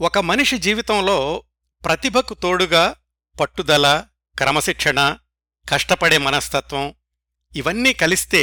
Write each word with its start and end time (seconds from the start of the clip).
ఒక 0.00 0.18
మనిషి 0.18 0.58
జీవితంలో 0.58 1.44
ప్రతిభకు 1.84 2.34
తోడుగా 2.34 2.96
పట్టుదల 3.40 4.06
క్రమశిక్షణ 4.38 5.18
కష్టపడే 5.68 6.18
మనస్తత్వం 6.18 6.94
ఇవన్నీ 7.56 7.92
కలిస్తే 7.92 8.42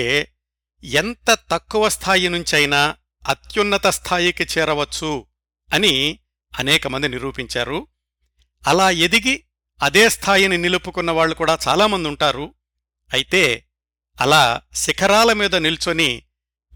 ఎంత 0.84 1.38
తక్కువ 1.52 1.89
స్థాయి 1.89 2.29
నుంచైనా 2.29 2.96
అత్యున్నత 3.29 3.88
స్థాయికి 3.88 4.44
చేరవచ్చు 4.44 5.26
అని 5.74 6.20
అనేకమంది 6.60 7.08
నిరూపించారు. 7.08 7.88
అలా 8.67 8.90
ఎదిగి 8.90 9.44
అదే 9.81 10.10
స్థాయిని 10.10 10.58
నిలుపుకున్న 10.58 11.12
వాళ్ళు 11.12 11.35
కూడా 11.35 11.60
చాలామంది 11.67 12.08
ఉంటారు. 12.08 12.56
అయితే 13.13 13.65
అలా 14.22 14.62
శిఖరాల 14.74 15.33
మీద 15.33 15.56
నిల్చొని 15.56 16.23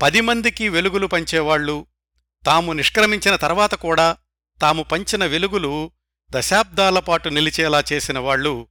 పది 0.01 0.21
మందికి 0.21 0.69
వెలుగులు 0.69 1.07
పంచేవాళ్ళు 1.07 1.87
తాము 2.45 2.73
నిష్క్రమించిన 2.73 3.35
తర్వాత 3.35 3.75
కూడా 3.75 4.17
తాము 4.61 4.83
పంచిన 4.83 5.25
వెలుగులు 5.25 5.91
దశాబ్దాల 6.31 6.99
పాటు 6.99 7.29
నిలిచేలా 7.29 7.83
చేసిన 7.93 8.19
వాళ్ళు 8.19 8.67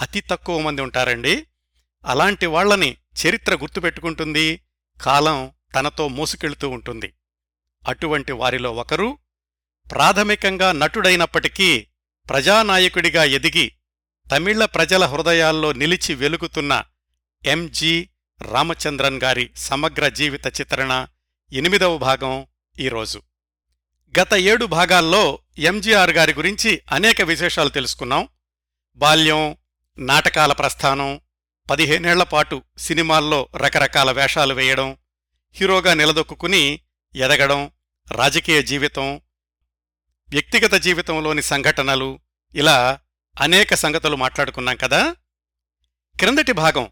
అతి 0.00 0.20
తక్కువ 0.20 0.60
మంది 0.60 0.82
ఉంటారండి. 0.82 1.46
అలాంటి 2.04 2.46
వాళ్ళని 2.46 2.96
చరిత్ర 3.26 3.54
గుర్తుపెట్టుకుంటుంది 3.54 4.62
కాలం 5.02 5.52
తనతో 5.74 6.08
మోసుకెళ్తూ 6.08 6.68
ఉంటుంది. 6.68 7.14
అటువంటి 7.88 8.32
వారిలో 8.32 8.72
ఒకరు 8.72 9.18
ప్రాథమికంగా 9.90 10.72
నటుడైనప్పటికీ 10.72 11.86
ప్రజానాయకుడిగా 12.28 13.24
ఎదిగి 13.24 13.72
తమిళ 14.32 14.64
ప్రజల 14.64 15.04
హృదయాల్లో 15.04 15.72
నిలిచి 15.72 16.14
వెలుగుతున్న 16.14 16.84
ఎంజి 17.46 18.08
రామచంద్రన్ 18.42 19.20
గారి 19.24 19.50
సమగ్ర 19.56 20.08
జీవిత 20.08 20.60
చిత్రణ 20.60 21.06
ఎనిమిదవ 21.52 21.98
భాగం 21.98 22.46
ఈరోజు. 22.78 23.22
గత 24.18 24.34
ఏడు 24.34 24.66
భాగాల్లో 24.66 25.38
ఎంజీఆర్ 25.58 26.10
గారి 26.10 26.34
గురించి 26.34 26.82
అనేక 26.90 27.22
విశేషాలు 27.22 27.68
తెలుసుకున్నాం. 27.68 28.28
బాల్యం 28.96 29.56
నాటకాల 29.98 30.52
ప్రస్థానం 30.52 31.20
పదిహేనేళ్ళపాటు 31.70 32.62
సినిమాల్లో 32.78 33.48
రకరకాల 33.56 34.10
వేషాలు 34.10 34.54
వేయడం 34.54 34.96
హీరోగా 35.52 35.94
నిలదొక్కుని 35.94 36.80
ఎదగడం 37.14 37.70
రాజకీయ 38.12 38.62
జీవితం 38.62 39.20
వ్యక్తిగత 40.30 40.74
జీవితంలోని 40.74 41.42
సంఘటనలు 41.42 42.20
ఇలా 42.54 42.98
అనేక 43.40 43.74
సంగతులు 43.74 44.16
మాట్లాడుకున్నాం 44.16 44.76
కదా? 44.76 45.16
క్రిందటి 46.18 46.52
భాగం 46.52 46.90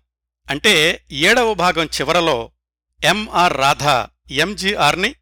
అంటే 0.51 1.05
ఏడవ 1.11 1.55
భాగం 1.55 1.85
చివరలో 1.85 2.51
ఎంఆర్ 3.05 3.57
రాధా 3.57 4.09
ఎంజీఆర్ని 4.31 5.15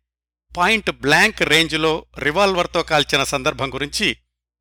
పాయింట్ 0.57 0.91
బ్లాంక్ 0.91 1.43
రేంజ్లో 1.43 2.07
రివాల్వర్తో 2.19 2.83
కాల్చిన 2.83 3.25
సందర్భం 3.25 3.75
గురించి 3.75 4.17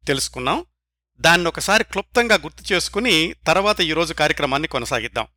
తెలుసుకున్నాం. 0.08 0.66
దాన్నొకసారి 1.20 1.84
క్లుప్తంగా 1.84 2.36
గుర్తు 2.36 2.74
చేసుకుని 2.74 3.34
తర్వాత 3.48 3.82
ఈరోజు 3.82 4.14
కార్యక్రమాన్ని 4.14 4.68
కొనసాగిద్దాం. 4.68 5.28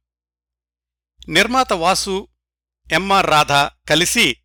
నిర్మాత 1.29 1.73
వాసు 1.73 2.29
ఎంఆర్ 2.93 3.27
రాధ 3.27 3.53
కలిసి 3.91 4.37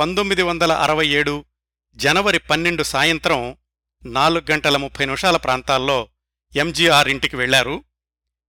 పంతొమ్మిది 0.00 0.42
వందల 0.42 0.72
అరవై 0.72 1.08
ఏడు 1.08 1.44
జనవరి 1.96 2.38
పన్నెండు 2.38 2.82
సాయంత్రం 2.82 3.56
నాలుగు 4.06 4.52
గంటల 4.52 4.76
ముప్పై 4.76 5.04
నిమిషాల 5.04 5.36
ప్రాంతాల్లో 5.36 6.08
ఎంజీఆర్ 6.56 7.08
ఇంటికి 7.08 7.36
వెళ్ళారు 7.36 7.84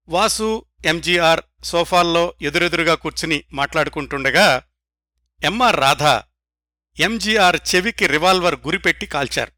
వాసు 0.10 0.66
ఎంజీఆర్ 0.86 1.42
సోఫాల్లో 1.64 2.34
ఎదురెదురుగా 2.42 2.96
కూర్చుని 2.96 3.44
మాట్లాడుకుంటుండగా 3.54 4.62
ఎంఆర్ 5.44 5.76
రాధా 5.76 6.24
ఎంజీఆర్ 7.00 7.59
చెవికి 7.75 8.08
రివాల్వర్ 8.08 8.55
గురిపెట్టి 8.55 9.05
కాల్చారు. 9.05 9.52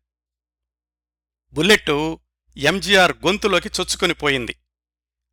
బుల్లెట్టు 1.54 2.20
ఎంజీఆర్ 2.58 3.12
గొంతులోకి 3.12 3.70
చొచ్చుకొని 3.70 4.14
పోయింది. 4.14 4.56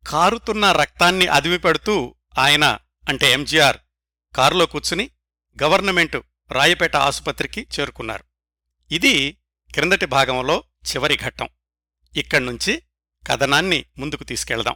కారుతున్న 0.07 0.71
రక్తాన్ని 0.71 1.27
అదిమిపెడుతూ 1.27 2.15
ఆయన 2.37 2.79
అంటే 3.09 3.31
ఎంజీఆర్ 3.31 3.77
కారులో 4.35 4.65
కూర్చుని 4.65 5.11
గవర్నమెంటు 5.63 6.23
రాయపేట 6.51 6.95
ఆసుపత్రికి 6.95 7.67
చేరుకున్నారు. 7.79 8.23
ఇది 8.91 9.31
క్రిందటి 9.73 10.05
భాగంలో 10.05 10.63
చివరి 10.91 11.17
ఘట్టం. 11.17 11.49
ఇక్కడ్నుంచి 12.15 12.83
కథనాన్ని 13.27 13.85
ముందుకు 13.97 14.23
తీసుకెళ్దాం. 14.23 14.75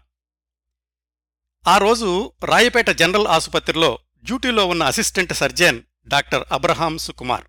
ఆ 1.67 1.77
రోజు 1.77 2.33
రాయపేట 2.43 2.89
జనరల్ 2.89 3.27
ఆసుపత్రిలో 3.27 3.99
డ్యూటీలో 4.23 4.65
ఉన్న 4.65 4.83
assistant 4.83 5.33
surgeon 5.33 5.81
doctor 6.07 6.43
Abraham 6.51 6.97
Sukumar. 6.97 7.43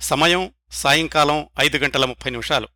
సమయం 0.00 0.54
సాయంకాలం 0.72 1.48
ఐదు 1.60 1.76
గంటల 1.76 2.04
ముప్పై 2.04 2.30
నిమిషాలు. 2.30 2.68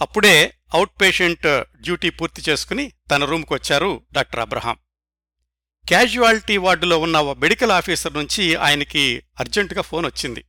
అప్పుడే 0.00 0.56
అవుట్ 0.74 1.00
పేషెంట్ 1.00 1.64
డ్యూటీ 1.80 2.10
పూర్తి 2.10 2.42
చేసుకుని 2.48 2.92
తన 3.10 3.24
రూమ్కొచ్చారు 3.24 4.06
డాక్టర్ 4.12 4.40
అబ్రహాం. 4.40 4.76
క్యాజువాలిటీ 5.88 6.56
వార్డులో 6.56 6.98
ఉన్న 6.98 7.18
ఓ 7.18 7.34
మెడికల్ 7.34 7.70
ఆఫీసర్ 7.70 8.14
నుంచి 8.14 8.54
ఆయనకి 8.54 9.22
అర్జెంటుగా 9.40 9.82
ఫోన్ 9.82 10.06
వచ్చింది. 10.06 10.44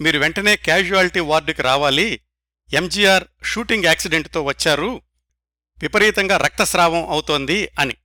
మీరు 0.00 0.18
వెంటనే 0.18 0.56
క్యాజువాలిటీ 0.56 1.20
వార్డుకి 1.20 1.62
రావాలి 1.62 2.20
ఎంజీఆర్ 2.72 3.24
షూటింగ్ 3.44 3.84
యాక్సిడెంట్తో 3.84 4.42
వచ్చారు 4.42 5.02
విపరీతంగా 5.78 6.36
రక్తస్రావం 6.36 7.10
అవుతోంది 7.10 7.68
అని. 7.78 7.96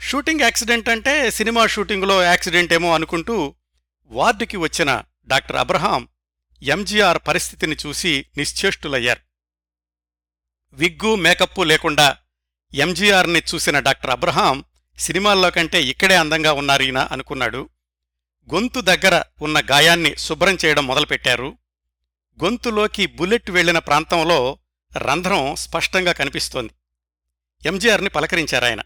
షూటింగ్ 0.00 0.40
యాక్సిడెంట్ 0.40 0.88
అంటే 0.88 1.30
సినిమా 1.30 1.66
షూటింగులో 1.66 2.22
యాక్సిడెంట్ 2.22 2.72
ఏమో 2.72 2.94
అనుకుంటూ 2.94 3.54
వార్డుకి 4.06 4.56
వచ్చిన 4.56 5.02
డాక్టర్ 5.26 5.56
అబ్రహాం 5.56 6.08
ఎంజీఆర్ 6.62 7.18
పరిస్థితిని 7.28 7.76
చూసి 7.86 8.26
నిశ్చేష్టులయ్యారు. 8.36 9.20
విగ్గు 10.72 11.14
మేకప్పు 11.14 11.62
లేకుండా 11.62 12.16
ఎంజీఆర్ని 12.74 13.42
చూసిన 13.54 13.78
డాక్టర్ 13.78 14.10
అబ్రహాం 14.10 14.64
సినిమాల్లో 14.98 15.50
కంటే 15.50 15.82
ఇక్కడే 15.82 16.16
అందంగా 16.16 16.52
ఉన్నారీనా 16.52 17.08
అనుకున్నాడు. 17.12 17.68
గొంతు 18.54 18.80
దగ్గర 18.80 19.22
ఉన్న 19.42 19.62
గాయాన్ని 19.70 20.16
శుభ్రం 20.16 20.58
చేయడం 20.64 20.86
మొదలుపెట్టారు. 20.86 21.58
గొంతులోకి 22.44 23.06
బుల్లెట్ 23.06 23.50
వెళ్ళిన 23.50 23.78
ప్రాంతంలో 23.78 24.58
రంధ్రం 24.96 25.56
స్పష్టంగా 25.56 26.12
కనిపిస్తోంది. 26.12 26.72
ఎంజీఆర్ని 27.68 28.08
పలకరించారాయన. 28.08 28.80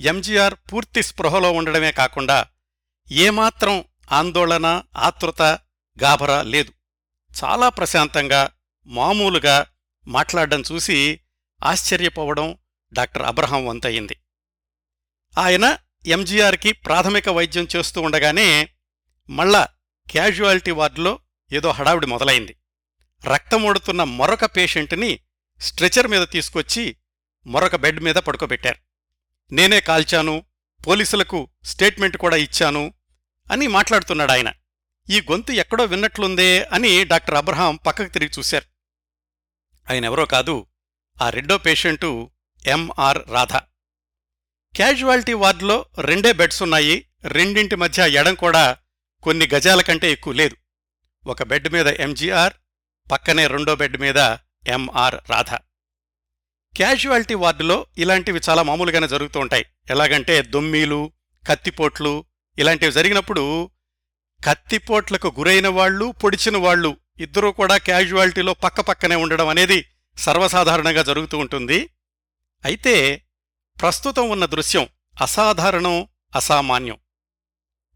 ఎంజీఆర్ 0.00 0.54
పూర్తి 0.54 1.02
స్పృహలో 1.02 1.52
ఉండడమే 1.52 1.92
కాకుండా 1.92 2.46
ఏమాత్రం 3.10 3.84
ఆందోళన 4.12 4.82
ఆతృత 4.96 5.42
గాభరా 6.02 6.42
లేదు. 6.42 6.72
చాలా 7.44 7.68
ప్రశాంతంగా 7.68 8.50
మామూలుగా 8.86 9.66
మాట్లాడడం 10.06 10.62
చూసి 10.72 11.20
ఆశ్చర్యపోవడం 11.64 12.58
డాక్టర్ 12.92 13.22
అబ్రహం 13.22 13.66
వంతయింది. 13.66 14.16
ఆయన 15.38 15.78
ఎంజీఆర్కి 16.06 16.72
ప్రాథమిక 16.72 17.28
వైద్యం 17.28 17.68
చేస్తూ 17.76 18.00
ఉండగానే 18.00 18.68
మళ్ళా 19.30 19.68
క్యాజువాలిటీ 20.10 20.70
వార్డులో 20.70 21.20
ఏదో 21.52 21.70
హడావిడి 21.70 22.06
మొదలైంది. 22.06 22.56
రక్తమోడుతున్న 23.34 24.04
మరొక 24.04 24.44
పేషెంట్ని 24.44 25.20
స్ట్రెచర్ 25.60 26.08
మీద 26.08 26.26
తీసుకొచ్చి 26.28 26.96
మరొక 27.46 27.76
బెడ్ 27.76 28.00
మీద 28.00 28.14
పడుకోబెట్టారు. 28.14 28.87
నేనే 29.52 29.80
కాల్చాను 29.80 30.44
పోలీసులకు 30.86 31.48
స్టేట్మెంట్ 31.64 32.16
కూడా 32.16 32.36
ఇచ్చాను 32.36 32.94
అని 33.52 33.66
మాట్లాడుతున్నాడు 33.66 34.32
ఆయన. 34.32 34.52
ఈ 35.10 35.20
గొంతు 35.20 35.52
ఎక్కడో 35.52 35.84
విన్నట్లుందే 35.84 36.64
అని 36.64 37.04
డాక్టర్ 37.04 37.34
అబ్రహాం 37.34 37.76
పక్కకు 37.76 38.08
తిరిగి 38.08 38.30
చూశారు. 38.38 38.64
ఆయనెవరో 39.92 40.26
కాదు 40.26 40.66
ఆ 41.22 41.30
రెండో 41.30 41.58
పేషెంటు 41.58 42.30
ఎంఆర్ 42.66 43.18
రాధ. 43.28 43.52
క్యాజువాలిటీ 44.76 45.32
వార్డులో 45.32 45.86
రెండే 45.98 46.32
బెడ్స్ 46.32 46.62
ఉన్నాయి 46.62 47.08
రెండింటి 47.24 47.76
మధ్య 47.76 48.08
ఎడం 48.08 48.34
కూడా 48.34 48.76
కొన్ని 49.22 49.48
గజాల 49.54 49.80
కంటే 49.80 50.12
ఎక్కువ 50.12 50.32
లేదు. 50.32 50.56
ఒక 51.26 51.42
బెడ్ 51.42 51.68
మీద 51.68 51.86
ఎంజీఆర్ 51.86 52.52
పక్కనే 53.12 53.46
రెండో 53.46 53.76
బెడ్ 53.76 53.96
మీద 53.96 54.16
ఎంఆర్ 54.66 55.14
రాధ. 55.14 55.67
క్యాజువాలిటీ 56.78 57.34
వార్డులో 57.34 57.86
ఇలాంటివి 57.98 58.40
చాలా 58.48 58.62
మామూలుగానే 58.62 59.08
జరుగుతూ 59.08 59.40
ఉంటాయి. 59.40 59.66
ఎలాగంటే 59.90 60.42
దొమ్మీలు 60.42 61.12
కత్తిపోట్లు 61.48 62.24
ఇలాంటివి 62.58 62.92
జరిగినప్పుడు 62.92 63.70
కత్తిపోట్లకు 64.44 65.34
గురైన 65.38 65.68
వాళ్ళు 65.68 66.14
పొడిచిన 66.24 66.56
వాళ్ళు 66.56 66.96
ఇద్దరూ 67.20 67.52
కూడా 67.52 67.76
క్యాజువాలిటీలో 67.76 68.54
పక్కపక్కనే 68.54 69.14
ఉండడం 69.14 69.48
అనేది 69.48 69.84
సర్వసాధారణంగా 70.18 71.02
జరుగుతూ 71.02 71.38
ఉంటుంది. 71.38 71.88
అయితే 72.64 73.22
ప్రస్తుతం 73.80 74.30
ఉన్న 74.30 74.44
దృశ్యం 74.44 74.88
అసాధారణం 75.22 76.08
అసామాన్యం. 76.36 76.98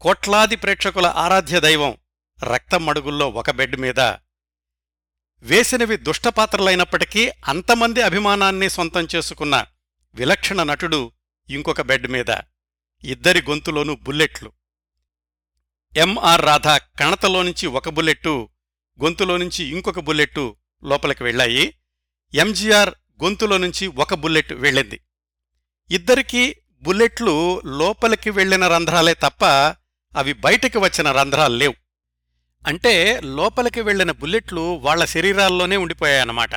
కోట్లాది 0.01 0.55
ప్రేక్షకుల 0.55 1.05
ఆరాధ్య 1.05 1.59
దైవం 1.59 1.97
రక్తం 2.43 2.85
మడుగుల్లో 2.85 3.29
ఒక 3.29 3.51
బెడ్ 3.51 3.75
మీద 3.75 3.99
వేసినవి 5.43 5.97
దుష్టపాత్రలైనప్పటికీ 5.97 7.31
అంతమంది 7.47 8.01
అభిమానాన్ని 8.01 8.69
సొంతం 8.69 9.07
చేసుకున్న 9.15 9.65
విలక్షణ 10.15 10.63
నటుడు 10.63 11.11
ఇంకొక 11.49 11.81
బెడ్ 11.81 12.07
మీద 12.07 12.35
ఇద్దరి 13.03 13.41
గొంతులోనూ 13.41 13.95
బుల్లెట్లు. 13.95 14.51
ఎంఆర్ 15.97 16.41
రాధా 16.41 16.77
కణతలోనుంచి 16.77 17.67
ఒక 17.67 17.89
బుల్లెట్టు 17.89 18.49
గొంతులోనుంచి 19.03 19.65
ఇంకొక 19.65 19.99
బుల్లెట్టు 19.99 20.55
లోపలికి 20.83 21.23
వెళ్ళాయి. 21.23 21.75
ఎంజీఆర్ 22.33 22.89
గొంతులో 23.23 23.57
నుంచి 23.57 23.87
ఒక 23.87 24.13
బుల్లెట్ 24.13 24.53
వెళ్ళింది. 24.53 24.99
ఇద్దరికీ 25.91 26.55
బుల్లెట్లు 26.81 27.61
లోపలికి 27.65 28.29
వెళ్ళిన 28.29 28.67
రంధ్రాలే 28.67 29.13
తప్ప 29.13 29.45
అవి 30.17 30.33
బయటికి 30.33 30.77
వచ్చిన 30.77 31.11
రంధ్రాలు 31.11 31.55
లేవు. 31.55 31.82
అంటే 32.67 33.19
లోపలికి 33.19 33.81
వెళ్ళిన 33.81 34.11
బుల్లెట్లు 34.11 34.75
వాళ్ళ 34.75 35.05
శరీరాల్లోనే 35.05 35.77
ఉండిపోయాయన్నమాట. 35.77 36.49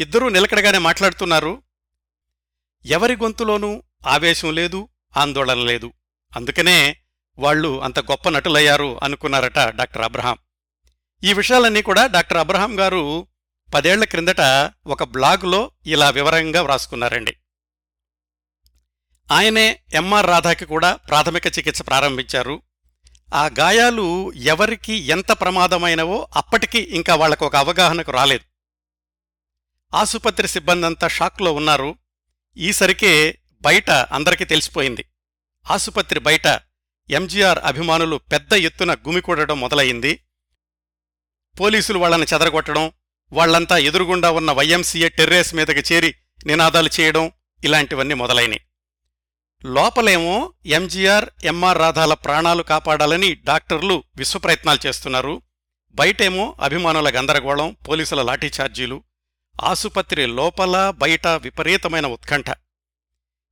ఇద్దరూ 0.00 0.28
నిలకడగానే 0.28 0.78
మాట్లాడుతున్నారు 0.78 1.62
ఎవరి 2.84 3.16
గొంతులోనూ 3.16 3.82
ఆవేశం 4.06 4.54
లేదు 4.54 4.88
ఆందోళన 5.16 5.58
లేదు. 5.58 5.92
అందుకనే 6.36 6.96
వాళ్ళు 7.38 7.82
అంత 7.82 7.98
గొప్ప 7.98 8.28
నటులయ్యారు 8.28 9.00
అనుకున్నారట 9.02 9.58
డాక్టర్ 9.58 10.02
అబ్రహాం. 10.02 10.38
ఈ 11.24 11.32
విషయాలన్నీ 11.32 11.82
కూడా 11.82 12.06
డాక్టర్ 12.06 12.38
అబ్రహాం 12.38 12.80
గారు 12.80 13.26
పదేళ్ళ 13.74 14.04
క్రిందట 14.04 14.40
ఒక 14.86 15.02
బ్లాగులో 15.02 15.70
ఇలా 15.86 16.10
వివరంగా 16.10 16.62
వ్రాసుకున్నారండి. 16.62 17.36
ఆయనే 19.30 19.80
ఎంఆర్ 19.92 20.26
రాధాకి 20.26 20.64
కూడా 20.64 20.94
ప్రాథమిక 20.94 21.46
చికిత్స 21.46 21.82
ప్రారంభించారు. 21.86 22.62
ఆ 23.32 23.46
గాయాలు 23.46 24.32
ఎవరికి 24.32 24.94
ఎంత 24.94 25.32
ప్రమాదమైనవో 25.32 26.28
అప్పటికి 26.36 26.78
ఇంకా 26.78 27.14
వాళ్ళకు 27.14 27.46
ఒక 27.46 27.56
అవగాహనకు 27.56 28.10
రాలేదు. 28.10 28.44
ఆసుపత్రి 29.94 30.48
సిబ్బందంతా 30.48 31.08
షాక్లో 31.08 31.52
ఉన్నారు. 31.52 31.98
ఈసరికే 32.56 33.38
బయట 33.62 33.90
అందరికీ 33.90 34.44
తెలిసిపోయింది. 34.44 35.04
ఆసుపత్రి 35.70 36.20
బయట 36.20 36.46
ఎంజీఆర్ 37.10 37.58
అభిమానులు 37.58 38.16
పెద్ద 38.16 38.52
ఎత్తున 38.52 38.94
గుమికూడడం 38.94 39.60
మొదలయింది 39.60 40.24
పోలీసులు 41.60 41.98
వాళ్ళను 41.98 42.26
చెదరగొట్టడం 42.34 42.92
వాళ్ళంతా 43.32 43.78
ఎదురుగుండా 43.78 44.30
ఉన్న 44.30 44.52
వైఎంసీఏ 44.52 45.08
టెర్రేస్ 45.08 45.54
మీదకి 45.54 45.94
చేరి 45.94 46.14
నినాదాలు 46.46 46.90
చేయడం 47.00 47.32
ఇలాంటివన్నీ 47.64 48.14
మొదలైనవి 48.14 48.60
లోపలేమో 49.64 50.52
ఎంజీఆర్ 50.66 51.30
ఎంఆర్ 51.44 51.78
రాధాల 51.78 52.14
ప్రాణాలు 52.14 52.62
కాపాడాలని 52.62 53.34
డాక్టర్లు 53.34 54.04
విశ్వప్రయత్నాలు 54.16 54.86
చేస్తున్నారు. 54.86 55.42
బయటేమో 55.90 56.56
అభిమానుల 56.60 57.18
గందరగోళం 57.18 57.76
పోలీసుల 57.88 58.22
లాఠీఛార్జీలు 58.22 59.02
ఆసుపత్రి 59.62 60.26
లోపల 60.26 60.90
బయట 60.90 61.26
విపరీతమైన 61.26 62.06
ఉత్కంఠ. 62.06 62.44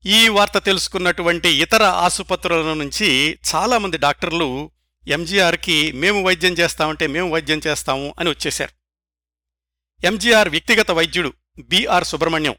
ఈ 0.06 0.28
వార్త 0.28 0.58
తెలుసుకున్నటువంటి 0.58 1.48
ఇతర 1.48 1.82
ఆసుపత్రుల 1.82 2.72
నుంచి 2.72 3.38
చాలామంది 3.54 3.98
డాక్టర్లు 3.98 4.70
ఎంజీఆర్కి 5.08 5.92
మేము 5.92 6.26
వైద్యం 6.26 6.52
చేస్తామంటే 6.52 7.06
మేము 7.06 7.32
వైద్యం 7.32 7.60
చేస్తాము 7.66 8.14
అని 8.18 8.30
వచ్చేశారు. 8.30 8.70
ఎంజీఆర్ 10.06 10.48
వ్యక్తిగత 10.48 10.90
వైద్యుడు 10.90 11.32
బిఆర్ 11.58 12.04
సుబ్రహ్మణ్యం. 12.04 12.54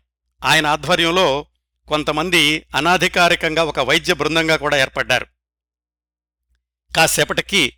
ఆయన 0.46 0.68
ఆధ్వర్యంలో 0.68 1.46
కొంతమంది 1.88 2.66
అనాధికారికంగా 2.75 3.63
ఒక 3.63 3.80
వైద్య 3.80 4.13
బృందంగా 4.13 4.56
కూడా 4.56 4.78
ఏర్పడ్డారు. 4.78 5.25
కాసేపటికి 6.95 7.78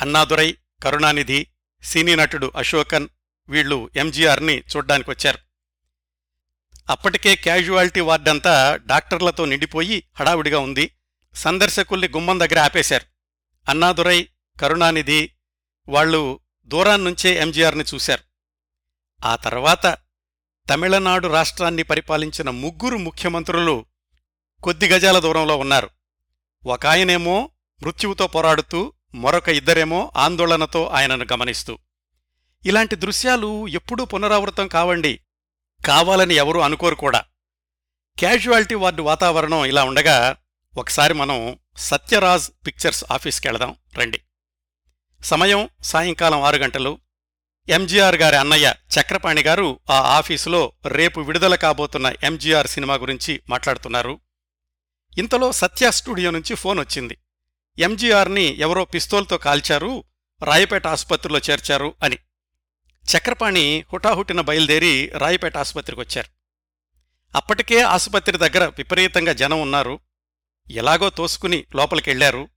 అన్నాదురై 0.00 0.56
కరుణానిధి 0.82 1.46
సినీ 1.82 2.16
నటుడు 2.16 2.52
అశోకన్ 2.56 3.08
వీళ్ళు 3.48 3.90
ఎంజీఆర్ని 3.96 4.58
చూడ్డానికొచ్చారు. 4.58 5.38
అప్పటికే 6.90 7.36
క్యాజువాలిటీ 7.36 8.00
వార్డంతా 8.00 8.80
డాక్టర్లతో 8.86 9.44
నిండిపోయి 9.44 10.04
హడావుడిగా 10.14 10.58
ఉంది. 10.58 10.96
సందర్శకుల్ని 11.34 12.08
గుమ్మం 12.08 12.40
దగ్గర 12.40 12.58
ఆపేశారు. 12.58 13.04
అన్నాదురై 13.70 14.28
కరుణానిధి 14.60 15.30
వాళ్ళు 15.88 16.40
దూరాన్నుంచే 16.64 17.30
ఎంజీఆర్ని 17.30 17.84
చూశారు. 17.94 18.22
ఆ 19.26 19.36
తర్వాత 19.36 19.86
తమిళనాడు 20.68 21.28
రాష్ట్రాన్ని 21.28 21.82
పరిపాలించిన 21.82 22.50
ముగ్గురు 22.50 22.96
ముఖ్యమంత్రులు 22.96 23.84
కొద్ది 24.62 24.88
గజాల 24.88 25.18
దూరంలో 25.18 25.56
ఉన్నారు. 25.56 25.90
ఒక 26.66 26.86
ఆయనేమో 26.86 27.50
మృత్యువుతో 27.82 28.26
పోరాడుతూ 28.26 28.92
మరొక 29.14 29.48
ఇద్దరేమో 29.48 30.12
ఆందోళనతో 30.16 30.86
ఆయనను 30.86 31.26
గమనిస్తూ. 31.32 31.78
ఇలాంటి 32.66 32.96
దృశ్యాలు 32.96 33.68
ఎప్పుడూ 33.68 34.04
పునరావృతం 34.04 34.68
కావండి. 34.68 35.20
కావాలని 35.86 36.34
ఎవరూ 36.34 36.60
అనుకోరు 36.60 36.94
కూడా. 36.94 37.24
క్యాజువాలిటీ 38.18 38.74
వార్డు 38.74 39.02
వాతావరణం 39.02 39.64
ఇలా 39.64 39.84
ఉండగా 39.84 40.36
ఒకసారి 40.76 41.14
మనం 41.14 41.58
సత్యరాజ్ 41.76 42.50
పిక్చర్స్ 42.66 43.04
ఆఫీస్కి 43.12 43.48
వెళదాం 43.48 43.76
రండి. 43.98 44.20
సమయం 45.24 45.68
సాయంకాలం 45.82 46.42
ఆరు 46.42 46.56
గంటలు. 46.56 46.98
ఎంజీఆర్ 47.70 48.16
గారి 48.16 48.36
అన్నయ్య 48.36 48.74
చక్రపాణి 49.00 49.42
గారు 49.42 49.80
ఆ 49.90 49.98
ఆఫీసులో 49.98 50.72
రేపు 50.86 51.20
విడుదల 51.20 51.54
కాబోతున్న 51.54 52.12
ఎంజీఆర్ 52.22 52.66
సినిమా 52.66 52.94
గురించి 52.94 53.40
మాట్లాడుతున్నారు. 53.48 54.20
ఇంతలో 55.18 55.52
సత్య 55.52 55.90
స్టూడియో 55.90 56.30
నుంచి 56.30 56.54
ఫోన్ 56.54 56.78
వచ్చింది. 56.78 57.18
ఎంజీఆర్ని 57.78 58.58
ఎవరో 58.58 58.84
పిస్తోల్తో 58.84 59.38
కాల్చారు 59.38 60.04
రాయపేట 60.42 60.86
ఆసుపత్రిలో 60.86 61.38
చేర్చారు 61.38 61.94
అని. 62.02 62.18
చక్రపాణి 63.16 63.84
హుటాహుటిన 63.92 64.40
బయలుదేరి 64.40 65.10
రాయపేట 65.14 65.56
ఆసుపత్రికి 65.56 66.00
వచ్చారు. 66.00 66.28
అప్పటికే 67.36 67.80
ఆసుపత్రి 67.80 68.38
దగ్గర 68.38 68.64
విపరీతంగా 68.66 69.32
జనం 69.32 69.62
ఉన్నారు. 69.62 70.00
ఎలాగో 70.70 71.10
తోసుకుని 71.10 71.64
లోపలికెళ్ళారు. 71.74 72.48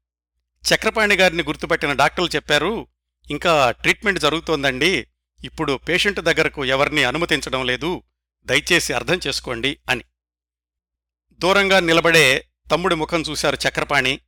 చక్రపాణి 0.74 1.16
గారిని 1.16 1.44
గుర్తుపట్టిన 1.44 1.94
డాక్టర్లు 1.94 2.30
చెప్పారు 2.36 2.88
ఇంకా 3.29 3.71
ట్రీట్మెంట్ 3.71 4.19
జరుగుతోందండి. 4.19 5.07
ఇప్పుడు 5.43 5.79
పేషెంట్ 5.89 6.19
దగ్గరకు 6.19 6.65
ఎవరిని 6.65 7.03
అనుమతించడం 7.03 7.65
లేదు. 7.65 8.03
దయచేసి 8.45 8.93
అర్థం 8.93 9.19
చేసుకోండి 9.27 9.77
అని. 9.89 10.03
దూరంగా 11.31 11.79
నిలబడే 11.79 12.47
తమ్ముడి 12.71 12.95
ముఖం 12.95 13.21
చూశారు 13.21 13.55
చక్రపాణి. 13.55 14.19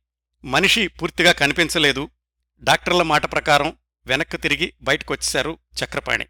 మనిషి 0.44 0.88
పూర్తిగా 0.88 1.32
కనిపించలేదు. 1.32 2.10
డాక్టర్ల 2.62 3.02
మాట 3.02 3.32
ప్రకారం 3.32 3.76
వెనక్కు 4.06 4.36
తిరిగి 4.36 4.72
బయటకొచ్చేశారు 4.82 5.58
చక్రపాణి. 5.84 6.26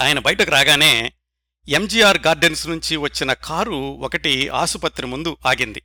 ఆయన 0.00 0.18
బయటకు 0.18 0.50
రాగానే 0.50 1.12
ఎంజీఆర్ 1.68 2.18
గార్డెన్స్ 2.18 2.68
నుంచి 2.68 2.96
వచ్చిన 2.96 3.32
కారు 3.32 3.74
ఒకటి 3.74 4.48
ఆసుపత్రి 4.48 5.06
ముందు 5.06 5.36
ఆగింది. 5.46 5.82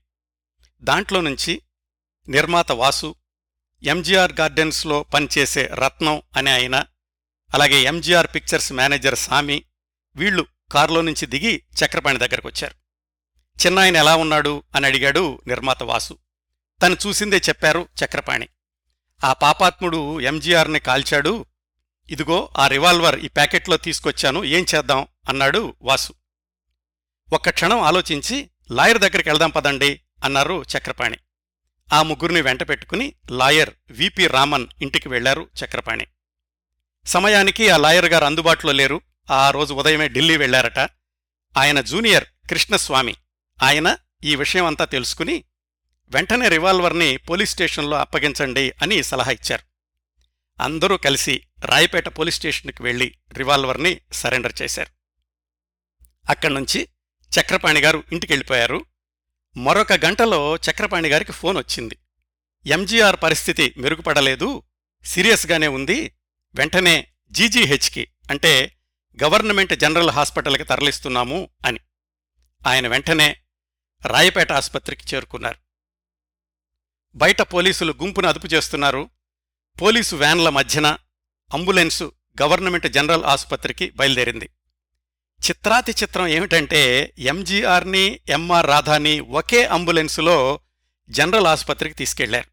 దాంట్లో 0.81 1.21
నుంచి 1.21 1.61
నిర్మాత 2.29 2.71
వాసు 2.71 3.15
ఎంజీఆర్ 3.83 4.31
గార్డెన్స్లో 4.39 5.03
పనిచేసే 5.03 5.69
రత్నం 5.73 6.21
అనే 6.37 6.51
ఆయన 6.51 6.85
అలాగే 7.53 7.81
ఎంజీఆర్ 7.81 8.27
పిక్చర్స్ 8.35 8.71
మేనేజర్ 8.73 9.15
సామి 9.15 9.63
వీళ్ళు 10.15 10.45
కారులో 10.71 11.01
నుంచి 11.01 11.25
దిగి 11.25 11.63
చక్రపాణి 11.85 12.19
దగ్గరకొచ్చారు 12.19 12.75
చిన్నాయన 13.65 13.95
ఎలా 13.95 14.15
ఉన్నాడు 14.15 14.63
అని 14.75 14.85
అడిగాడు 14.85 15.41
నిర్మాత 15.47 15.83
వాసు. 15.83 16.17
తను 16.81 16.97
చూసిందే 17.07 17.37
చెప్పారు 17.37 17.87
చక్రపాణి. 18.05 18.47
ఆ 19.23 19.33
పాపాత్ముడు 19.33 20.21
ఎంజీఆర్ని 20.21 20.79
కాల్చాడు. 20.79 21.45
ఇదిగో 22.09 22.49
ఆ 22.57 22.67
రివాల్వర్ 22.67 23.19
ఈ 23.19 23.27
ప్యాకెట్లో 23.27 23.77
తీసుకొచ్చాను 23.77 24.43
ఏం 24.43 24.65
చేద్దాం? 24.75 25.07
అన్నాడు 25.29 25.75
వాసు. 25.81 26.13
ఒక్క 27.33 27.49
క్షణం 27.49 27.81
ఆలోచించి 27.81 28.49
లాయర్ 28.71 28.97
దగ్గరికి 28.97 29.29
వెళ్దాం 29.29 29.49
పదండి 29.49 30.01
అన్నారు 30.23 30.63
చక్రపాణి. 30.77 31.17
ఆ 31.93 32.03
ముగ్గురిని 32.03 32.41
వెంట 32.41 32.69
పెట్టుకుని 32.69 33.13
లాయర్ 33.31 33.69
విపి 33.89 34.27
రామన్ 34.27 34.67
ఇంటికి 34.81 35.09
వెళ్ళారు 35.09 35.49
చక్రపాణి. 35.65 36.07
సమయానికి 37.05 37.69
ఆ 37.69 37.77
లాయర్ 37.77 38.05
గారు 38.05 38.25
అందుబాటులో 38.25 38.73
లేరు. 38.73 39.01
ఆ 39.31 39.51
రోజు 39.51 39.73
ఉదయమే 39.73 40.07
ఢిల్లీ 40.09 40.37
వెళ్ళారట. 40.37 40.79
ఆయన 41.57 41.81
జూనియర్ 41.81 42.23
కృష్ణస్వామి. 42.23 43.15
ఆయన 43.63 43.97
ఈ 44.23 44.35
విషయం 44.35 44.65
అంతా 44.65 44.85
తెలుసుకుని 44.85 45.43
వెంటనే 46.07 46.49
రివాల్వర్ని 46.49 47.17
పోలీస్ 47.17 47.51
స్టేషన్లో 47.51 47.97
అప్పగించండి 47.97 48.73
అని 48.81 49.03
సలహా 49.03 49.31
ఇచ్చారు. 49.31 49.63
అందరూ 50.63 50.97
కలిసి 50.97 51.41
రాయపేట 51.65 52.07
పోలీస్ 52.07 52.37
స్టేషన్కి 52.37 52.83
వెళ్ళి 52.83 53.17
రివాల్వర్ని 53.33 53.99
సరెండర్ 54.13 54.53
చేశారు. 54.61 54.89
అక్కడ్నుంచి 56.29 56.87
చక్రపాణి 57.39 57.79
గారు 57.79 58.03
ఇంటికెళ్ళిపోయారు 58.11 58.85
మరొక 59.57 59.93
గంటలో 59.93 60.55
చక్రపాణి 60.55 61.09
గారికి 61.09 61.31
ఫోన్ 61.31 61.57
వచ్చింది. 61.57 61.97
ఎంజీఆర్ 62.65 63.17
పరిస్థితి 63.23 63.73
మెరుగుపడలేదు 63.77 64.63
సీరియస్గానే 65.05 65.67
ఉంది 65.67 66.15
వెంటనే 66.55 67.07
జీజీహెచ్కి 67.31 68.07
అంటే 68.29 68.77
గవర్నమెంట్ 69.23 69.75
జనరల్ 69.75 70.09
హాస్పిటల్కి 70.09 70.63
తరలిస్తున్నాము 70.63 71.49
అని. 71.65 71.79
ఆయన 72.67 72.87
వెంటనే 72.87 73.41
రాయపేట 74.05 74.51
ఆసుపత్రికి 74.51 75.15
చేరుకున్నారు. 75.15 75.57
బయట 77.15 77.41
పోలీసులు 77.41 77.93
గుంపును 78.01 78.27
అదుపు 78.27 78.47
చేస్తున్నారు. 78.47 79.09
పోలీసు 79.81 80.15
వ్యాన్ల 80.15 80.49
మధ్యన 80.49 80.97
అంబులెన్సు 81.53 82.11
గవర్నమెంట్ 82.41 82.87
జనరల్ 82.87 83.23
ఆసుపత్రికి 83.23 83.89
బయలుదేరింది. 83.89 84.49
చిత్రాతి 85.49 85.91
చిత్రం 85.91 86.27
ఏమిటంటే 86.27 87.13
ఎంజీఆర్ని 87.19 88.19
ఎంఆర్ 88.29 88.67
రాధాని 88.67 89.19
ఒకే 89.19 89.65
అంబులెన్సులో 89.65 90.59
జనరల్ 91.09 91.47
ఆసుపత్రికి 91.47 91.95
తీసుకెళ్ళారు. 91.95 92.49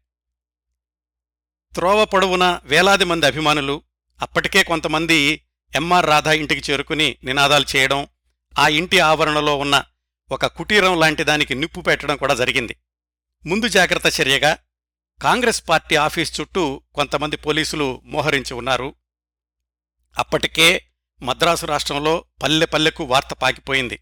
త్రోవ 1.73 2.05
పొడవున 2.05 2.59
వేలాది 2.63 3.03
మంది 3.03 3.25
అభిమానులు 3.25 3.81
అప్పటికే 4.21 4.63
కొంతమంది 4.63 5.45
ఎంఆర్ 5.75 6.05
రాధా 6.05 6.31
ఇంటికి 6.31 6.71
చేరుకుని 6.71 7.17
నినాదాలు 7.23 7.65
చేయడం 7.75 8.07
ఆ 8.59 8.67
ఇంటి 8.67 8.99
ఆవరణలో 8.99 9.57
ఉన్న 9.57 9.83
ఒక 10.31 10.45
కుటీరం 10.45 10.99
లాంటి 10.99 11.23
దానికి 11.23 11.55
నిప్పు 11.55 11.81
పెట్టడం 11.81 12.17
కూడా 12.17 12.33
జరిగింది. 12.33 12.75
ముందు 13.45 13.67
జాగ్రత్త 13.67 14.21
చర్యగా 14.21 14.57
కాంగ్రెస్ 15.21 15.69
పార్టీ 15.69 15.95
ఆఫీస్ 15.95 16.41
చుట్టూ 16.41 16.81
కొంతమంది 16.95 17.37
పోలీసులు 17.37 18.01
మోహరించి 18.05 18.53
ఉన్నారు. 18.53 18.95
అప్పటికే 20.17 20.85
మద్రాసు 21.21 21.65
రాష్ట్రంలో 21.65 22.25
పల్లె 22.43 22.65
పల్లెకు 22.65 23.03
వార్త 23.03 23.33
పాకిపోయింది. 23.33 23.99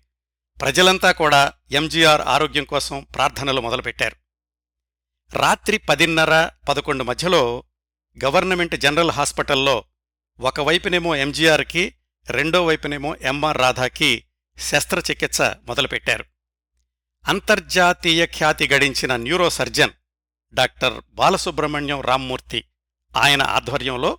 ప్రజలంతా 0.62 1.12
కూడా 1.12 1.54
ఎంజీఆర్ 1.72 2.22
ఆరోగ్యం 2.22 2.64
కోసం 2.64 3.08
ప్రార్థనలు 3.16 3.62
మొదలుపెట్టారు. 3.62 4.16
రాత్రి 5.38 5.78
పదిన్నర 5.78 6.50
పదకొండు 6.70 7.04
మధ్యలో 7.04 7.64
గవర్నమెంట్ 8.26 8.76
జనరల్ 8.76 9.12
హాస్పిటల్లో 9.12 9.84
ఒకవైపునేమో 10.40 11.16
ఎంజీఆర్కి 11.16 11.96
రెండో 12.30 12.66
వైపునేమో 12.66 13.16
ఎంఆర్ 13.16 13.58
రాధాకి 13.58 14.24
శస్త్రచికిత్స 14.58 15.42
మొదలుపెట్టారు. 15.42 16.26
అంతర్జాతీయ 17.28 18.26
ఖ్యాతి 18.26 18.68
గడించిన 18.68 19.16
neuro 19.16 19.50
surgeon 19.50 19.90
doctor 20.54 21.02
Balasubramaniam 21.10 22.02
Rammurthy 22.02 22.64
ఆయన 23.18 23.42
ఆధ్వర్యంలో 23.42 24.18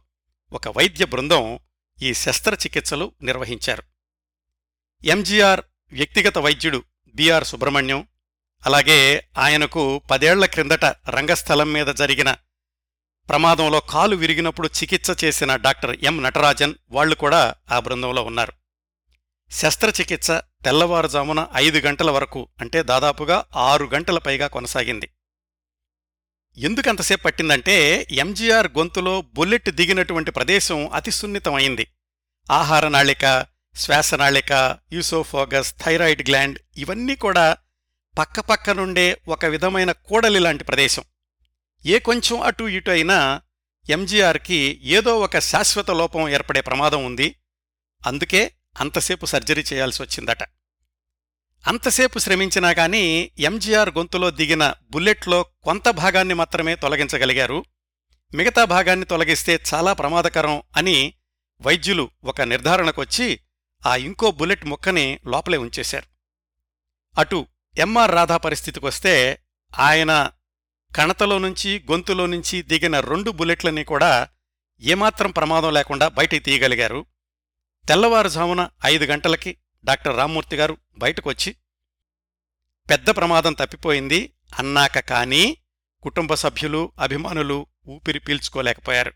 ఒక 0.52 0.69
వైద్య 0.69 1.04
బృందం 1.04 1.59
ఈ 2.02 2.14
శస్త్రచికిత్సలు 2.14 3.12
నిర్వహించారు. 3.23 3.83
ఎంజీఆర్ 5.04 5.61
వ్యక్తిగత 5.92 6.38
వైద్యుడు 6.38 6.83
బిఆర్ 7.14 7.45
సుబ్రహ్మణ్యం. 7.45 8.07
అలాగే 8.66 9.28
ఆయనకు 9.38 10.02
పదేళ్ళ 10.11 10.47
క్రిందట 10.47 10.85
రంగస్థలం 10.85 11.73
మీద 11.73 11.87
జరిగిన 11.87 12.37
ప్రమాదంలో 13.28 13.80
కాలు 13.80 14.16
విరిగినప్పుడు 14.16 14.69
చికిత్స 14.69 15.25
చేసిన 15.25 15.57
డాక్టర్ 15.57 15.97
ఎం 16.02 16.23
నటరాజన్ 16.23 16.75
వాళ్ళు 16.90 17.14
కూడా 17.14 17.54
ఆ 17.71 17.80
బృందంలో 17.80 18.23
ఉన్నారు. 18.23 18.52
శస్త్రచికిత్స 19.50 20.30
తెల్లవారుజామున 20.30 21.49
ఐదు 21.54 21.78
గంటల 21.78 22.11
వరకు 22.11 22.49
అంటే 22.61 22.83
దాదాపుగా 22.83 23.45
ఆరు 23.57 23.85
గంటల 23.85 24.19
పైగా 24.19 24.47
కొనసాగింది. 24.47 25.11
ఎందుకంతసేపు 26.60 27.22
పట్టిందంటే 27.22 28.06
ఎంజీఆర్ 28.10 28.66
గొంతులో 28.78 29.20
బుల్లెట్ 29.34 29.70
దిగినటువంటి 29.70 30.30
ప్రదేశం 30.30 30.88
అతి 30.88 31.10
సున్నితమైంది. 31.10 31.86
ఆహార 32.50 32.88
నాళిక 32.88 33.46
శ్వాసనాళిక 33.76 34.78
యూసోఫోగస్ 34.92 35.74
థైరాయిడ్ 35.84 36.28
గ్లాండ్ 36.28 36.58
ఇవన్నీ 36.76 37.14
కూడా 37.14 37.56
పక్కపక్క 38.18 38.70
నుండే 38.70 39.20
ఒక 39.28 39.44
విధమైన 39.44 39.92
కూడలి 39.92 40.38
లాంటి 40.38 40.64
ప్రదేశం. 40.64 41.02
ఏ 41.86 41.98
కొంచెం 41.98 42.40
అటు 42.40 42.64
ఇటు 42.64 42.90
అయినా 42.90 43.40
ఎంజీఆర్కి 43.90 44.80
ఏదో 44.82 45.18
ఒక 45.20 45.38
శాశ్వత 45.38 45.90
లోపం 45.90 46.28
ఏర్పడే 46.28 46.60
ప్రమాదం 46.60 47.04
ఉంది. 47.04 47.34
అందుకే 48.06 48.52
అంతసేపు 48.80 49.26
సర్జరీ 49.26 49.64
చేయాల్సి 49.72 50.02
వచ్చిందట. 50.02 50.42
అంతసేపు 51.66 52.18
శ్రమించినా 52.18 52.72
కానీ 52.72 53.32
ఎంజీఆర్ 53.38 53.90
గొంతులో 53.90 54.30
దిగిన 54.30 54.74
బుల్లెట్లో 54.90 55.42
కొంత 55.42 55.88
భాగాన్ని 55.88 56.34
మాత్రమే 56.34 56.74
తొలగించగలిగారు. 56.74 57.64
మిగతా 58.34 58.64
భాగాన్ని 58.64 59.06
తొలగిస్తే 59.06 59.60
చాలా 59.74 59.92
ప్రమాదకరం 59.92 60.62
అని 60.76 61.14
వైద్యులు 61.60 62.10
ఒక 62.24 62.40
నిర్ధారణకొచ్చి 62.40 63.40
ఆ 63.86 63.96
ఇంకో 63.96 64.30
బుల్లెట్ 64.30 64.64
ముక్కని 64.64 65.18
లోపలే 65.26 65.58
ఉంచేశారు. 65.58 66.06
అటు 67.20 67.46
ఎంఆర్ 67.78 68.10
రాధా 68.10 68.36
పరిస్థితికొస్తే 68.36 69.38
ఆయన 69.78 70.30
కణతలో 70.96 71.38
నుంచి 71.38 71.84
గొంతులో 71.90 72.26
నుంచి 72.26 72.62
దిగిన 72.62 73.00
రెండు 73.00 73.30
బుల్లెట్లని 73.30 73.84
కూడా 73.84 74.28
ఏమాత్రం 74.80 75.30
ప్రమాదం 75.30 75.74
లేకుండా 75.74 76.08
బయటికి 76.08 76.44
తీయగలిగారు. 76.44 77.06
తెల్లవారుజామున 77.88 78.68
ఐదు 78.84 79.04
గంటలకి 79.04 79.56
డాక్టర్ 79.84 80.16
రామ్మూర్తి 80.16 80.56
గారు 80.56 80.76
బయటకొచ్చి 80.99 81.56
పెద్ద 82.90 83.10
ప్రమాదం 83.10 83.52
తప్పిపోయింది 83.52 84.32
అన్నాక 84.58 84.99
కానీ 84.99 85.56
కుటుంబ 86.02 86.34
సభ్యులు 86.34 86.92
అభిమానులు 87.00 87.66
ఊపిరి 87.88 88.18
పీల్చుకోలేకపోయారు. 88.18 89.12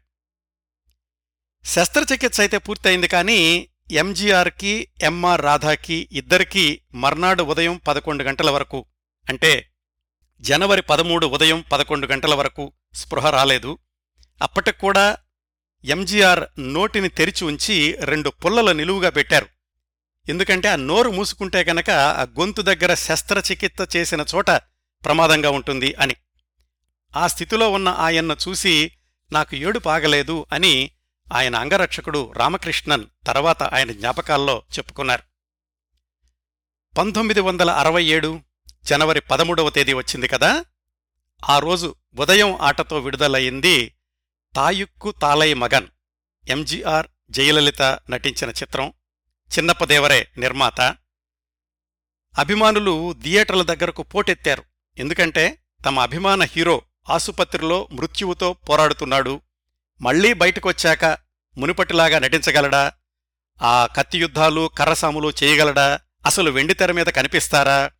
శస్త్రచికిత్స 1.64 2.40
అయితే 2.40 2.58
పూర్తయింది 2.58 3.08
కానీ 3.08 3.68
ఎంజీఆర్కి 3.90 4.88
ఎంఆర్ 5.02 5.42
రాధాకి 5.42 6.08
ఇద్దరికీ 6.12 6.80
మర్నాడు 6.94 7.42
ఉదయం 7.42 7.80
పదకొండు 7.88 8.24
గంటల 8.24 8.50
వరకు 8.50 8.86
అంటే 9.28 9.70
జనవరి 10.40 10.82
పదమూడు 10.82 11.26
ఉదయం 11.26 11.64
పదకొండు 11.72 12.06
గంటల 12.06 12.34
వరకు 12.34 12.72
స్పృహ 12.94 13.30
రాలేదు. 13.30 13.78
అప్పటికూడా 14.42 15.16
ఎంజీఆర్ 15.84 16.44
నోటిని 16.58 17.08
తెరిచి 17.08 17.44
ఉంచి 17.44 17.96
రెండు 18.00 18.30
పుల్లల 18.30 18.72
నిలువుగా 18.72 19.10
పెట్టారు. 19.10 19.53
ఎందుకంటే 20.28 20.68
ఆ 20.68 20.76
నోరు 20.76 21.10
మూసుకుంటే 21.10 21.64
గనక 21.64 21.90
ఆ 21.90 22.22
గొంతు 22.22 22.62
దగ్గర 22.62 22.94
శస్త్రచికిత్స 22.94 23.96
చేసిన 23.96 24.24
చోట 24.34 24.50
ప్రమాదంగా 25.04 25.50
ఉంటుంది 25.50 25.94
అని. 25.94 26.16
ఆ 27.16 27.26
స్థితిలో 27.26 27.70
ఉన్న 27.70 27.88
ఆయన్ను 27.88 28.36
చూసి 28.48 28.92
నాకు 29.32 29.56
ఏడు 29.56 29.78
పాగలేదు 29.78 30.46
అని 30.52 30.90
ఆయన 31.32 31.56
అంగరక్షకుడు 31.56 32.32
రామకృష్ణన్ 32.36 33.04
తర్వాత 33.26 33.62
ఆయన 33.62 33.92
జ్ఞాపకాల్లో 33.92 34.62
చెప్పుకున్నారు. 34.78 35.22
పంతొమ్మిది 36.98 37.40
వందల 37.40 37.70
అరవై 37.70 38.04
ఏడు 38.04 38.40
జనవరి 38.84 39.20
పదమూడవ 39.20 39.70
తేదీ 39.70 39.92
వచ్చింది 39.92 40.28
కదా? 40.28 40.64
ఆ 41.48 41.58
రోజు 41.58 41.94
ఉదయం 42.20 42.58
ఆటతో 42.60 42.98
విడుదలయ్యింది 42.98 43.94
తాయుక్కు 44.56 45.10
తాలై 45.10 45.54
మగన్ 45.54 45.86
ఎంజీఆర్ 46.48 47.06
జయలలిత 47.30 47.82
నటించిన 47.82 48.50
చిత్రం. 48.50 48.92
చిన్నప్పదేవరే 49.58 50.28
నిర్మాత. 50.38 50.80
అభిమానులు 52.38 53.14
థియేటర్ల 53.22 53.62
దగ్గరకు 53.62 54.02
పోటెత్తారు. 54.02 54.64
ఎందుకంటే 54.98 55.58
తమ 55.86 56.00
అభిమాన 56.00 56.42
హీరో 56.42 56.82
ఆసుపత్రిలో 57.10 57.88
మృత్యువుతో 57.92 58.52
పోరాడుతున్నాడు. 58.52 59.40
మళ్ళీ 60.00 60.32
బయటకొచ్చాక 60.32 61.04
మునుపటిలాగా 61.58 62.18
నటించగలడా? 62.18 62.92
ఆ 63.62 63.86
కత్తియుద్ధాలు 63.86 64.70
కర్రసాములు 64.78 65.32
చేయగలడా? 65.44 66.00
అసలు 66.26 66.50
వెండితెర 66.50 66.92
మీద 66.92 67.06
కనిపిస్తారా? 67.06 67.90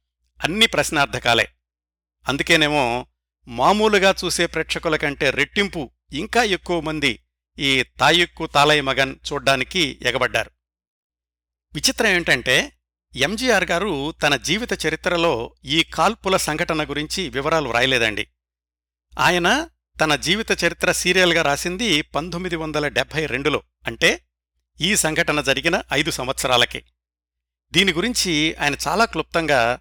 అన్ని 0.45 0.67
ప్రశ్నార్థకాలే. 0.67 1.49
అందుకేనేమో 2.29 3.07
మామూలుగా 3.49 4.15
చూసే 4.25 4.47
ప్రేక్షకుల 4.47 4.97
కంటే 4.97 5.31
రెట్టింపు 5.31 5.91
ఇంకా 6.13 6.43
ఎక్కువ 6.43 6.81
మంది 6.81 7.21
ఈ 7.59 7.83
తాయిక్కు 7.83 8.47
తాలై 8.47 8.81
మగన్ 8.81 9.17
చూడ్డానికి 9.33 9.99
ఎగబడ్డారు. 10.03 10.51
విచిత్రం 11.75 12.09
ఏంటంటే 12.09 12.73
ఎంజీఆర్ 13.17 13.65
గారు 13.65 14.13
తన 14.13 14.37
జీవిత 14.37 14.87
చరిత్రలో 14.87 15.55
ఈ 15.65 15.83
కాల్పుల 15.83 16.37
సంఘటన 16.37 16.85
గురించి 16.85 17.29
వివరాలు 17.29 17.69
వ్రాయలేదండి. 17.69 18.29
ఆయన 19.19 19.69
తన 20.01 20.17
జీవిత 20.17 20.65
చరిత్ర 20.65 20.93
సీరియల్గా 20.93 21.43
రాసింది 21.43 22.03
పంతొమ్మిది 22.03 22.57
వందల 22.57 22.89
డెబ్భై 22.89 23.27
రెండులో. 23.27 23.63
అంటే 23.87 24.21
ఈ 24.81 24.97
సంఘటన 24.97 25.41
జరిగిన 25.41 25.83
ఐదు 25.93 26.11
సంవత్సరాలకి. 26.11 26.83
దీని 27.73 27.93
గురించి 27.93 28.55
ఆయన 28.55 28.77
చాలా 28.89 29.05
క్లుప్తంగా 29.05 29.79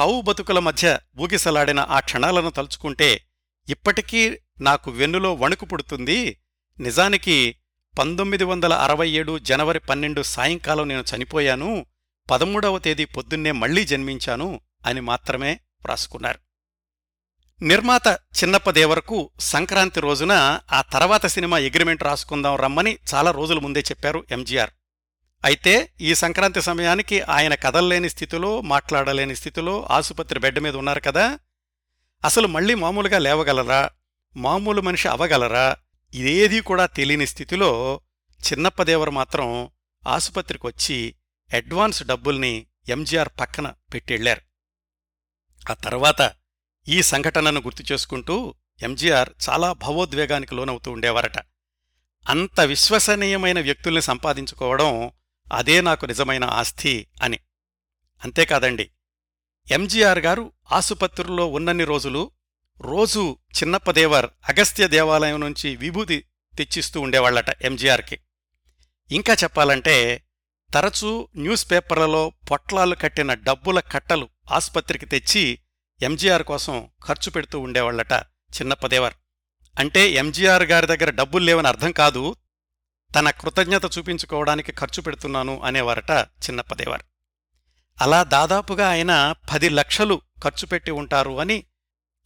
చావు 0.00 0.20
బతుకుల 0.20 0.58
మధ్య 0.58 0.98
ఊగిసలాడిన 1.18 1.80
ఆ 1.80 2.00
క్షణాలను 2.00 2.50
తలుచుకుంటే 2.50 3.24
ఇప్పటికీ 3.68 4.38
నాకు 4.60 4.90
వెన్నులో 4.90 5.34
వణుకు 5.34 5.64
పుడుతుంది 5.64 6.42
నిజానికి 6.80 7.56
పంతొమ్మిది 7.98 8.44
వందల 8.44 8.72
అరవై 8.72 9.10
ఏడు 9.10 9.38
జనవరి 9.38 9.80
పన్నెండు 9.80 10.22
సాయంకాలం 10.22 10.88
నేను 10.88 11.04
చనిపోయాను. 11.16 11.86
పదమూడవ 12.30 12.78
తేదీ 12.78 13.04
పొద్దున్నే 13.04 13.52
మళ్ళీ 13.52 13.84
జన్మించాను 13.84 14.60
అని 14.86 15.00
మాత్రమే 15.00 15.52
వ్రాసుకున్నారు. 15.52 16.38
నిర్మాత 17.64 18.06
చిన్నప్పదేవరకు 18.08 19.30
సంక్రాంతి 19.40 20.00
రోజున 20.00 20.60
ఆ 20.72 20.80
తర్వాత 20.80 21.26
సినిమా 21.26 21.58
ఎగ్రిమెంట్ 21.58 22.02
రాసుకుందాం 22.02 22.56
రమ్మని 22.56 22.98
చాలా 23.14 23.30
రోజుల 23.30 23.58
ముందే 23.58 23.80
చెప్పారు 23.80 24.24
ఎంజీఆర్. 24.30 24.70
అయితే 25.44 25.92
ఈ 26.00 26.14
సంక్రాంతి 26.14 26.62
సమయానికి 26.62 27.20
ఆయన 27.20 27.54
కదల్లేని 27.54 28.10
స్థితిలో 28.10 28.60
మాట్లాడలేని 28.60 29.36
స్థితిలో 29.36 29.88
ఆసుపత్రి 29.90 30.40
బెడ్ 30.40 30.60
మీద 30.60 30.76
ఉన్నారు 30.76 31.00
కదా. 31.00 31.38
అసలు 32.24 32.46
మళ్ళీ 32.46 32.74
మామూలుగా 32.74 33.18
లేవగలరా? 33.18 33.90
మామూలు 34.36 34.80
మనిషి 34.80 35.08
అవగలరా 35.08 35.76
ఇదేదీ 36.14 36.60
కూడా 36.60 36.86
తెలియని 36.86 37.26
స్థితిలో 37.26 38.00
చిన్నప్పదేవరు 38.40 39.10
మాత్రం 39.10 39.70
ఆసుపత్రికొచ్చి 40.06 41.14
అడ్వాన్స్ 41.54 42.02
డబ్బుల్ని 42.02 42.66
ఎంజీఆర్ 42.88 43.28
పక్కన 43.40 43.74
పెట్టెళ్ళారు 43.94 44.40
ఆ 45.70 45.74
తర్వాత 45.74 46.32
ఈ 46.88 47.02
సంఘటనను 47.02 47.60
గుర్తు 47.60 47.92
చేసుకుంటూ 47.92 48.54
ఎంజీఆర్ 48.82 49.30
చాలా 49.48 49.72
భావోద్వేగానికి 49.72 50.54
లోనవుతూ 50.54 50.90
ఉండేవారట. 50.90 51.38
అంత 52.28 52.60
విశ్వసనీయమైన 52.60 53.60
వ్యక్తుల్ని 53.60 54.02
సంపాదించుకోవడం 54.02 55.10
అదే 55.52 55.80
నాకు 55.80 56.06
నిజమైన 56.06 56.44
ఆస్తి 56.44 57.06
అని. 57.22 57.38
అంతేకాదండి 58.24 58.90
ఎంజీఆర్ 59.70 60.18
గారు 60.18 60.52
ఆసుపత్రుల్లో 60.72 61.46
ఉన్నన్ని 61.46 61.84
రోజులు 61.84 62.30
రోజూ 62.82 63.38
చిన్నప్పదేవర్ 63.58 64.26
అగస్త్య 64.48 64.88
దేవాలయం 64.88 65.40
నుంచి 65.40 65.76
విభూతి 65.76 66.24
తెచ్చిస్తూ 66.58 67.00
ఉండేవాళ్ళట 67.00 67.64
ఎంజీఆర్కి. 67.64 68.18
ఇంకా 69.12 69.34
చెప్పాలంటే 69.34 70.22
తరచూ 70.74 71.28
న్యూస్ 71.36 71.70
పేపర్లలో 71.70 72.32
పొట్లాలు 72.50 72.94
కట్టిన 72.94 73.34
డబ్బుల 73.34 73.80
కట్టలు 73.80 74.28
ఆస్పత్రికి 74.52 75.06
తెచ్చి 75.06 75.58
ఎంజీఆర్ 76.02 76.42
కోసం 76.42 76.88
ఖర్చు 77.08 77.30
పెడుతూ 77.30 77.60
ఉండేవాళ్ళట 77.60 78.12
చిన్నప్పదేవర్. 78.52 79.14
అంటే 79.78 80.10
ఎంజీఆర్ 80.10 80.62
గారి 80.62 80.86
దగ్గర 80.86 81.10
డబ్బులు 81.10 81.44
లేవని 81.44 81.68
అర్థం 81.68 81.92
కాదు 81.92 82.36
తన 83.18 83.30
కృతజ్ఞత 83.30 83.98
చూపించుకోవడానికి 83.98 84.72
ఖర్చు 84.72 85.02
పెడుతున్నాను 85.02 85.60
అనేవారట 85.60 86.10
చిన్నప్పదేవర్. 86.10 87.02
అలా 88.00 88.22
దాదాపుగా 88.22 88.88
ఆయన 88.88 89.34
పది 89.52 89.68
లక్షలు 89.68 90.20
ఖర్చు 90.44 90.66
పెట్టి 90.66 90.90
ఉంటారు 90.90 91.40
అని 91.40 91.64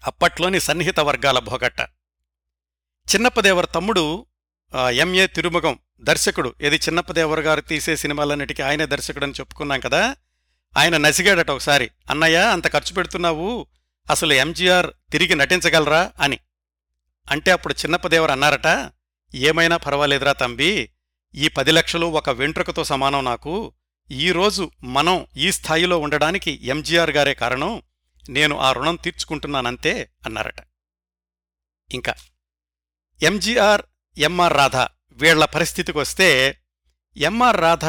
అప్పట్లోని 0.06 0.60
సన్నిహిత 0.60 1.00
వర్గాల 1.00 1.38
భోగట్ట 1.38 1.80
చిన్నప్పదేవర్ 3.14 3.66
తమ్ముడు 3.74 4.26
ఎంఏ 4.90 5.26
తిరుముగం 5.26 5.78
దర్శకుడు. 6.00 6.54
ఏది 6.62 6.76
చిన్నప్పదేవర్ 6.76 7.40
గారు 7.40 7.60
తీసే 7.60 7.96
సినిమాలన్నిటికీ 7.96 8.62
ఆయనే 8.62 8.86
దర్శకుడని 8.86 9.32
చెప్పుకున్నాం 9.32 9.80
కదా. 9.80 10.16
ఆయన 10.76 10.96
నసిగాడట 10.96 11.50
ఒకసారి 11.50 11.90
అన్నయ్య 12.10 12.36
అంత 12.36 12.72
ఖర్చు 12.72 12.94
పెడుతున్నావు 12.94 13.66
అసలు 14.10 14.32
ఎంజీఆర్ 14.32 14.86
తిరిగి 15.12 15.34
నటించగలరా? 15.34 16.12
అని. 16.20 16.38
అంటే 17.30 17.50
అప్పుడు 17.50 17.74
చిన్నప్పదేవర్ 17.74 18.30
అన్నారట 18.30 18.92
ఏమైనా 19.34 19.76
పర్వాలేదురా 19.76 20.32
తంబి 20.32 20.90
ఈ 21.34 21.48
పది 21.48 21.72
లక్షలు 21.72 22.06
ఒక 22.06 22.30
వెంట్రుకతో 22.30 22.84
సమానం 22.84 23.24
నాకు. 23.24 23.72
ఈరోజు 24.10 24.70
మనం 24.84 25.26
ఈ 25.36 25.52
స్థాయిలో 25.52 25.98
ఉండడానికి 25.98 26.66
ఎంజీఆర్ 26.66 27.10
గారే 27.10 27.34
కారణం. 27.34 27.82
నేను 28.28 28.58
ఆ 28.58 28.72
రుణం 28.72 28.96
తీర్చుకుంటున్నానంతే 28.96 30.10
అన్నారట. 30.26 30.58
ఇంకా 31.94 32.14
ఎంజీఆర్ 33.22 33.82
ఎంఆర్ 34.18 34.52
రాధ 34.52 34.76
వీళ్ళ 35.12 35.44
పరిస్థితికొస్తే 35.44 36.58
ఎంఆర్ 37.16 37.56
రాధ 37.56 37.84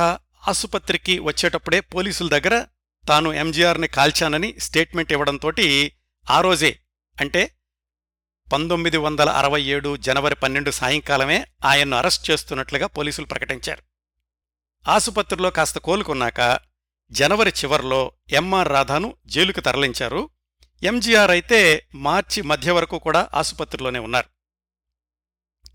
ఆసుపత్రికి 0.49 1.19
వచ్చేటప్పుడే 1.19 1.79
పోలీసుల 1.79 2.29
దగ్గర 2.29 2.65
తాను 3.07 3.33
ఎంజీఆర్ని 3.33 3.87
కాల్చానని 3.87 4.59
స్టేట్మెంట్ 4.59 5.11
ఇవ్వడంతో 5.11 5.51
ఆ 6.29 6.41
రోజే 6.41 6.79
అంటే 7.21 7.51
పంతొమ్మిది 8.53 8.97
వందల 8.97 9.29
అరవై 9.29 9.61
ఏడు 9.61 9.97
జనవరి 9.97 10.35
పన్నెండు 10.35 10.71
సాయంకాలమే 10.71 11.47
ఆయన్ను 11.65 11.97
అరెస్ట్ 11.97 12.31
చేస్తున్నట్లుగా 12.31 12.87
పోలీసులు 12.87 13.25
ప్రకటించారు. 13.25 13.83
ఆసుపత్రిలో 14.89 15.49
కాస్త 15.49 15.77
కోలుకున్నాక 15.77 16.59
జనవరి 17.11 17.49
చివర్లో 17.49 18.11
ఎంఆర్ 18.31 18.67
రాధాను 18.67 19.15
జైలుకు 19.25 19.59
తరలించారు. 19.59 20.29
ఎంజీఆర్ 20.83 21.31
అయితే 21.31 21.87
మార్చి 21.95 22.41
మధ్య 22.41 22.71
వరకు 22.71 22.99
కూడా 22.99 23.29
ఆసుపత్రిలోనే 23.33 23.99
ఉన్నారు. 23.99 24.27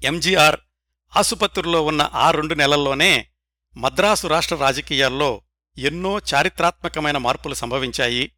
ఎంజీఆర్ 0.05 0.57
ఆసుపత్రిలో 1.17 1.85
ఉన్న 1.85 2.11
ఆ 2.15 2.31
రెండు 2.31 2.55
నెలల్లోనే 2.55 3.27
మద్రాసు 3.77 4.27
రాష్ట్ర 4.27 4.57
రాజకీయాల్లో 4.57 5.43
ఎన్నో 5.79 6.19
చారిత్రాత్మకమైన 6.19 7.19
మార్పులు 7.19 7.55
సంభవించాయి. 7.55 8.33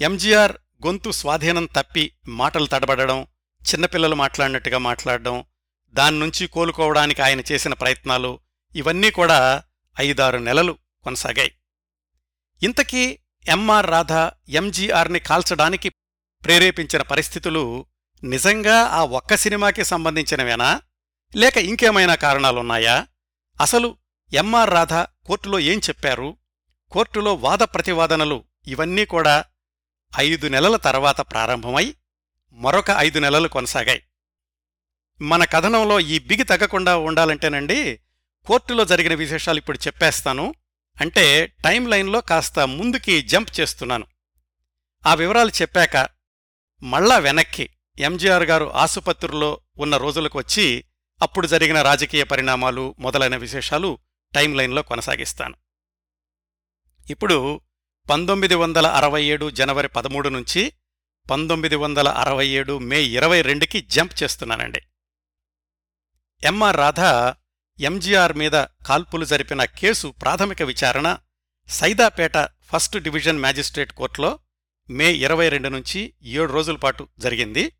ఎంజీఆర్ 0.00 0.52
గొంతు 0.86 1.10
స్వాధీనం 1.10 1.66
తప్పి 1.66 2.12
మాటలు 2.28 2.66
తడబడడం 2.66 3.22
చిన్నపిల్లలు 3.62 4.14
మాట్లాడినట్టుగా 4.14 4.78
మాట్లాడడం 4.78 5.44
దాన్నుంచి 5.92 6.46
కోలుకోవడానికి 6.46 7.22
ఆయన 7.22 7.40
చేసిన 7.52 7.74
ప్రయత్నాలు 7.74 8.40
ఇవన్నీ 8.74 9.10
కూడా 9.10 9.62
ఐదారు 10.00 10.38
నెలలు 10.38 10.78
కొనసాగాయి. 11.04 11.52
ఇంతకీ 12.62 13.18
ఎంఆర్ 13.48 13.86
రాధ 13.86 14.12
ఎంజీఆర్ని 14.48 15.20
కాల్చడానికి 15.20 15.88
ప్రేరేపించిన 16.44 17.02
పరిస్థితులు 17.02 17.86
నిజంగా 18.24 18.82
ఆ 18.82 19.04
ఒక్క 19.04 19.36
సినిమాకి 19.36 19.84
సంబంధించినవేనా? 19.84 20.82
లేక 21.36 21.56
ఇంకేమైనా 21.56 22.14
కారణాలున్నాయా? 22.14 23.06
అసలు 23.60 23.96
ఎంఆర్ 24.34 24.70
రాధ 24.70 24.92
కోర్టులో 24.92 25.58
ఏం 25.58 25.78
చెప్పారు? 25.78 26.36
కోర్టులో 26.90 27.34
వాద 27.34 27.58
ప్రతివాదనలు 27.58 28.44
ఇవన్నీ 28.66 29.04
కూడా 29.04 29.44
ఐదు 30.18 30.46
నెలల 30.46 30.76
తర్వాత 30.76 31.20
ప్రారంభమై 31.20 31.94
మరొక 32.52 32.90
ఐదు 32.96 33.18
నెలలు 33.18 33.48
కొనసాగాయి. 33.48 34.02
మన 35.22 35.44
కథనంలో 35.44 36.00
ఈ 36.00 36.18
బిగి 36.18 36.42
తగ్గకుండా 36.42 36.96
ఉండాలంటేనండి 36.96 38.00
కోర్టులో 38.46 38.84
జరిగిన 38.84 39.14
విశేషాలు 39.14 39.58
ఇప్పుడు 39.58 39.78
చెప్పేస్తాను. 39.78 40.54
అంటే 41.00 41.46
టైం 41.46 41.88
లైన్లో 41.88 42.20
కాస్త 42.20 42.58
ముందుకి 42.58 43.22
జంప్ 43.22 43.60
చేస్తున్నాను. 43.60 44.06
ఆ 45.06 45.14
వివరాలు 45.14 45.48
చెప్పాక 45.48 46.08
మళ్ళా 46.82 47.18
వెనక్కి 47.18 47.70
ఎంజీఆర్ 47.98 48.42
గారు 48.42 48.72
ఆసుపత్రిలో 48.72 49.60
ఉన్న 49.78 49.96
రోజులకు 49.96 50.38
వచ్చి 50.38 50.84
అప్పుడు 51.22 51.46
జరిగిన 51.46 51.82
రాజకీయ 51.82 52.24
పరిణామాలు 52.24 52.94
మొదలైన 52.98 53.36
విశేషాలు 53.36 53.98
టైం 54.34 54.54
లైన్లో 54.54 54.82
కొనసాగిస్తాను. 54.82 55.54
ఇప్పుడు 57.10 57.60
పంతొమ్మిది 58.10 58.54
వందల 58.54 58.86
అరవై 58.86 59.24
ఏడు 59.24 59.50
జనవరి 59.50 59.88
పదమూడు 59.88 60.28
నుంచి 60.28 60.72
పంతొమ్మిది 61.30 61.76
వందల 61.76 62.08
అరవై 62.08 62.48
ఏడు 62.48 62.78
మే 62.78 63.02
ఇరవై 63.02 63.42
రెండుకి 63.42 63.80
జంప్ 63.80 64.22
చేస్తున్నానండి. 64.22 64.80
ఎంఆర్ 66.44 66.76
రాధ 66.76 67.00
ఎంజీఆర్ 67.80 68.32
మీద 68.32 68.52
కాల్పులు 68.86 69.24
జరిపిన 69.24 69.64
కేసు 69.64 70.08
ప్రాథమిక 70.08 70.62
విచారణ 70.62 71.16
సైదాపేట 71.68 72.36
ఫస్ట్ 72.72 72.96
డివిజన్ 72.96 73.38
మ్యాజిస్ట్రేట్ 73.38 73.92
కోర్టులో 73.92 74.38
మే 74.90 75.12
ఇరవై 75.12 75.48
రెండు 75.48 75.68
నుంచి 75.68 76.14
ఏడు 76.22 76.52
రోజుల 76.52 76.76
పాటు 76.76 77.08
జరిగింది. 77.18 77.72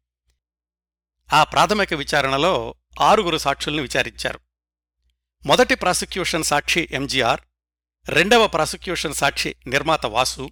ఆ 1.33 1.45
ప్రాథమిక 1.45 1.95
విచారణలో 1.95 2.75
ఆరుగురు 3.01 3.39
సాక్షుల్ని 3.39 3.83
విచారించారు. 3.83 4.41
మొదటి 5.47 5.75
ప్రాసిక్యూషన్ 5.75 6.45
సాక్షి 6.45 6.89
ఎంజీఆర్ 6.93 7.41
రెండవ 8.09 8.47
ప్రాసిక్యూషన్ 8.47 9.15
సాక్షి 9.15 9.57
నిర్మాత 9.67 10.07
వాసు 10.07 10.51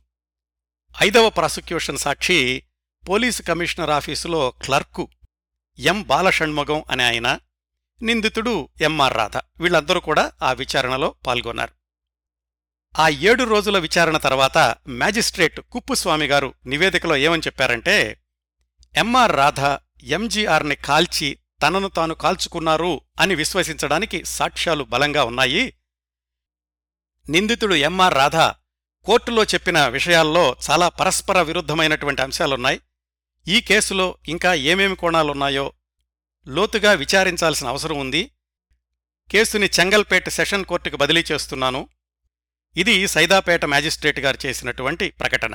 ఐదవ 1.03 1.31
ప్రాసిక్యూషన్ 1.31 1.99
సాక్షి 1.99 2.63
పోలీసు 3.09 3.43
కమిషనర్ 3.43 3.91
ఆఫీసులో 3.91 4.51
క్లర్కు 4.51 5.09
ఎం 5.79 6.03
బాలషణ్ముగం 6.03 6.85
అనే 6.91 7.05
ఆయన 7.05 7.39
నిందితుడు 8.03 8.69
ఎంఆర్ 8.81 9.15
రాధ. 9.15 9.37
వీళ్ళందరూ 9.37 10.01
కూడా 10.01 10.33
ఆ 10.43 10.53
విచారణలో 10.53 11.15
పాల్గొన్నారు. 11.27 11.73
ఆ 12.99 13.09
ఏడు 13.09 13.45
రోజుల 13.45 13.79
విచారణ 13.79 14.17
తర్వాత 14.17 14.77
మ్యాజిస్ట్రేట్ 14.89 15.61
కుప్పుస్వామి 15.61 16.27
గారు 16.27 16.55
నివేదికలో 16.67 17.17
ఏమని 17.17 17.43
చెప్పారంటే 17.47 18.21
ఎంఆర్ 18.97 19.33
రాధ 19.33 19.61
ఎంజీఆర్ని 20.03 20.77
కాల్చి 20.77 21.39
తనను 21.63 21.89
తాను 21.89 22.15
కాల్చుకున్నారు 22.15 23.01
అని 23.21 23.35
విశ్వసించడానికి 23.35 24.25
సాక్ష్యాలు 24.25 24.85
బలంగా 24.85 25.25
ఉన్నాయి. 25.25 25.75
నిందితుడు 27.29 27.75
ఎంఆర్ 27.75 28.15
రాధ 28.15 28.37
కోర్టులో 29.07 29.45
చెప్పిన 29.45 29.87
విషయాల్లో 29.87 30.57
చాలా 30.71 30.89
పరస్పర 30.89 31.43
విరుద్ధమైనటువంటి 31.43 32.23
అంశాలున్నాయి. 32.23 32.81
ఈ 33.49 33.61
కేసులో 33.61 34.19
ఇంకా 34.29 34.55
ఏమేమి 34.55 34.97
కోణాలున్నాయో 34.97 35.73
లోతుగా 36.49 36.93
విచారించాల్సిన 36.93 37.69
అవసరం 37.69 37.99
ఉంది. 37.99 38.31
కేసుని 39.31 39.67
చెంగల్పేట 39.67 40.29
సెషన్ 40.29 40.65
కోర్టుకు 40.65 40.97
బదిలీ 40.97 41.25
చేస్తున్నాను. 41.33 41.89
ఇది 42.77 43.09
సైదాపేట 43.09 43.65
మ్యాజిస్ట్రేట్ 43.65 44.19
గారు 44.19 44.47
చేసినటువంటి 44.47 45.11
ప్రకటన. 45.11 45.55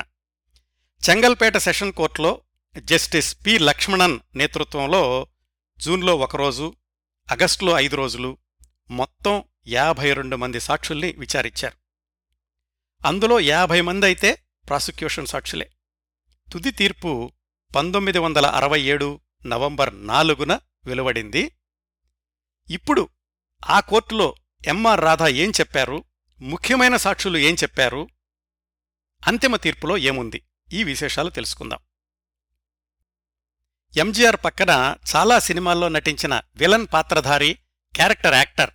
చెంగల్పేట 1.10 1.56
సెషన్ 1.56 1.92
కోర్టులో 1.92 2.40
జస్టిస్ 2.78 3.36
పి 3.46 3.58
లక్ష్మణన్ 3.58 4.20
నేతృత్వంలో 4.34 5.26
జూన్లో 5.78 6.16
ఒకరోజు 6.16 6.76
ఆగస్టులో 7.32 7.78
ఐదు 7.78 7.96
రోజులు 7.96 8.38
మొత్తం 8.90 9.44
యాభై 9.66 10.12
రెండు 10.12 10.36
మంది 10.36 10.60
సాక్షుల్ని 10.60 11.12
విచారించారు. 11.12 11.76
అందులో 13.06 13.40
యాభై 13.40 13.80
మంది 13.80 14.06
అయితే 14.06 14.38
ప్రాసిక్యూషన్ 14.68 15.26
సాక్షులే. 15.26 15.70
తుది 16.52 16.70
తీర్పు 16.70 17.32
పంతొమ్మిది 17.76 18.18
వందల 18.18 18.46
అరవై 18.46 18.80
ఏడు 18.80 19.20
నవంబర్ 19.46 20.06
నాలుగున 20.06 20.60
వెలువడింది. 20.86 21.52
ఇప్పుడు 22.70 23.08
ఆ 23.66 23.80
కోర్టులో 23.80 24.34
ఎంఆర్ 24.66 25.00
రాధా 25.00 25.28
ఏం 25.28 25.50
చెప్పారు? 25.50 26.04
ముఖ్యమైన 26.40 26.96
సాక్షులు 26.96 27.38
ఏం 27.38 27.54
చెప్పారు? 27.54 28.08
అంతిమ 29.26 29.56
తీర్పులో 29.56 29.98
ఏముంది? 29.98 30.42
ఈ 30.72 30.84
విశేషాలు 30.84 31.30
తెలుసుకుందాం. 31.30 31.78
ఎంజీఆర్ 33.96 34.36
పక్కన 34.44 34.96
చాలా 35.16 35.38
సినిమాల్లో 35.38 35.88
నటించిన 35.88 36.40
విలన్ 36.56 36.86
పాత్రధారి 36.92 37.58
క్యారెక్టర్ 37.94 38.34
యాక్టర్ 38.34 38.70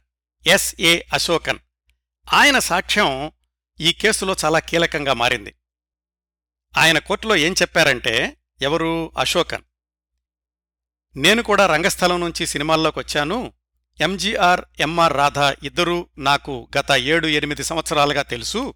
ఎస్ఏ 0.47 1.01
అశోకన్. 1.13 1.59
ఆయన 2.33 2.59
సాక్ష్యం 2.59 3.31
ఈ 3.79 3.93
కేసులో 3.93 4.35
చాలా 4.45 4.59
కీలకంగా 4.59 5.13
మారింది. 5.13 5.55
ఆయన 6.77 6.99
కోర్టులో 6.99 7.35
ఏం 7.35 7.53
చెప్పారంటే 7.53 8.37
ఎవరు? 8.61 9.11
అశోకన్. 9.17 9.63
నేను 11.15 11.43
కూడా 11.43 11.65
రంగస్థలం 11.65 12.19
నుంచి 12.19 12.47
సినిమాల్లోకొచ్చాను. 12.47 13.53
ఎంజీఆర్ 14.01 14.61
ఎంఆర్ 14.79 15.13
రాధా 15.13 15.55
ఇద్దరూ 15.63 16.07
నాకు 16.17 16.69
గత 16.77 16.91
ఏడు 16.91 17.27
ఎనిమిది 17.27 17.63
సంవత్సరాలుగా 17.63 18.21
తెలుసు. 18.21 18.73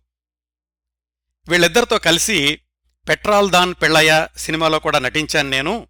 వీళ్ళిద్దరితో 1.50 1.98
కలిసి 1.98 2.60
పెట్రాల్ 3.10 3.52
దాన్ 3.52 3.74
పెళ్ళయ్య 3.82 4.28
సినిమాలో 4.38 4.80
కూడా 4.80 5.00
నటించాను 5.00 5.50
నేను. 5.50 5.88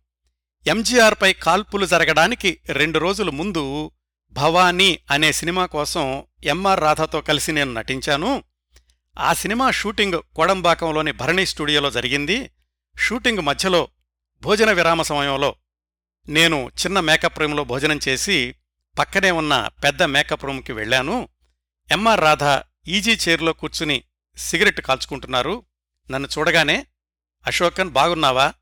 ఎంజీఆర్పై 0.67 1.33
కాల్పులు 1.33 1.85
జరగడానికి 1.85 2.59
రెండు 2.69 2.99
రోజుల 2.99 3.29
ముందు 3.29 3.91
భవానీ 4.31 4.99
అనే 5.11 5.31
సినిమా 5.31 5.65
కోసం 5.65 6.23
ఎంఆర్ 6.43 6.79
రాధాతో 6.79 7.21
కలిసి 7.21 7.51
నేను 7.51 7.73
నటించాను. 7.73 8.43
ఆ 9.19 9.33
సినిమా 9.33 9.71
షూటింగ్ 9.71 10.21
కోడంబాకంలోని 10.35 11.11
భరణి 11.11 11.45
స్టూడియోలో 11.45 11.91
జరిగింది. 11.91 12.49
షూటింగ్ 12.97 13.39
మధ్యలో 13.39 13.87
భోజన 14.41 14.71
విరామ 14.71 15.01
సమయంలో 15.01 15.55
నేను 16.29 16.67
చిన్న 16.67 16.99
మేకప్ 16.99 17.39
రూమ్లో 17.39 17.63
భోజనం 17.63 17.99
చేసి 18.07 18.55
పక్కనే 18.99 19.31
ఉన్న 19.31 19.69
పెద్ద 19.83 20.03
మేకప్ 20.03 20.45
రూమ్కి 20.45 20.73
వెళ్ళాను. 20.73 21.29
ఎంఆర్ 21.91 22.21
రాధ 22.21 22.61
ఈజీ 22.87 23.17
చైర్లో 23.29 23.53
కూర్చుని 23.53 24.03
సిగరెట్ 24.37 24.81
కాల్చుకుంటున్నారు. 24.81 25.65
నన్ను 26.11 26.29
చూడగానే 26.37 26.87
అశోకన్ 27.47 27.89
బాగున్నావా? 27.89 28.53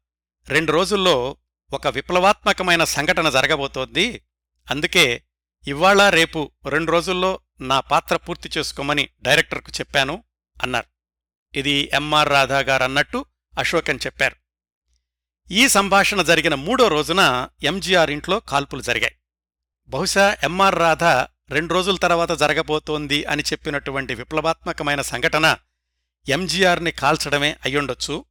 రెండు 0.47 0.71
రోజుల్లో 0.71 1.37
ఒక 1.73 1.87
విప్లవాత్మకమైన 1.87 2.83
సంఘటన 2.83 3.29
జరగబోతోంది. 3.29 4.25
అందుకే 4.71 5.23
ఇవాళ 5.67 6.09
రేపు 6.09 6.51
రెండు 6.65 6.91
రోజుల్లో 6.91 7.39
నా 7.61 7.79
పాత్ర 7.79 8.15
పూర్తి 8.15 8.49
చేసుకోమని 8.57 9.09
డైరెక్టర్కు 9.21 9.71
చెప్పాను 9.71 10.23
అన్నారు. 10.61 10.85
ఇది 11.57 11.89
ఎంఆర్ 11.93 12.29
రాధా 12.29 12.59
గారన్నట్టు 12.59 13.25
అశోకన్ 13.59 13.99
చెప్పారు. 14.05 14.40
ఈ 15.51 15.67
సంభాషణ 15.67 16.21
జరిగిన 16.21 16.55
మూడో 16.55 16.87
రోజున 16.87 17.49
ఎంజీఆర్ 17.63 18.11
ఇంట్లో 18.11 18.39
కాల్పులు 18.39 18.81
జరిగాయి. 18.81 19.15
బహుశా 19.87 20.37
ఎంఆర్ 20.43 20.75
రాధ 20.75 21.03
రెండు 21.53 21.73
రోజుల 21.73 21.95
తర్వాత 21.95 22.31
జరగబోతోంది 22.31 23.25
అని 23.25 23.43
చెప్పినటువంటి 23.43 24.15
విప్లవాత్మకమైన 24.15 25.01
సంఘటన 25.01 25.57
ఎంజీఆర్ని 26.29 26.91
కాల్చడమే 26.91 27.57
అయ్యుండొచ్చు. 27.65 28.25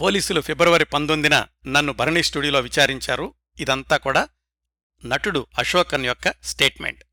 పోలీసులు 0.00 0.40
ఫిబ్రవరి 0.40 0.84
పంతొమ్మిదిన 0.84 1.46
నన్ను 1.66 1.92
భరణి 1.92 2.22
స్టూడియోలో 2.22 2.60
విచారించారు. 2.60 3.34
ఇదంతా 3.58 3.96
కూడా 3.96 4.28
నటుడు 5.06 5.46
అశోకన్ 5.58 6.06
యొక్క 6.06 6.34
స్టేట్మెంట్. 6.44 7.04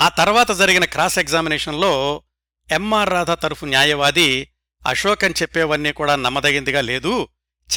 ఆ 0.00 0.08
తర్వాత 0.08 0.50
జరిగిన 0.50 0.84
క్రాస్ 0.84 1.18
ఎగ్జామినేషన్లో 1.18 2.22
ఎంఆర్ 2.70 3.10
రాధ 3.10 3.30
తరఫు 3.30 3.66
న్యాయవాది 3.66 4.50
అశోకన్ 4.86 5.34
చెప్పేవన్నీ 5.42 5.92
కూడా 5.92 6.16
నమ్మదగిందిగా 6.16 6.80
లేదు. 6.80 7.28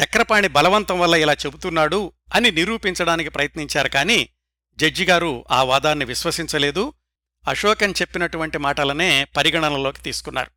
చక్రపాణి 0.04 0.48
బలవంతం 0.48 1.00
వల్ల 1.00 1.16
ఇలా 1.16 1.34
చెబుతున్నాడు 1.34 2.14
అని 2.34 2.52
నిరూపించడానికి 2.52 3.30
ప్రయత్నించారు 3.30 3.90
కాని 3.90 4.30
జడ్జిగారు 4.76 5.46
ఆ 5.52 5.64
వాదాన్ని 5.64 6.06
విశ్వసించలేదు. 6.06 6.94
అశోకన్ 7.48 7.94
చెప్పినటువంటి 8.02 8.58
మాటలనే 8.58 9.24
పరిగణనలోకి 9.24 10.02
తీసుకున్నారు. 10.02 10.52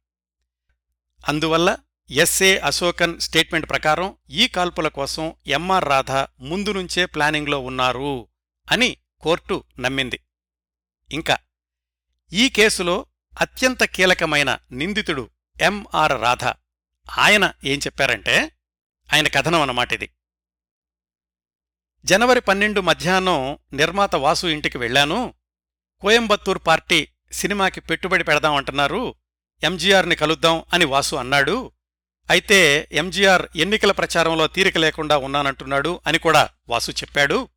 అందువల్ల 1.29 1.77
ఎస్ఏ 2.11 2.59
అశోకన్ 2.59 3.21
స్టేట్మెంట్ 3.21 3.71
ప్రకారం 3.71 4.17
ఈ 4.31 4.49
కాల్పుల 4.49 4.89
కోసం 4.89 5.35
ఎంఆర్ 5.47 5.85
రాధ 5.85 6.11
ముందు 6.41 6.73
నుంచే 6.73 7.07
ప్లానింగ్లో 7.07 7.59
ఉన్నారు 7.59 8.29
అని 8.71 8.97
కోర్టు 9.21 9.65
నమ్మింది. 9.81 10.21
ఇంకా 11.13 11.39
ఈ 12.33 12.49
కేసులో 12.49 13.07
అత్యంత 13.41 13.85
కీలకమైన 13.85 14.59
నిందితుడు 14.73 15.31
ఎంఆర్ 15.61 16.13
రాధ. 16.13 16.45
ఆయన 17.19 17.53
ఏం 17.65 17.79
చెప్పారంటే 17.79 18.53
ఆయన 19.13 19.29
కథనం 19.29 19.61
అన్నమాట 19.61 19.93
ఇది. 19.93 20.11
జనవరి 22.05 22.41
పన్నెండు 22.41 22.81
మధ్యాహ్నం 22.81 23.59
నిర్మాత 23.73 24.17
వాసు 24.17 24.47
ఇంటికి 24.47 24.79
వెళ్ళాను. 24.79 25.35
కోయంబత్తూర్ 26.01 26.59
పార్టీ 26.67 27.09
సినిమాకి 27.33 27.81
పెట్టుబడి 27.81 28.25
పెడదామంటున్నారు 28.25 29.15
ఎంజీఆర్ని 29.63 30.17
కలుద్దాం 30.17 30.65
అని 30.73 30.85
వాసు 30.85 31.17
అన్నాడు. 31.17 31.73
అయితే 32.31 32.89
ఎంజీఆర్ 32.93 33.47
ఎన్నికల 33.57 33.93
ప్రచారంలో 33.93 34.47
తీరిక 34.47 34.79
లేకుండా 34.79 35.17
ఉన్నానంటున్నాడు 35.17 36.01
అని 36.07 36.19
కూడా 36.19 36.51
వాసు 36.69 36.91
చెప్పాడు. 36.91 37.49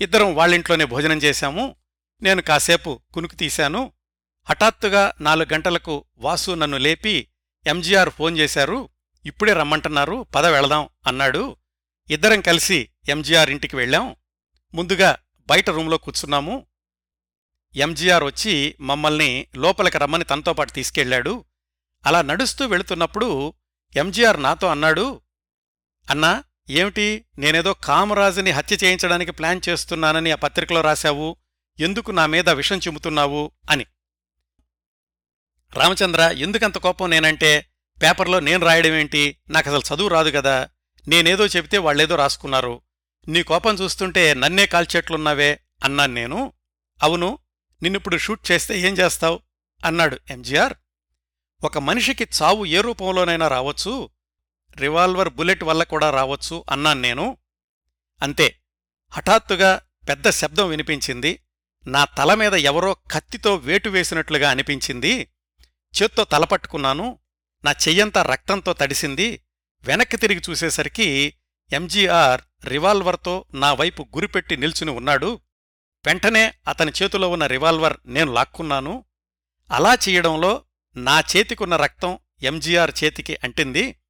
ఇద్దరం 0.00 0.34
వాళ్ళింట్లోనే 0.34 0.84
భోజనం 0.84 1.18
చేశాము. 1.18 1.76
నేను 2.22 2.42
కాసేపు 2.42 3.00
కునుకు 3.14 3.34
తీశాను. 3.34 3.92
హఠాత్తుగా 4.44 5.12
నాలుగు 5.20 5.54
గంటలకు 5.54 6.04
వాసు 6.18 6.50
నన్ను 6.50 6.76
లేపి 6.76 7.29
ఎంజీఆర్ 7.66 8.10
ఫోన్ 8.10 8.38
చేశారు 8.38 8.88
ఇప్పుడే 9.26 9.52
రమ్మంటున్నారు 9.52 10.26
పద 10.34 10.46
వెళదాం 10.46 10.88
అన్నాడు. 11.06 11.56
ఇద్దరం 12.10 12.40
కలిసి 12.40 12.88
ఎంజీఆర్ 13.08 13.50
ఇంటికి 13.50 13.76
వెళ్ళాం. 13.76 14.16
ముందుగా 14.74 15.16
బయట 15.46 15.70
రూంలో 15.70 15.98
కూర్చున్నాము. 15.98 16.66
ఎంజీఆర్ 17.76 18.24
వచ్చి 18.24 18.76
మమ్మల్ని 18.80 19.46
లోపలికి 19.56 19.98
రమ్మని 19.98 20.24
తనతో 20.24 20.52
పాటు 20.52 20.72
తీసుకెళ్ళాడు 20.72 21.44
అలా 22.06 22.22
నడుస్తూ 22.22 22.66
వెళుతున్నప్పుడు 22.66 23.54
ఎంజీఆర్ 23.96 24.42
నాతో 24.42 24.66
అన్నాడు 24.66 25.20
అన్నా 26.10 26.44
ఏమిటి? 26.70 27.24
నేనేదో 27.38 27.74
కామరాజుని 27.74 28.50
హత్య 28.50 28.76
చేయించడానికి 28.84 29.32
ప్లాన్ 29.32 29.60
చేస్తున్నానని 29.68 30.30
ఆ 30.30 30.34
పత్రికలో 30.34 30.80
రాశావు. 30.80 31.36
ఎందుకు 31.80 32.10
నా 32.10 32.26
మీద 32.26 32.50
విషం 32.50 32.78
చిమ్ముతున్నావు? 32.78 33.52
అని. 33.70 33.86
రామచంద్ర 35.74 36.20
ఎందుకంత 36.20 36.78
కోపం 36.78 37.10
నేనంటే 37.10 37.66
పేపర్లో 38.02 38.40
నేను 38.40 38.66
రాయడమేంటి 38.66 39.36
నాకసలు 39.50 39.94
చదువు 39.94 40.08
రాదు 40.08 40.30
కదా. 40.30 40.68
నేనేదో 41.08 41.46
చెబితే 41.46 41.78
వాళ్ళేదో 41.78 42.16
రాసుకున్నారు. 42.16 42.80
నీ 43.28 43.42
కోపం 43.42 43.74
చూస్తుంటే 43.74 44.34
నన్నే 44.34 44.66
కాల్చేట్లున్నావే 44.66 45.60
అన్నాను 45.84 46.14
నేను. 46.14 46.52
అవును 47.02 47.38
నిన్నిప్పుడు 47.82 48.18
షూట్ 48.18 48.50
చేస్తే 48.50 48.80
ఏం 48.80 48.94
చేస్తావు? 48.94 49.40
అన్నాడు 49.84 50.18
ఎంజీఆర్ 50.30 50.74
ఒక 51.64 51.78
మనిషికి 51.78 52.28
చావు 52.42 52.64
ఏ 52.64 52.80
రూపంలోనైనా 52.80 53.48
రావచ్చు. 53.48 54.10
రివాల్వర్ 54.76 55.28
బుల్లెట్ 55.28 55.64
వల్ల 55.64 55.82
కూడా 55.82 56.10
రావచ్చు 56.10 56.64
అన్నాను 56.70 57.00
నేను. 57.00 57.36
అంతే. 58.22 58.56
హఠాత్తుగా 59.10 59.80
పెద్ద 60.08 60.30
శబ్దం 60.30 60.68
వినిపించింది. 60.68 61.42
నా 61.86 62.04
తల 62.04 62.34
మీద 62.34 62.54
ఎవరో 62.54 62.94
కత్తితో 62.94 63.54
వేటు 63.54 63.88
వేసినట్లుగా 63.88 64.50
అనిపించింది. 64.50 65.32
చేత్తో 66.02 66.24
తలపట్టుకున్నాను. 66.24 67.18
నా 67.64 67.70
చెయ్యంతా 67.72 68.22
రక్తంతో 68.22 68.72
తడిసింది. 68.72 69.42
వెనక్కి 69.84 70.16
తిరిగి 70.16 70.42
చూసేసరికి 70.50 71.34
ఎంజీఆర్ 71.72 72.40
రివాల్వర్తో 72.64 73.44
నా 73.54 73.74
వైపు 73.74 74.02
గురిపెట్టి 74.02 74.56
నిల్చుని 74.56 74.90
ఉన్నాడు. 74.90 75.40
వెంటనే 76.06 76.54
అతని 76.68 76.92
చేతిలో 77.02 77.30
ఉన్న 77.30 77.46
రివాల్వర్ 77.46 77.96
నేను 78.06 78.32
లాక్కున్నాను. 78.32 79.04
అలా 79.70 79.94
చెయ్యడంలో 79.94 80.64
నా 80.96 81.20
చేతికున్న 81.20 81.76
రక్తం 81.76 82.18
ఎంజీఆర్ 82.42 82.90
చేతికి 83.04 83.36
అంటింది. 83.44 84.00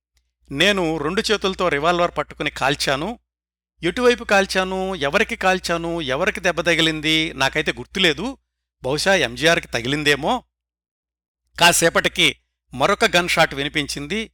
నేను 0.50 0.96
రెండు 0.96 1.22
చేతులతో 1.32 1.68
రివాల్వర్ 1.68 2.10
పట్టుకుని 2.18 2.50
కాల్చాను. 2.50 3.18
ఎటువైపు 3.82 4.24
కాల్చాను? 4.24 4.94
ఎవరికి 4.94 5.36
కాల్చాను? 5.36 6.00
ఎవరికి 6.00 6.40
దెబ్బ 6.40 6.60
తగిలింది? 6.60 7.32
నాకైతే 7.32 7.72
గుర్తులేదు. 7.72 8.38
బహుశా 8.82 9.14
ఎంజీఆర్కి 9.14 9.68
తగిలిందేమో. 9.68 10.44
కాసేపటికి 11.60 12.36
మరొక 12.74 13.04
గన్ 13.04 13.28
షాట్ 13.28 13.54
వినిపించింది. 13.54 14.32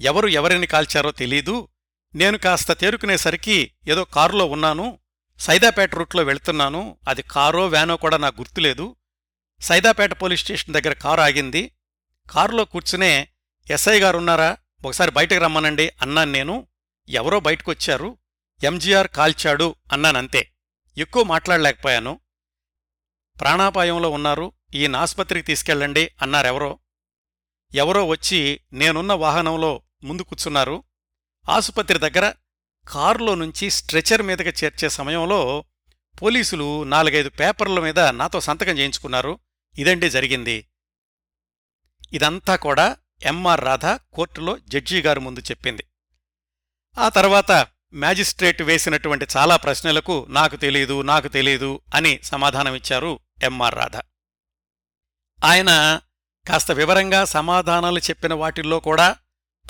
ఎవరు 0.00 0.28
ఎవరిని 0.28 0.66
కాల్చారో 0.66 1.10
తెలీదు. 1.10 1.68
నేను 2.14 2.38
కాస్త 2.38 2.72
తేరుకునేసరికి 2.72 3.72
ఏదో 3.88 4.04
కారులో 4.04 4.46
ఉన్నాను. 4.46 4.98
సైదాపేట 5.38 5.94
రూట్లో 5.94 6.22
వెళ్తున్నాను. 6.22 6.98
అది 7.08 7.22
కారో 7.22 7.66
వ్యానో 7.66 7.96
కూడా 7.96 8.16
నాకు 8.16 8.40
గుర్తులేదు. 8.40 8.96
సైదాపేట 9.60 10.22
పోలీస్ 10.22 10.42
స్టేషన్ 10.42 10.74
దగ్గర 10.74 10.92
కారు 10.92 11.20
ఆగింది. 11.20 11.70
కారులో 12.30 12.64
కూర్చునే 12.64 13.28
ఎస్ఐ 13.70 14.00
గారున్నారా 14.00 14.56
ఒకసారి 14.84 15.10
బయటకు 15.10 15.40
రమ్మనండి 15.40 15.90
అన్నాను 16.02 16.32
నేను. 16.32 16.66
ఎవరో 17.08 17.40
బయటకొచ్చారు. 17.40 18.18
ఎంజీఆర్ 18.64 19.08
కాల్చాడు 19.08 19.74
అన్నానంతే. 19.92 20.50
ఎక్కువ 20.98 21.22
మాట్లాడలేకపోయాను. 21.22 22.20
ప్రాణాపాయంలో 23.40 24.10
ఉన్నారు. 24.10 24.52
ఈయన 24.74 24.96
ఆస్పత్రికి 24.96 25.46
తీసుకెళ్ళండి 25.46 26.10
అన్నారెవరో. 26.22 26.78
ఎవరో 27.74 28.06
వచ్చి 28.06 28.60
నేనున్న 28.72 29.12
వాహనంలో 29.12 29.82
ముందు 30.04 30.22
కూర్చున్నారు. 30.22 30.84
ఆసుపత్రి 31.50 31.98
దగ్గర 31.98 32.32
కారులో 32.88 33.34
నుంచి 33.34 33.70
స్ట్రెచర్ 33.70 34.22
మీదకి 34.22 34.64
చేర్చే 34.64 34.88
సమయంలో 34.88 35.64
పోలీసులు 36.22 36.84
నాలుగైదు 36.84 37.28
పేపర్ల 37.28 37.80
మీద 37.80 38.00
నాతో 38.00 38.40
సంతకం 38.40 38.78
చేయించుకున్నారు. 38.78 39.38
ఇదండి 39.78 40.10
జరిగింది. 40.10 40.68
ఇదంతా 42.12 42.56
కూడా 42.56 42.96
ఎంఆర్ 43.22 43.60
రాధ 43.60 43.86
కోర్టులో 43.86 44.58
జడ్జి 44.58 45.02
గారు 45.02 45.20
ముందు 45.20 45.40
చెప్పింది. 45.40 45.84
ఆ 46.98 47.08
తర్వాత 47.08 47.66
మ్యాజిస్ట్రేట్ 47.94 48.62
వేసినటువంటి 48.62 49.26
చాలా 49.36 49.56
ప్రశ్నలకు 49.56 50.26
నాకు 50.28 50.56
తెలీదు 50.56 51.02
నాకు 51.02 51.28
తెలీదు 51.28 51.80
అని 51.94 52.20
సమాధానమిచ్చారు 52.22 53.18
ఎంఆర్ 53.42 53.74
రాధ. 53.74 53.96
ఆయన 55.44 56.00
కాస్త 56.48 56.70
వివరంగా 56.70 57.24
సమాధానాలు 57.24 57.98
చెప్పిన 57.98 58.34
వాటిల్లో 58.34 58.80
కూడా 58.80 59.16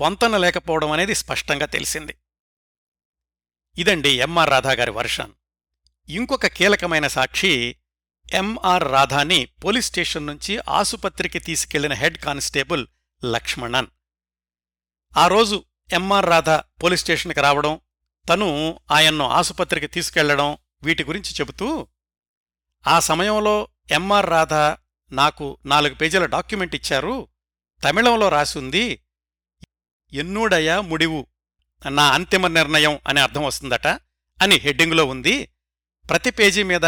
పొంతన 0.00 0.36
లేకపోవడం 0.36 0.90
అనేది 0.90 1.14
స్పష్టంగా 1.14 1.66
తెలిసింది. 1.66 2.14
ఇదండి 3.78 4.08
ఎంఆర్ 4.08 4.50
రాధాగారి 4.50 4.90
వర్షన్. 4.90 5.32
ఇంకొక 6.08 6.46
కీలకమైన 6.46 7.06
సాక్షి 7.06 7.76
ఎంఆర్ 8.32 8.84
రాధాని 8.84 9.44
పోలీస్ 9.44 9.86
స్టేషన్ 9.86 10.26
నుంచి 10.26 10.58
ఆసుపత్రికి 10.68 11.38
తీసుకెళ్ళిన 11.38 11.92
హెడ్ 11.92 12.18
కానిస్టేబుల్ 12.18 12.86
లక్ష్మణన్. 13.24 13.86
ఆ 15.16 15.26
రోజు 15.26 15.64
ఎంఆర్ 15.92 16.26
రాధా 16.26 16.64
పోలీస్ 16.82 17.02
స్టేషన్కి 17.02 17.40
రావడం 17.40 17.80
తను 18.28 18.80
ఆయన్ను 18.90 19.24
ఆసుపత్రికి 19.24 19.86
తీసుకెళ్ళడం 19.86 20.56
వీటి 20.82 21.04
గురించి 21.04 21.34
చెబుతూ 21.34 21.88
ఆ 22.86 23.00
సమయంలో 23.00 23.68
ఎంఆర్ 23.90 24.26
రాధ 24.26 24.54
నాకు 25.14 25.58
నాలుగు 25.66 25.94
పేజీల 25.94 26.26
డాక్యుమెంట్ 26.26 26.74
ఇచ్చారు. 26.74 27.28
తమిళంలో 27.84 28.28
రాసుంది 28.28 29.04
ఎన్నూడయ 30.12 30.80
ముడివు 30.80 31.26
నా 31.90 32.08
అంతిమ 32.08 32.46
నిర్ణయం 32.46 32.98
అనే 33.08 33.20
అర్థం 33.20 33.44
వస్తుందట 33.44 33.86
అని 34.42 34.56
హెడ్డింగ్లో 34.56 35.04
ఉంది. 35.04 35.48
ప్రతి 36.08 36.30
పేజీ 36.30 36.62
మీద 36.62 36.84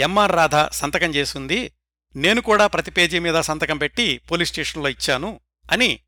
ఎంఆర్ 0.00 0.32
రాధ 0.32 0.56
సంతకం 0.56 1.14
చేసుంది 1.14 1.72
నేను 2.16 2.40
కూడా 2.40 2.66
ప్రతి 2.66 2.90
పేజీ 2.90 3.18
మీద 3.18 3.40
సంతకం 3.40 3.78
పెట్టి 3.78 4.18
పోలీస్ 4.18 4.50
స్టేషన్లో 4.50 4.88
ఇచ్చాను 4.88 5.40
అని 5.72 6.00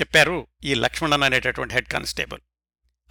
చెప్పారు 0.00 0.46
ఈ 0.64 0.74
లక్ష్మణన్ 0.74 1.22
అనేటటువంటి 1.22 1.74
హెడ్ 1.74 1.88
కానిస్టేబుల్. 1.88 2.40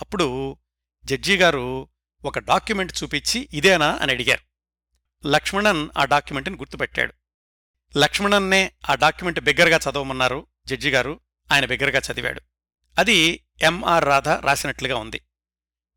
అప్పుడు 0.02 0.58
జడ్జి 1.06 1.38
గారు 1.38 1.88
ఒక 2.26 2.39
డాక్యుమెంట్ 2.39 3.04
చూపించి 3.04 3.50
ఇదేనా 3.54 4.00
అని 4.02 4.12
అడిగారు. 4.12 4.43
లక్ష్మణన్ 5.28 5.89
ఆ 5.98 6.06
డాక్యుమెంట్ని 6.06 6.58
గుర్తుపెట్టాడు. 6.58 7.13
లక్ష్మణన్నే 7.98 8.72
ఆ 8.90 8.96
డాక్యుమెంట్ 8.96 9.40
బిగ్గరగా 9.40 9.80
చదవమన్నారు 9.90 10.48
జడ్జి 10.66 10.90
గారు. 10.90 11.20
ఆయన 11.52 11.66
బిగ్గరగా 11.66 12.02
చదివాడు. 12.12 12.42
అది 13.00 13.44
ఎంఆర్ 13.62 14.06
రాధ 14.06 14.30
రాసినట్లుగా 14.30 14.96
ఉంది. 14.96 15.22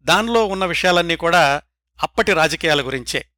దానిలో 0.03 0.47
ఉన్న 0.47 0.65
విషయాలన్నీ 0.65 1.17
కూడా 1.17 1.63
అప్పటి 2.03 2.33
రాజకీయాల 2.33 2.87
గురించే. 2.87 3.29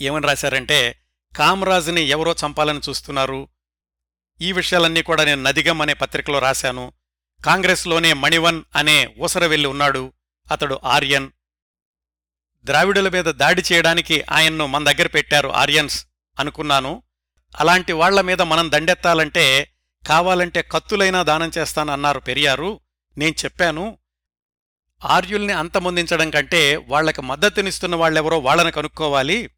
ఏమని 0.00 0.26
రాశారంటే 0.26 1.02
కామరాజుని 1.36 2.00
ఎవరో 2.00 2.34
చంపాలని 2.46 2.80
చూస్తున్నారు. 2.88 3.48
ఈ 4.40 4.52
విషయాలన్నీ 4.52 5.02
కూడా 5.02 5.24
నేను 5.24 5.42
నదిగం 5.42 5.80
అనే 5.80 5.94
పత్రికలో 5.94 6.38
రాశాను. 6.38 6.92
కాంగ్రెస్లోనే 7.44 8.12
మణివన్ 8.12 8.62
అనే 8.76 9.14
ఊసరవెల్లి 9.18 9.68
ఉన్నాడు. 9.68 10.12
అతడు 10.52 10.80
ఆర్యన్. 10.84 11.30
ద్రావిడుల 12.64 13.08
మీద 13.08 13.24
దాడి 13.24 13.62
చేయడానికి 13.72 14.24
ఆయన్ను 14.30 14.66
మన 14.66 14.92
దగ్గర 14.92 15.06
పెట్టారు 15.06 15.48
ఆర్యన్స్ 15.48 16.06
అనుకున్నాను. 16.38 17.02
అలాంటి 17.60 17.92
వాళ్ళ 17.92 18.20
మీద 18.20 18.42
మనం 18.42 18.72
దండెత్తాలంటే 18.72 19.72
కావాలంటే 20.06 20.62
కత్తులైనా 20.62 21.22
దానం 21.22 21.50
చేస్తానన్నారు 21.58 22.20
పెరియారు. 22.20 22.80
నేను 23.18 23.34
చెప్పాను 23.44 23.98
ఆర్యుల్ని 25.04 25.52
అంతమొందించడం 25.52 26.30
కంటే 26.30 26.76
వాళ్ళకు 26.76 27.22
మద్దతునిస్తున్న 27.22 27.96
వాళ్ళెవరో 27.96 28.38
వాళ్ళను 28.38 28.70
కనుక్కోవాలి. 28.70 29.50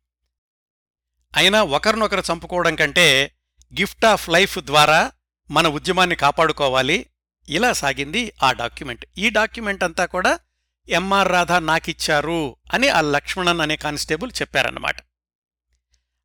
అయినా 1.36 1.62
ఒకరినొకరు 1.62 2.22
చంపుకోవడం 2.32 2.76
కంటే 2.76 3.32
గిఫ్ట్ 3.80 4.04
ఆఫ్ 4.04 4.28
లైఫ్ 4.28 4.58
ద్వారా 4.58 5.12
మన 5.50 5.68
ఉద్యమాన్ని 5.68 6.16
కాపాడుకోవాలి. 6.16 7.06
ఇలా 7.48 7.72
సాగింది 7.72 8.32
ఆ 8.42 8.52
డాక్యుమెంట్. 8.52 9.06
ఈ 9.18 9.30
డాక్యుమెంట్ 9.30 9.84
అంతా 9.84 10.04
కూడా 10.04 10.40
ఎంఆర్ 10.88 11.28
రాధ 11.28 11.52
నాకిచ్చారు 11.52 12.56
అని 12.72 12.88
ఆ 12.88 13.00
లక్ష్మణన్ 13.00 13.60
అనే 13.60 13.76
కానిస్టేబుల్ 13.76 14.30
చెప్పారన్నమాట. 14.40 14.96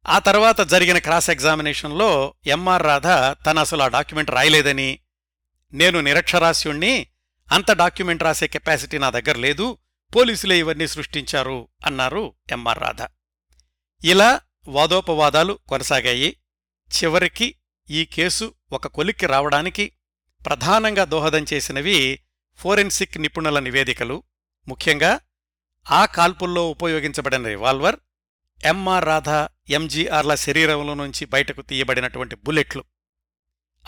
ఆ 0.07 0.19
తర్వాత 0.19 0.61
జరిగిన 0.61 0.97
క్రాస్ 0.97 1.29
ఎగ్జామినేషన్లో 1.29 2.33
ఎంఆర్ 2.47 2.83
రాధ 2.83 3.07
తను 3.45 3.59
అసలు 3.59 3.83
ఆ 3.83 3.87
డాక్యుమెంట్ 3.87 4.31
రాయలేదని 4.31 4.99
నేను 5.73 5.99
నిరక్షరాస్యుణ్ణి 5.99 7.07
అంత 7.51 7.71
డాక్యుమెంట్ 7.71 8.23
రాసే 8.23 8.47
కెపాసిటీ 8.47 8.97
నా 8.97 9.09
దగ్గర 9.09 9.35
లేదు 9.35 9.77
పోలీసులే 10.15 10.59
ఇవన్నీ 10.59 10.87
సృష్టించారు 10.87 11.67
అన్నారు 11.85 12.33
ఎంఆర్ 12.51 12.79
రాధ. 12.79 13.01
ఇలా 14.05 14.41
వాదోపవాదాలు 14.67 15.59
కొనసాగాయి. 15.69 16.37
చివరికి 16.97 17.55
ఈ 17.89 18.05
కేసు 18.05 18.53
ఒక 18.71 18.87
కొలిక్కి 18.87 19.25
రావడానికి 19.25 19.91
ప్రధానంగా 20.45 21.03
దోహదం 21.03 21.45
చేసినవి 21.53 22.19
ఫోరెన్సిక్ 22.55 23.17
నిపుణుల 23.17 23.59
నివేదికలు. 23.59 24.23
ముఖ్యంగా 24.67 25.19
ఆ 25.91 26.05
కాల్పుల్లో 26.05 26.69
ఉపయోగించబడిన 26.69 27.47
రివాల్వర్ 27.47 27.95
ఎంఆర్ 28.65 29.05
రాధ 29.05 29.29
ఎంజీఆర్ల 29.69 30.35
శరీరంలో 30.35 30.93
నుంచి 30.93 31.25
బయటకు 31.25 31.61
తీయబడినటువంటి 31.61 32.35
బుల్లెట్లు. 32.35 32.83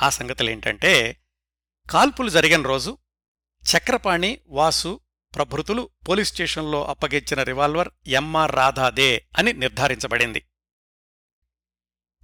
ఆ 0.01 0.09
సంగతులేంటంటే 0.09 1.21
కాల్పులు 1.89 2.29
జరిగిన 2.29 2.61
రోజు 2.61 2.97
చక్రపాణి 3.63 4.39
వాసు 4.47 5.01
ప్రభృతులు 5.35 5.89
పోలీస్ 6.09 6.29
స్టేషన్లో 6.29 6.83
అప్పగించిన 6.83 7.43
రివాల్వర్ 7.43 7.89
ఎంఆర్ 8.07 8.55
రాధాదే 8.55 9.25
అని 9.37 9.53
నిర్ధారించబడింది. 9.53 10.41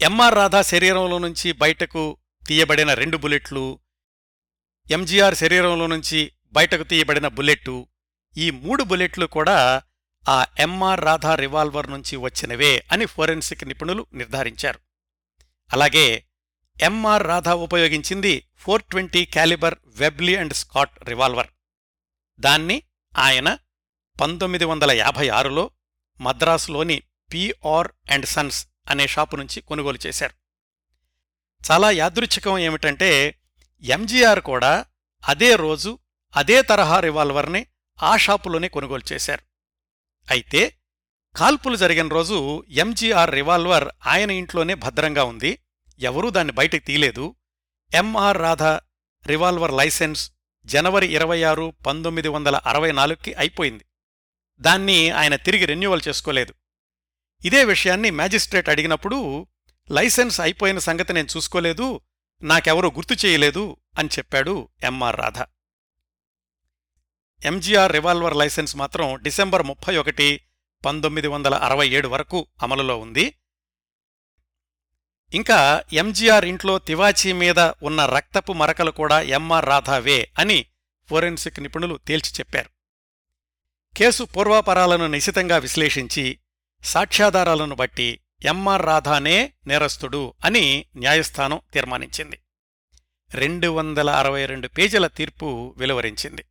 ఎంఆర్ 0.01 0.35
రాధా 0.35 0.61
శరీరంలో 0.61 1.17
నుంచి 1.17 1.51
బయటకు 1.53 2.17
తీయబడిన 2.47 2.93
రెండు 2.93 3.17
బుల్లెట్లు 3.17 3.79
ఎంజీఆర్ 4.91 5.35
శరీరంలో 5.35 5.87
నుంచి 5.87 6.31
బయటకు 6.53 6.83
తీయబడిన 6.83 7.27
బుల్లెట్టు 7.27 7.87
ఈ 8.37 8.49
మూడు 8.51 8.83
బుల్లెట్లు 8.83 9.25
కూడా 9.25 9.81
ఆ 10.29 10.45
ఎంఆర్ 10.59 11.01
రాధా 11.01 11.35
రివాల్వర్ 11.35 11.91
నుంచి 11.91 12.15
వచ్చినవే 12.15 12.83
అని 12.91 13.05
ఫోరెన్సిక్ 13.05 13.67
నిపుణులు 13.67 14.07
నిర్ధారించారు. 14.13 14.79
అలాగే 15.73 16.25
M R 16.81 17.23
Radha 17.23 17.53
ఉపయోగించింది 17.53 18.47
four 18.57 18.83
twenty 18.83 19.25
calibre 19.25 19.75
Webley 19.87 20.35
and 20.35 20.53
Scott 20.53 21.09
revolver. 21.09 21.47
దాన్ని 22.39 22.83
ఆయన 23.17 23.57
పంతొమ్మిది 24.21 24.65
వందల 24.65 24.91
యాభై 24.91 25.29
ఆరులో 25.29 25.71
మద్రాసులోని 26.21 27.03
పిఆర్ 27.33 27.91
అండ్ 28.11 28.25
సన్స్ 28.25 28.67
అనే 28.89 29.07
షాపు 29.07 29.35
నుంచి 29.35 29.61
కొనుగోలు 29.61 29.99
చేశారు. 30.07 30.33
చాలా 31.71 31.91
యాదృచ్ఛికం 31.91 32.57
ఏమిటంటే 32.57 33.39
ఎంజీఆర్ 33.81 34.39
కూడా 34.39 34.85
అదే 35.27 35.55
రోజు 35.55 35.99
అదే 36.35 36.61
తరహా 36.61 36.99
రివాల్వర్ని 36.99 37.65
ఆ 38.03 38.17
షాపులోనే 38.17 38.67
కొనుగోలు 38.67 39.13
చేశారు. 39.13 39.50
అయితే 40.29 40.77
కాల్పులు 41.35 41.75
జరిగిన 41.75 42.07
రోజు 42.07 42.63
ఎంజీఆర్ 42.69 43.31
రివాల్వర్ 43.31 43.89
ఆయన 44.07 44.31
ఇంట్లోనే 44.31 44.73
భద్రంగా 44.73 45.23
ఉంది. 45.23 45.59
ఎవరూ 45.99 46.29
దాన్ని 46.29 46.53
బయటకు 46.53 46.85
తీయలేదు. 46.85 47.35
M R 47.93 48.37
Radha 48.37 48.63
revolver 49.27 49.73
licence 49.73 50.31
జనవరి 50.65 51.07
ఇరవై 51.07 51.43
ఆరు 51.43 51.73
పంతొమ్మిది 51.87 52.27
వందల 52.27 52.55
అరవై 52.55 52.91
నాలుగుకి 52.91 53.33
అయిపోయింది. 53.33 53.85
దాన్ని 54.59 55.09
ఆయన 55.09 55.35
తిరిగి 55.35 55.65
రెన్యువల్ 55.65 56.01
చేసుకోలేదు. 56.07 56.53
ఇదే 57.45 57.63
విషయాన్ని 57.63 58.11
మ్యాజిస్ట్రేట్ 58.11 58.69
అడిగినప్పుడు 58.69 59.47
లైసెన్స్ 59.91 60.41
అయిపోయిన 60.41 60.79
సంగతి 60.79 61.13
నేను 61.13 61.27
చూసుకోలేదు 61.37 62.01
నాకెవరూ 62.43 62.91
గుర్తు 62.91 63.25
చేయలేదు 63.25 63.77
అని 63.97 64.09
చెప్పాడు 64.17 64.69
M R 64.83 65.15
Radha. 65.15 65.39
MGR 67.43 67.91
revolver 67.91 68.35
licence 68.35 68.75
మాత్రం 68.75 69.17
డిసెంబర్ 69.21 69.63
ముప్పై 69.63 69.97
ఒకటి 69.97 70.41
పంతొమ్మిది 70.85 71.27
వందల 71.27 71.55
అరవై 71.55 71.89
ఏడు 71.89 72.07
వరకు 72.07 72.47
అమలులో 72.63 72.97
ఉంది. 72.97 73.35
ఇంకా 75.33 75.83
ఎంజీఆర్ 75.93 76.45
ఇంట్లో 76.45 76.79
తివాచీ 76.79 77.33
మీద 77.33 77.59
ఉన్న 77.59 78.05
రక్తపు 78.05 78.53
మరకలు 78.53 78.91
కూడా 78.91 79.21
ఎంఆర్ 79.21 79.65
రాధావే 79.65 80.31
అని 80.39 80.65
ఫోరెన్సిక్ 81.09 81.59
నిపుణులు 81.59 81.99
తేల్చి 82.07 82.31
చెప్పారు. 82.39 82.69
కేసు 83.97 84.23
పూర్వాపరాలను 84.23 85.07
నిశితంగా 85.07 85.57
విశ్లేషించి 85.57 86.39
సాక్ష్యాధారాలను 86.83 87.75
బట్టి 87.75 88.19
ఎంఆర్ 88.45 88.85
రాధానే 88.85 89.53
నేరస్తుడు 89.67 90.33
అని 90.45 90.85
న్యాయస్థానం 90.95 91.59
తీర్మానించింది. 91.73 92.39
రెండు 93.31 93.67
వందల 93.67 94.09
అరవై 94.09 94.45
రెండు 94.45 94.67
పేజీల 94.67 95.07
తీర్పు 95.07 95.75
వెలువరించింది. 95.77 96.43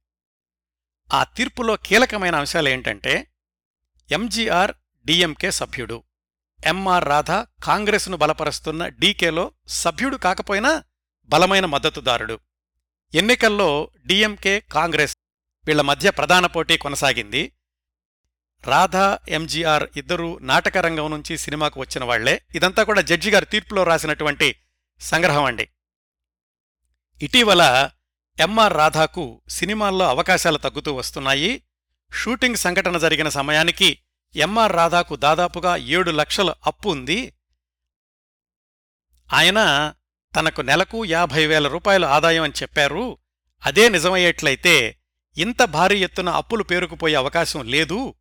ఆ 1.12 1.24
తీర్పులో 1.24 1.76
కీలకమైన 1.76 2.36
అంశాలేంటంటే 2.36 3.26
ఎంజీఆర్ 4.12 4.72
డిఎంకే 5.04 5.50
సభ్యుడు 5.50 6.02
ఎంఆర్ 6.66 7.04
రాధ 7.04 7.30
కాంగ్రెస్ను 7.64 8.16
బలపరుస్తున్న 8.16 8.86
డీకేలో 8.86 9.52
సభ్యుడు 9.68 10.16
కాకపోయినా 10.16 10.84
బలమైన 11.28 11.66
మద్దతుదారుడు. 11.66 12.40
ఎన్నికల్లో 13.14 13.90
డిఎంకే 14.06 14.60
కాంగ్రెస్ 14.60 15.16
వీళ్ళ 15.66 15.80
మధ్య 15.80 16.10
ప్రధాన 16.10 16.46
పోటీ 16.46 16.76
కొనసాగింది. 16.76 17.52
రాధా 18.64 19.18
ఎంజీఆర్ 19.28 19.88
ఇద్దరూ 19.96 20.38
నాటకరంగం 20.38 21.10
నుంచి 21.10 21.38
సినిమాకు 21.38 21.80
వచ్చిన 21.80 22.04
వాళ్ళే. 22.04 22.42
ఇదంతా 22.54 22.82
కూడా 22.82 23.00
జడ్జి 23.00 23.30
గారు 23.30 23.44
తీర్పులో 23.44 23.82
రాసినటువంటి 23.82 24.56
సంగ్రహం 25.00 25.44
అండి. 25.44 25.68
ఇటీవల 27.22 27.90
ఎంఆర్ 28.38 28.72
రాధాకు 28.72 29.40
సినిమాల్లో 29.48 30.08
అవకాశాలు 30.08 30.58
తగ్గుతూ 30.58 30.94
వస్తున్నాయి. 30.94 31.62
షూటింగ్ 32.12 32.56
సంఘటన 32.56 32.98
జరిగిన 32.98 33.28
సమయానికి 33.28 33.98
ఎంఆర్ 34.36 34.72
రాధాకు 34.72 35.16
దాదాపుగా 35.16 35.76
ఏడు 35.76 36.10
లక్షల 36.10 36.54
అప్పు 36.66 36.88
ఉంది. 36.88 37.32
ఆయన 39.32 39.92
తనకు 40.36 40.60
నెలకు 40.60 41.04
యాభై 41.04 41.46
వేల 41.46 41.68
రూపాయల 41.68 42.04
ఆదాయం 42.04 42.42
అని 42.42 42.52
చెప్పారు. 42.62 43.18
అదే 43.66 43.88
నిజమయ్యేట్లయితే 43.88 44.96
ఇంత 45.36 45.62
భారీ 45.62 46.04
ఎత్తున 46.04 46.28
అప్పులు 46.28 46.62
పేరుకుపోయే 46.62 47.14
అవకాశం 47.14 47.64
లేదు. 47.64 48.14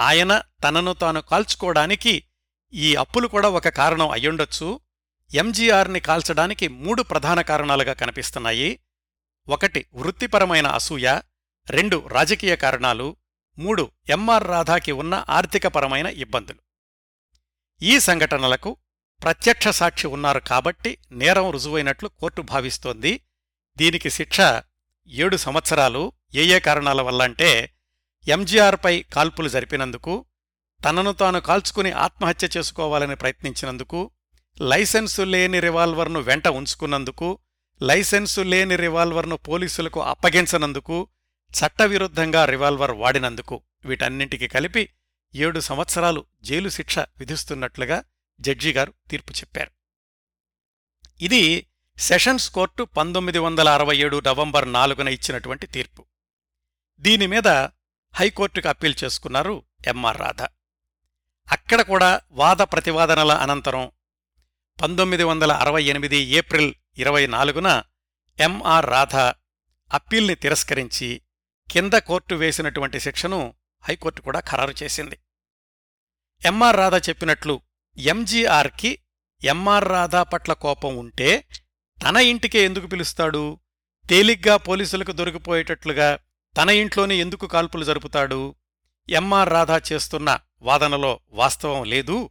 ఆయన 0.00 0.42
తనను 0.64 0.92
తాను 0.92 1.20
కాల్చుకోవడానికి 1.20 2.24
ఈ 2.72 2.94
అప్పులు 2.94 3.26
కూడా 3.26 3.48
ఒక 3.48 3.68
కారణం 3.68 4.10
అయ్యుండొచ్చు. 4.10 4.80
ఎంజీఆర్ని 5.34 6.00
కాల్చడానికి 6.00 6.68
మూడు 6.68 7.02
ప్రధాన 7.02 7.40
కారణాలుగా 7.40 7.92
కనిపిస్తున్నాయి. 7.92 8.78
ఒకటి 9.48 9.86
వృత్తిపరమైన 9.94 10.66
అసూయ 10.66 11.20
రెండు 11.70 12.08
రాజకీయ 12.08 12.56
కారణాలు 12.56 13.16
మూడు 13.58 13.90
ఎంఆర్ 14.08 14.46
రాధాకి 14.46 14.92
ఉన్న 14.92 15.24
ఆర్థికపరమైన 15.28 16.06
ఇబ్బందులు. 16.06 16.60
ఈ 17.82 17.98
సంఘటనలకు 17.98 18.76
ప్రత్యక్ష 19.22 19.68
సాక్షి 19.68 20.06
ఉన్నారు 20.06 20.40
కాబట్టి 20.40 20.98
నేరం 21.12 21.50
రుజువైనట్లు 21.50 22.08
కోర్టు 22.08 22.42
భావిస్తోంది. 22.42 23.20
దీనికి 23.78 24.10
శిక్ష 24.10 24.40
ఏడు 25.08 25.36
సంవత్సరాలు. 25.36 26.12
ఏయే 26.34 26.60
కారణాల 26.60 27.00
వల్ల 27.00 27.22
అంటే 27.22 27.74
ఎంజీఆర్పై 28.28 29.02
కాల్పులు 29.12 29.48
జరిపినందుకు 29.48 30.26
తనను 30.84 31.12
తాను 31.12 31.40
కాల్చుకుని 31.40 31.90
ఆత్మహత్య 31.90 32.48
చేసుకోవాలని 32.56 33.16
ప్రయత్నించినందుకు 33.16 34.10
లైసెన్సు 34.60 35.22
లేని 35.22 35.60
రివాల్వర్ను 35.60 36.20
వెంట 36.20 36.48
ఉంచుకున్నందుకు 36.48 37.38
లైసెన్సు 37.84 38.40
లేని 38.40 38.76
రివాల్వర్ను 38.76 39.36
పోలీసులకు 39.36 40.02
అప్పగించనందుకు 40.02 41.08
చట్టవిరుద్ధంగా 41.50 42.44
రివాల్వర్ 42.44 42.90
వాడినందుకు 42.90 43.62
వీటన్నింటికి 43.84 44.48
కలిపి 44.48 44.88
ఏడు 45.34 45.60
సంవత్సరాలు 45.60 46.24
జైలు 46.42 46.68
శిక్ష 46.68 46.98
విధిస్తున్నట్లుగా 46.98 48.04
జడ్జిగారు 48.40 48.92
తీర్పు 49.10 49.32
చెప్పారు. 49.32 49.70
ఇది 51.20 51.66
సెషన్స్ 51.98 52.50
కోర్టు 52.50 52.82
పంతొమ్మిది 52.82 53.38
వందల 53.38 53.68
అరవై 53.68 53.96
ఏడు 53.96 54.22
నవంబర్ 54.26 54.72
నాలుగున 54.72 55.08
ఇచ్చినటువంటి 55.08 55.66
తీర్పు. 55.66 56.04
దీనిమీద 56.98 57.48
హైకోర్టుకు 58.14 58.68
అప్పీల్ 58.68 58.94
చేసుకున్నారు 59.04 59.62
ఎంఆర్ 59.86 60.18
రాధ. 60.18 60.42
అక్కడ 61.52 61.80
కూడా 61.80 62.20
వాద 62.30 62.56
ప్రతివాదనల 62.56 63.32
అనంతరం 63.32 63.90
పంతొమ్మిది 64.82 65.24
వందల 65.24 65.52
అరవై 65.52 65.84
ఎనిమిది 65.84 66.16
ఏప్రిల్ 66.16 66.74
ఇరవై 66.98 67.26
నాలుగున 67.26 67.82
ఎంఆర్ 68.40 68.86
రాధ 68.86 69.16
అప్పీల్ని 69.92 70.34
తిరస్కరించి 70.34 71.20
కింద 71.70 71.92
కోర్టు 71.92 72.34
వేసినటువంటి 72.34 73.00
శిక్షను 73.00 73.54
హైకోర్టు 73.84 74.22
కూడా 74.22 74.40
ఖరారు 74.40 74.74
చేసింది. 74.82 75.18
ఎంఆర్ 76.44 76.76
రాధా 76.76 76.98
చెప్పినట్లు 76.98 77.60
ఎంజీఆర్కి 77.98 78.98
ఎంఆర్ 79.44 79.88
రాధా 79.88 80.22
పట్ల 80.22 80.52
కోపం 80.52 80.96
ఉంటే 80.96 81.46
తన 82.02 82.16
ఇంటికే 82.16 82.64
ఎందుకు 82.64 82.86
పిలుస్తాడు? 82.86 83.58
తేలిగ్గా 84.08 84.56
పోలీసులకు 84.56 85.12
దొరికిపోయేటట్లుగా 85.12 86.18
తన 86.56 86.70
ఇంట్లోనే 86.70 87.16
ఎందుకు 87.16 87.46
కాల్పులు 87.46 87.84
జరుపుతాడు? 87.84 88.54
ఎంఆర్ 89.08 89.48
రాధా 89.48 89.80
చేస్తున్న 89.92 90.38
వాదనలో 90.62 91.20
వాస్తవం 91.30 91.84
లేదు. 91.84 92.30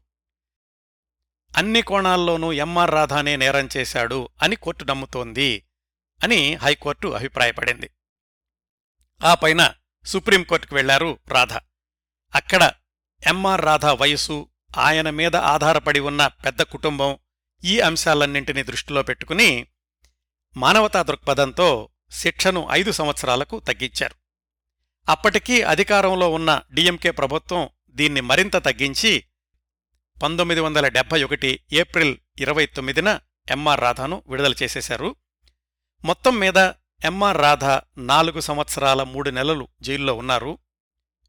అన్ని 1.58 1.82
కోణాల్లోనూ 1.82 2.52
ఎంఆర్ 2.52 2.92
రాధానే 2.92 3.36
నేరం 3.36 3.70
చేశాడు 3.78 4.30
అని 4.42 4.56
కోర్టు 4.56 4.84
నమ్ముతోంది 4.84 5.64
అని 6.24 6.56
హైకోర్టు 6.56 7.08
అభిప్రాయపడింది. 7.08 7.90
ఆ 9.24 9.34
పైన 9.34 9.74
సుప్రీంకోర్టుకు 10.06 10.76
వెళ్ళారు 10.76 11.20
రాధ. 11.28 11.54
అక్కడ 12.36 12.72
ఎంఆర్ 13.28 13.62
రాధా 13.62 13.94
వయసు 13.94 14.50
ఆయన 14.78 15.10
మీద 15.10 15.36
ఆధారపడి 15.36 16.00
ఉన్న 16.00 16.28
పెద్ద 16.28 16.62
కుటుంబం 16.62 17.18
ఈ 17.64 17.80
అంశాలన్నింటినీ 17.80 18.64
దృష్టిలో 18.64 19.04
పెట్టుకుని 19.04 19.68
మానవతా 20.58 21.02
దృక్పథంతో 21.02 21.90
శిక్షను 22.12 22.68
ఐదు 22.72 22.92
సంవత్సరాలకు 22.92 23.60
తగ్గించారు. 23.60 24.16
అప్పటికీ 25.12 25.62
అధికారంలో 25.62 26.32
ఉన్న 26.32 26.62
డిఎంకే 26.74 27.12
ప్రభుత్వం 27.12 27.70
దీన్ని 27.90 28.22
మరింత 28.22 28.56
తగ్గించి 28.56 29.24
పంతొమ్మిది 30.24 30.62
వందల 30.62 30.88
డెబ్బై 30.88 31.24
ఒకటి 31.24 31.60
ఏప్రిల్ 31.74 32.18
ఇరవై 32.40 32.66
తొమ్మిదిన 32.66 33.20
ఎంఆర్ 33.52 33.82
రాధాను 33.82 34.24
విడుదల 34.28 34.54
చేసేశారు. 34.64 35.16
మొత్తం 36.06 36.40
మీద 36.40 36.58
ఎంఆర్ 37.06 37.38
రాధ 37.38 37.64
నాలుగు 37.98 38.40
సంవత్సరాల 38.40 39.04
మూడు 39.04 39.30
నెలలు 39.30 39.68
జైల్లో 39.82 40.14
ఉన్నారు. 40.14 40.58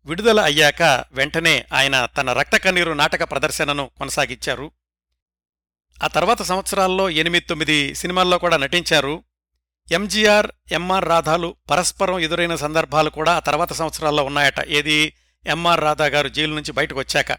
విడుదల 0.04 0.40
అయ్యాక 0.40 0.82
వెంటనే 1.12 1.66
ఆయన 1.72 2.06
తన 2.06 2.32
రక్త 2.32 2.56
కన్నీరు 2.56 2.92
నాటక 2.92 3.30
ప్రదర్శనను 3.30 3.90
కొనసాగించారు. 3.98 4.70
ఆ 6.02 6.06
తర్వాత 6.06 6.42
సంవత్సరాల్లో 6.42 7.10
ఎనిమిది 7.10 7.44
తొమ్మిది 7.44 7.94
సినిమాల్లో 7.94 8.38
కూడా 8.38 8.56
నటించారు. 8.56 9.24
ఎంజీఆర్ 9.92 10.50
ఎంఆర్ 10.72 11.04
రాధాలు 11.04 11.56
పరస్పరం 11.70 12.18
ఎదురైన 12.18 12.54
సందర్భాలు 12.54 13.10
కూడా 13.10 13.36
ఆ 13.36 13.38
తర్వాత 13.38 13.72
సంవత్సరాల్లో 13.72 14.24
ఉన్నాయట. 14.24 14.60
ఏది? 14.66 15.16
ఎంఆర్ 15.46 15.80
రాధా 15.80 16.06
గారు 16.06 16.28
జైలు 16.28 16.54
నుంచి 16.54 16.72
బయటకు 16.72 16.98
వచ్చాక. 16.98 17.38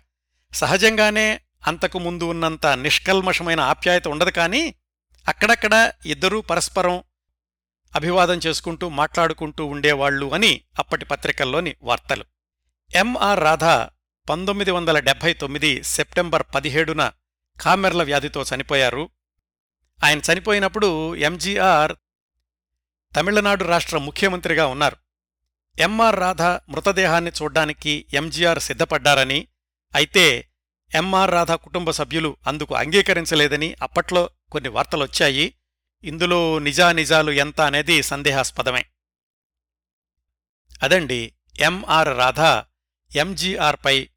సహజంగానే 0.53 1.41
అంతకు 1.67 1.99
ముందు 1.99 2.23
ఉన్నంత 2.23 2.65
నిష్కల్మషమైన 2.65 3.59
ఆప్యాయత 3.59 4.07
ఉండదు 4.07 4.29
కానీ 4.29 4.75
అక్కడక్కడ 5.27 5.91
ఇద్దరూ 6.05 6.41
పరస్పరం 6.41 7.03
అభివాదం 7.95 8.37
చేసుకుంటూ 8.37 8.89
మాట్లాడుకుంటూ 8.89 9.65
ఉండేవాళ్ళు 9.65 10.33
అని 10.33 10.61
అప్పటి 10.79 11.05
పత్రికల్లోని 11.05 11.75
వార్తలు. 11.81 12.25
ఎంఆర్ 12.95 13.39
రాధా 13.39 13.89
పంతొమ్మిది 14.29 14.71
వందల 14.71 14.99
డెబ్భై 14.99 15.33
తొమ్మిది 15.33 15.83
సెప్టెంబర్ 15.83 16.43
పదిహేడున 16.55 17.11
కామెర్ల 17.61 18.03
వ్యాధితో 18.03 18.45
చనిపోయారు. 18.55 19.09
ఆయన 20.03 20.21
చనిపోయినప్పుడు 20.33 21.15
ఎంజీఆర్ 21.15 21.95
తమిళనాడు 23.15 23.63
రాష్ట్ర 23.63 23.97
ముఖ్యమంత్రిగా 23.97 24.67
ఉన్నారు. 24.67 24.95
ఎంఆర్ 25.79 26.15
రాధ 26.15 26.41
మృతదేహాన్ని 26.41 27.31
చూడ్డానికి 27.41 28.05
ఎంజీఆర్ 28.13 28.59
సిద్ధపడ్డారని 28.59 29.47
అయితే 29.95 30.47
ఎంఆర్ 30.93 31.31
రాధ 31.31 31.51
కుటుంబ 31.51 31.91
సభ్యులు 31.91 32.37
అందుకు 32.47 32.75
అంగీకరించలేదని 32.75 33.75
అప్పట్లో 33.81 34.29
కొన్ని 34.51 34.69
వార్తలొచ్చాయి. 34.69 35.55
ఇందులో 36.03 36.59
నిజానిజాలు 36.59 37.31
ఎంత 37.31 37.61
అనేది 37.61 38.03
సందేహాస్పదమే. 38.03 38.85
అదండి 40.83 41.33
ఎంఆర్ 41.59 42.07
రాధ 42.07 42.39
ఎంజీఆర్పై 43.17 44.09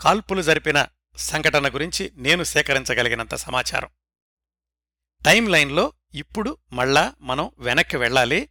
కాల్పులు 0.00 0.42
జరిపిన 0.42 0.86
సంఘటన 1.16 1.74
గురించి 1.74 2.12
నేను 2.14 2.44
సేకరించగలిగినంత 2.44 3.34
సమాచారం. 3.34 3.88
టైం 5.24 5.46
లైన్లో 5.46 5.92
ఇప్పుడు 6.14 6.58
మళ్ళా 6.72 7.14
మనం 7.20 7.50
వెనక్కి 7.58 7.96
వెళ్ళాలి. 7.96 8.48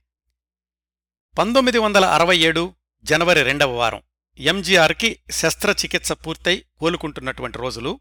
పంతొమ్మిది 1.38 1.78
వందల 1.78 2.06
అరవై 2.06 2.38
ఏడు 2.38 2.76
జనవరి 3.04 3.44
రెండవ 3.44 3.72
వారం. 3.72 4.02
ఎంజీఆర్కి 4.38 5.20
శస్త్రచికిత్స 5.32 6.12
పూర్తయి 6.12 6.66
కోలుకుంటున్నటువంటి 6.80 7.58
రోజులు. 7.58 8.00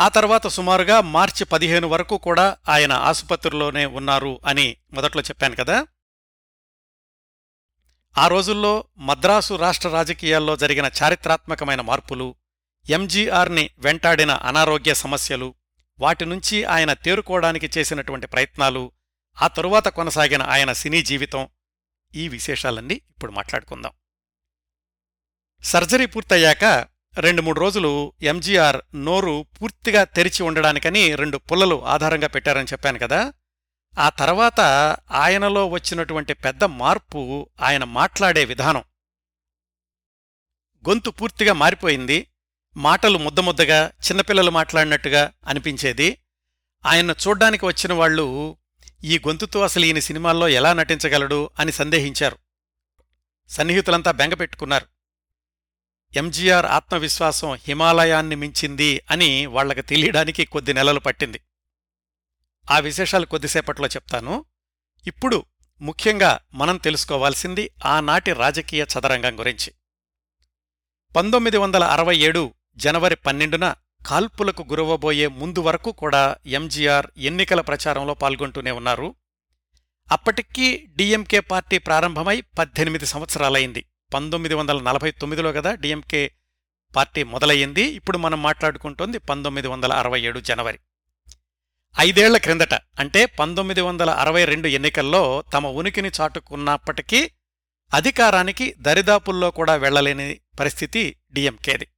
ఆ 0.00 0.08
తర్వాత 0.08 0.46
సుమారుగా 0.46 1.00
మార్చి 1.00 1.44
పదిహేను 1.44 1.88
వరకు 1.88 2.16
కూడా 2.16 2.56
ఆయన 2.68 2.92
ఆసుపత్రిలోనే 2.92 3.86
ఉన్నారు 3.86 4.40
అని 4.46 4.76
మొదట్లో 4.92 5.22
చెప్పాను 5.22 5.56
కదా. 5.56 5.86
ఆ 8.18 8.28
రోజుల్లో 8.28 8.84
మద్రాసు 8.98 9.54
రాష్ట్ర 9.54 9.88
రాజకీయాల్లో 9.88 10.56
జరిగిన 10.56 10.90
చారిత్రాత్మకమైన 11.02 11.80
మార్పులు 11.80 12.34
ఎంజీఆర్ని 12.90 13.70
వెంటాడిన 13.78 14.30
అనారోగ్య 14.30 14.94
సమస్యలు 14.94 15.54
వాటి 15.98 16.24
నుంచి 16.24 16.64
ఆయన 16.64 16.92
తేరుకోవడానికి 16.92 17.70
చేసినటువంటి 17.78 18.26
ప్రయత్నాలు 18.26 18.92
ఆ 19.42 19.46
తరువాత 19.46 19.88
కొనసాగిన 19.88 20.42
ఆయన 20.42 20.72
సినీ 20.72 21.02
జీవితం 21.02 21.48
ఈ 22.14 22.28
విశేషాలన్నీ 22.28 22.94
ఇప్పుడు 22.94 23.32
మాట్లాడుకుందాం. 23.32 23.92
సర్జరీ 25.64 26.06
పూర్తయ్యాక 26.06 26.64
రెండు 27.18 27.42
మూడు 27.42 27.60
రోజులు 27.60 28.12
ఎంజీఆర్ 28.22 28.76
నోరు 28.94 29.46
పూర్తిగా 29.62 30.04
తెరిచి 30.04 30.42
ఉండడానికని 30.42 31.14
రెండు 31.14 31.36
పుల్లలు 31.36 31.84
ఆధారంగా 31.84 32.26
పెట్టారని 32.26 32.66
చెప్పాను 32.66 32.98
కదా. 32.98 33.32
ఆ 33.98 34.08
తర్వాత 34.08 34.60
ఆయనలో 35.10 35.66
వచ్చినటువంటి 35.66 36.34
పెద్ద 36.34 36.64
మార్పు 36.64 37.48
ఆయన 37.60 37.84
మాట్లాడే 37.84 38.44
విధానం. 38.44 38.84
గొంతు 40.88 41.10
పూర్తిగా 41.10 41.52
మారిపోయింది. 41.52 42.26
మాటలు 42.76 43.18
ముద్దముద్దగా 43.18 43.86
చిన్నపిల్లలు 43.86 44.50
మాట్లాడినట్టుగా 44.50 45.32
అనిపించేది. 45.46 46.18
ఆయన్ను 46.86 47.14
చూడ్డానికి 47.28 47.66
వచ్చిన 47.66 47.92
వాళ్ళు 47.92 48.56
ఈ 49.04 49.18
గొంతుతో 49.18 49.60
అసలు 49.60 49.84
ఈయన 49.84 49.98
సినిమాల్లో 49.98 50.48
ఎలా 50.48 50.72
నటించగలడు? 50.72 51.50
అని 51.58 51.72
సందేహించారు. 51.72 52.38
సన్నిహితులంతా 53.48 54.10
బెంగపెట్టుకున్నారు 54.10 54.91
ఎంజీఆర్ 56.14 56.66
ఆత్మవిశ్వాసం 56.66 57.52
హిమాలయాన్ని 57.54 58.36
మించింది 58.36 59.02
అని 59.10 59.46
వాళ్ళకు 59.46 59.80
తెలియడానికి 59.80 60.44
కొద్ది 60.44 60.74
నెలలు 60.74 61.00
పట్టింది. 61.00 61.40
ఆ 62.70 62.78
విశేషాలు 62.78 63.26
కొద్దిసేపట్లో 63.26 63.86
చెప్తాను. 63.86 64.44
ఇప్పుడు 65.06 65.44
ముఖ్యంగా 65.80 66.38
మనం 66.54 66.76
తెలుసుకోవాల్సింది 66.76 67.70
ఆనాటి 67.84 68.32
రాజకీయ 68.32 68.84
చదరంగం 68.84 69.38
గురించి. 69.38 69.72
పంతొమ్మిది 71.16 71.56
వందల 71.56 71.84
అరవై 71.84 72.16
ఏడు 72.16 72.54
జనవరి 72.76 73.16
పన్నెండున 73.16 73.74
కాల్పులకు 74.06 74.62
గురవబోయే 74.62 75.26
ముందు 75.26 75.58
వరకు 75.58 75.92
కూడా 75.92 76.36
ఎంజీఆర్ 76.46 77.06
ఎన్నికల 77.16 77.60
ప్రచారంలో 77.60 78.14
పాల్గొంటూనే 78.14 78.70
ఉన్నారు. 78.70 79.14
అప్పటికీ 80.10 80.76
డిఎంకే 80.96 81.40
పార్టీ 81.40 81.78
ప్రారంభమై 81.78 82.40
పద్దెనిమిది 82.40 83.06
సంవత్సరాలైంది. 83.06 83.84
పంతొమ్మిది 84.14 84.54
వందల 84.54 84.82
నలభై 84.82 85.10
తొమ్మిదిలో 85.10 85.52
కదా 85.52 85.74
డిఎంకే 85.74 86.32
పార్టీ 86.96 87.22
మొదలయ్యింది. 87.22 87.82
ఇప్పుడు 87.82 88.18
మనం 88.18 88.42
మాట్లాడుకుంటోంది 88.42 89.18
పంతొమ్మిది 89.18 89.68
వందల 89.68 89.92
అరవై 89.92 90.20
ఏడు 90.20 90.40
జనవరి. 90.40 90.78
ఐదేళ్ళ 92.00 92.36
క్రిందట 92.36 92.74
అంటే 92.74 93.26
పంతొమ్మిది 93.26 93.80
వందల 93.80 94.10
అరవై 94.10 94.44
రెండు 94.44 94.68
ఎన్నికల్లో 94.68 95.44
తమ 95.54 95.66
ఉనికిని 95.66 96.10
చాటుకున్నప్పటికీ 96.20 97.30
అధికారానికి 97.94 98.74
దరిదాపుల్లో 98.78 99.50
కూడా 99.50 99.76
వెళ్ళలేని 99.76 100.40
పరిస్థితి 100.60 101.16
డిఎంకేది. 101.32 101.88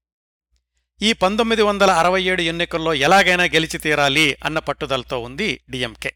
ఈ 1.02 1.12
పంతొమ్మిది 1.12 1.62
వందల 1.62 1.90
అరవై 1.90 2.22
ఏడు 2.22 2.42
ఎన్నికల్లో 2.42 2.94
ఎలాగైనా 2.94 3.44
గెలిచి 3.44 3.78
తీరాలి 3.78 4.36
అన్న 4.44 4.58
పట్టుదలతో 4.58 5.18
ఉంది 5.18 5.60
డిఎంకే. 5.70 6.12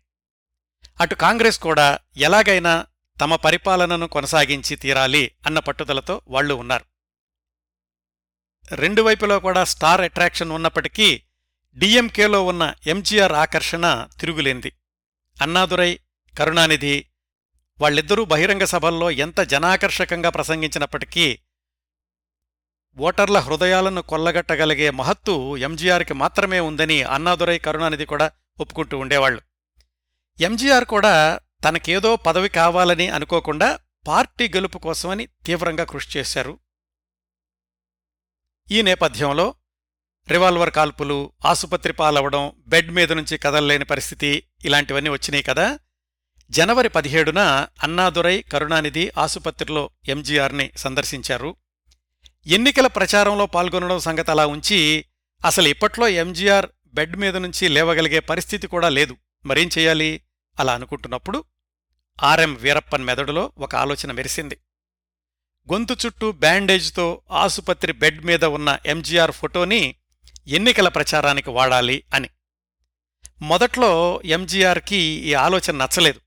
అటు 1.01 1.15
కాంగ్రెస్ 1.15 1.59
కూడా 1.59 1.99
ఎలాగైనా 2.17 2.87
తమ 3.21 3.35
పరిపాలనను 3.37 4.07
కొనసాగించి 4.07 4.77
తీరాలి 4.77 5.31
అన్న 5.47 5.59
పట్టుదలతో 5.59 6.23
వాళ్ళు 6.29 6.55
ఉన్నారు. 6.55 6.85
రెండు 8.75 9.03
వైపులో 9.03 9.41
కూడా 9.41 9.65
స్టార్ 9.65 10.01
అట్రాక్షన్ 10.01 10.51
ఉన్నప్పటికీ 10.51 11.23
డిఎంకేలో 11.77 12.45
ఉన్న 12.45 12.75
ఎంజీఆర్ 12.87 13.33
ఆకర్షణ 13.33 14.09
తిరుగులేంది. 14.21 14.73
అన్నాదురై 15.43 15.99
కరుణానిధి 16.39 17.07
వాళ్ళిద్దరూ 17.81 18.25
బహిరంగ 18.25 18.65
సభల్లో 18.65 19.11
ఎంత 19.11 19.41
జనాకర్షకంగా 19.41 20.31
ప్రసంగించినప్పటికీ 20.31 21.39
ఓటర్ల 22.97 23.39
హృదయాలను 23.39 24.03
కొల్లగట్టగలిగే 24.03 24.91
మహత్తు 24.91 25.57
ఎంజీఆర్కి 25.57 26.15
మాత్రమే 26.15 26.61
ఉందని 26.61 27.03
అన్నాదురై 27.03 27.59
కరుణానిధి 27.59 28.07
కూడా 28.07 28.31
ఒప్పుకుంటూ 28.61 28.99
ఉండేవాళ్ళు 28.99 29.43
ఎంజీఆర్ 30.41 30.85
కూడా 30.85 31.41
తనకేదో 31.65 32.17
పదవి 32.17 32.49
కావాలని 32.49 33.09
అనుకోకుండా 33.09 33.79
పార్టీ 34.07 34.49
గెలుపు 34.49 34.79
కోసమని 34.79 35.27
తీవ్రంగా 35.27 35.85
కృషి 35.85 36.19
చేశారు. 36.19 36.59
ఈ 38.71 38.83
నేపథ్యంలో 38.83 39.55
రివాల్వర్ 40.31 40.71
కాల్పులు 40.71 41.33
ఆసుపత్రి 41.45 41.93
పాలవడం 41.93 42.53
బెడ్ 42.67 42.91
మీద 42.91 43.13
నుంచి 43.13 43.39
కదలలేని 43.39 43.85
పరిస్థితి 43.85 44.43
ఇలాంటివన్నీ 44.65 45.11
వచ్చినాయి 45.11 45.43
కదా. 45.43 45.79
జనవరి 46.51 46.89
పదిహేడున 46.89 47.67
అన్నాదురై 47.83 48.43
కరుణానిధి 48.43 49.11
ఆసుపత్రిలో 49.19 49.91
ఎంజీఆర్ని 50.09 50.71
సందర్శించారు. 50.77 51.57
ఎన్నికల 52.47 52.87
ప్రచారంలో 52.87 53.47
పాల్గొనడం 53.47 53.99
సంగతి 53.99 54.31
అలా 54.31 54.47
ఉంచి 54.47 55.05
అసలు 55.45 55.69
ఇప్పట్లో 55.69 56.09
ఎంజీఆర్ 56.09 56.67
బెడ్ 56.87 57.17
మీద 57.17 57.37
నుంచి 57.37 57.69
లేవగలిగే 57.69 58.19
పరిస్థితి 58.19 58.67
కూడా 58.67 58.89
లేదు. 58.89 59.17
మరేం 59.47 59.71
చేయాలి? 59.79 60.23
అలా 60.59 60.75
అనుకుంటున్నప్పుడు 60.75 61.45
ఆర్ఎం 62.23 62.55
వీరప్పన్ 62.55 63.05
మెదడులో 63.05 63.53
ఒక 63.59 63.77
ఆలోచన 63.77 64.13
మెరిసింది. 64.13 64.59
గొంతు 65.73 65.97
చుట్టూ 66.07 66.33
బ్యాండేజ్తో 66.33 67.23
ఆసుపత్రి 67.31 67.93
బెడ్ 67.93 68.25
మీద 68.25 68.45
ఉన్న 68.45 68.79
ఎంజీఆర్ 68.87 69.33
ఫోటోని 69.33 69.95
ఎన్నికల 70.47 70.89
ప్రచారానికి 70.89 71.51
వాడాలి 71.51 72.05
అని. 72.15 72.29
మొదట్లో 73.43 74.21
ఎంజీఆర్కి 74.25 74.97
ఈ 74.97 75.35
ఆలోచన 75.35 75.85
నచ్చలేదు. 75.85 76.21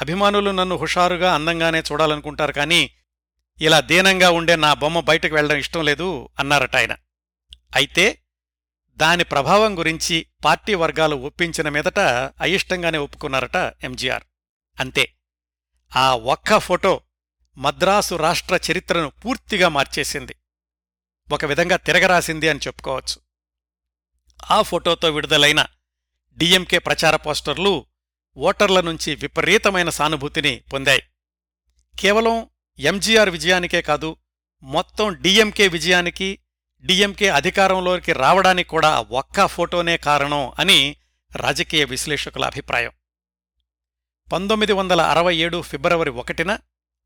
అభిమానులు 0.00 0.50
నన్ను 0.50 0.76
హుషారుగా 0.76 1.34
అందంగానే 1.34 1.80
చూడాలనుకుంటారు 1.80 2.52
కానీ 2.52 2.90
ఇలా 3.60 3.80
దీనంగా 3.80 4.30
ఉండే 4.30 4.56
నా 4.56 4.74
బొమ్మ 4.74 5.00
బయటకు 5.00 5.34
వెళ్ళడం 5.34 5.56
ఇష్టం 5.56 5.84
లేదు 5.84 6.28
అన్నారట 6.38 6.76
ఆయన. 6.76 6.96
అయితే 7.74 8.22
దాని 8.98 9.24
ప్రభావం 9.24 9.78
గురించి 9.78 10.26
పార్టీ 10.44 10.74
వర్గాలు 10.74 11.16
ఒప్పించిన 11.16 11.68
మీదట 11.68 11.98
అయిష్టంగానే 12.40 12.98
ఒప్పుకున్నారట 12.98 13.56
ఎంజీఆర్. 13.56 14.22
అంతే. 14.80 15.12
ఆ 15.96 16.14
ఒక్క 16.14 16.58
ఫోటో 16.58 17.00
మద్రాసు 17.56 18.14
రాష్ట్ర 18.14 18.60
చరిత్రను 18.72 19.10
పూర్తిగా 19.10 19.68
మార్చేసింది. 19.68 20.34
ఒక 21.32 21.44
విధంగా 21.44 21.76
తిరగరాసింది 21.76 22.48
అని 22.48 22.58
చెప్పుకోవచ్చు. 22.58 23.20
ఆ 24.50 24.62
ఫోటోతో 24.62 25.10
విడుదలైన 25.10 25.66
డిఎంకే 26.36 26.78
ప్రచార 26.78 27.16
పోస్టర్లు 27.16 27.86
ఓటర్ల 28.36 28.80
నుంచి 28.80 29.14
విపరీతమైన 29.14 29.88
సానుభూతిని 29.88 30.56
పొందాయి. 30.72 31.02
కేవలం 32.00 32.48
ఎంజీఆర్ 32.78 33.28
విజయానికే 33.28 33.82
కాదు 33.82 34.16
మొత్తం 34.62 35.22
డిఎంకే 35.22 35.68
విజయానికి 35.68 36.38
డిఎంకే 36.84 37.28
అధికారంలోకి 37.28 38.12
రావడానికి 38.12 38.68
కూడా 38.68 39.00
ఒక్క 39.00 39.46
ఫోటోనే 39.46 39.96
కారణం 39.96 40.52
అని 40.58 40.96
రాజకీయ 41.36 41.84
విశ్లేషకుల 41.84 42.44
అభిప్రాయం. 42.44 42.92
పంతొమ్మిది 44.32 44.72
వందల 44.72 45.00
అరవై 45.00 45.36
ఏడు 45.36 45.62
ఫిబ్రవరి 45.62 46.10
ఒకటిన 46.10 46.58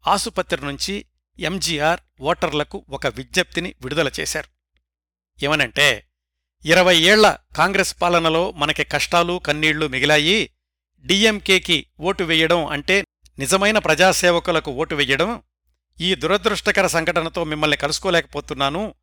ఆసుపత్రి 0.06 0.64
నుంచి 0.64 1.04
ఎంజీఆర్ 1.38 2.00
ఓటర్లకు 2.20 2.84
ఒక 2.90 3.06
విజ్ఞప్తిని 3.06 3.74
విడుదల 3.82 4.10
చేశారు. 4.20 4.48
ఏమనంటే 5.42 6.08
ఇరవై 6.64 6.96
ఏళ్ళ 6.96 7.36
కాంగ్రెస్ 7.56 8.02
పాలనలో 8.02 8.52
మనకి 8.52 8.84
కష్టాలు 8.84 9.38
కన్నీళ్ళు 9.38 9.86
మిగిలాయి 9.86 10.50
డిఎంకేకి 11.04 11.86
ఓటు 12.00 12.24
వెయ్యడం 12.24 12.66
అంటే 12.66 13.04
నిజమైన 13.38 13.78
ప్రజాసేవకులకు 13.78 14.70
ఓటు 14.70 14.94
వెయ్యడం 14.94 15.42
ఈ 16.00 16.14
దురదృష్టకర 16.14 16.86
సంఘటనతో 16.86 17.44
మిమ్మల్ని 17.44 17.76
కలుసుకోలేకపోతున్నాను 17.76 18.94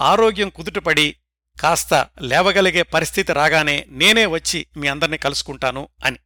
ఆరోగ్యం 0.00 0.48
కుదుటపడి 0.48 1.16
కాస్త 1.60 2.08
లేవగలిగే 2.20 2.82
పరిస్థితి 2.82 3.32
రాగానే 3.32 3.86
నేనే 3.88 4.26
వచ్చి 4.26 4.66
మీ 4.76 4.88
అందర్నీ 4.88 5.16
కలుసుకుంటాను 5.16 5.88
అని. 6.04 6.18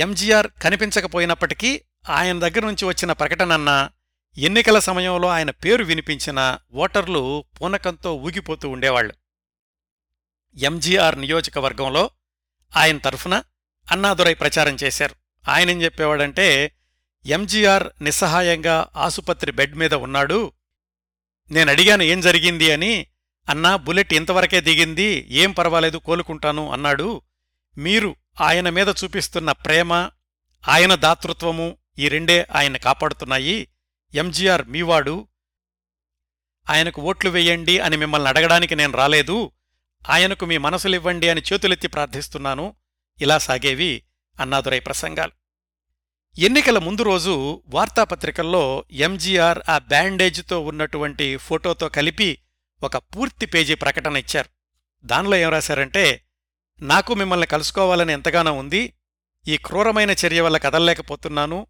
ఎంజీఆర్ 0.00 0.46
కనిపించకపోయినప్పటికీ 0.62 1.82
ఆయన 2.08 2.38
దగ్గర 2.38 2.66
నుంచి 2.66 2.84
వచ్చిన 2.84 3.12
ప్రకటనన్నా 3.12 3.90
ఎన్నికల 4.38 4.78
సమయంలో 4.78 5.28
ఆయన 5.28 5.50
పేరు 5.50 5.84
వినిపించిన 5.84 6.58
ఓటర్లు 6.72 7.44
పూనకంతో 7.60 8.14
ఊగిపోతూ 8.14 8.68
ఉండేవాళ్ళు 8.68 9.14
ఎంజీఆర్ 10.56 11.20
నియోజకవర్గంలో 11.20 12.10
ఆయన 12.76 12.98
తరఫున 12.98 13.42
అన్నాదురై 13.90 14.34
ప్రచారం 14.34 14.76
చేశారు. 14.82 15.14
ఆయనేం 15.48 15.82
చెప్పేవాడంటే 15.82 16.76
ఎంజీఆర్ 17.26 17.88
నిస్సహాయంగా 18.02 18.86
ఆసుపత్రి 18.96 19.52
బెడ్ 19.52 19.74
మీద 19.74 19.94
ఉన్నాడు 19.94 20.52
నేను 21.50 21.70
అడిగాను 21.70 22.02
ఏం 22.02 22.20
జరిగింది? 22.20 22.72
అని. 22.72 23.06
అన్నా 23.48 23.76
బుల్లెట్ 23.76 24.14
ఇంతవరకే 24.14 24.60
దిగింది. 24.60 25.26
ఏం 25.30 25.52
పర్వాలేదు 25.52 25.96
కోలుకుంటాను 25.96 26.72
అన్నాడు. 26.72 27.22
మీరు 27.78 28.16
ఆయన 28.40 28.70
మీద 28.70 28.88
చూపిస్తున్న 28.88 29.52
ప్రేమ 29.52 30.10
ఆయన 30.68 30.94
దాతృత్వము 30.94 31.76
ఈ 31.98 32.08
రెండే 32.08 32.46
ఆయన 32.54 32.76
కాపాడుతున్నాయి. 32.76 33.68
ఎంజీఆర్ 34.14 34.68
మీవాడు. 34.68 35.28
ఆయనకు 36.70 37.02
ఓట్లు 37.02 37.30
వెయ్యండి 37.30 37.78
అని 37.78 37.96
మిమ్మల్ని 37.96 38.28
అడగడానికి 38.28 38.76
నేను 38.76 38.92
రాలేదు. 38.92 39.50
ఆయనకు 40.08 40.46
మీ 40.46 40.58
మనసులివ్వండి 40.58 41.28
అని 41.28 41.42
చేతులెత్తి 41.52 41.88
ప్రార్థిస్తున్నాను. 41.88 42.74
ఇలా 43.20 43.38
సాగేవి 43.38 44.02
అన్నాదురై 44.40 44.80
ప్రసంగాలు. 44.80 45.39
ఎన్నికల 46.38 46.78
ముందు 46.78 47.02
రోజు 47.02 47.62
వార్తాపత్రికల్లో 47.66 48.84
ఎంజీఆర్ 48.90 49.58
ఆ 49.68 49.78
బ్యాండేజ్తో 49.78 50.60
ఉన్నటువంటి 50.60 51.36
ఫోటోతో 51.36 51.88
కలిపి 51.88 52.38
ఒక 52.82 52.96
పూర్తి 52.96 53.46
పేజీ 53.46 53.74
ప్రకటన 53.74 54.16
ఇచ్చారు. 54.16 54.48
దానిలో 55.04 55.36
ఏం 55.36 55.48
రాశారంటే 55.48 56.24
నాకు 56.80 57.14
మిమ్మల్ని 57.14 57.46
కలుసుకోవాలని 57.46 58.12
ఎంతగానో 58.12 58.52
ఉంది. 58.52 58.92
ఈ 59.48 59.56
క్రూరమైన 59.56 60.10
చర్య 60.10 60.40
వల్ల 60.40 60.56
కదల్లేకపోతున్నాను. 60.56 61.66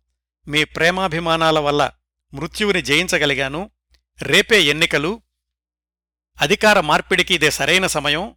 మీ 0.49 0.65
ప్రేమాభిమానాల 0.65 1.59
వల్ల 1.59 1.91
మృత్యువుని 2.35 2.83
జయించగలిగాను. 2.83 3.71
రేపే 4.23 4.63
ఎన్నికలు. 4.63 5.23
అధికార 6.41 6.81
మార్పిడికి 6.81 7.35
ఇదే 7.35 7.51
సరైన 7.51 7.87
సమయం. 7.87 8.35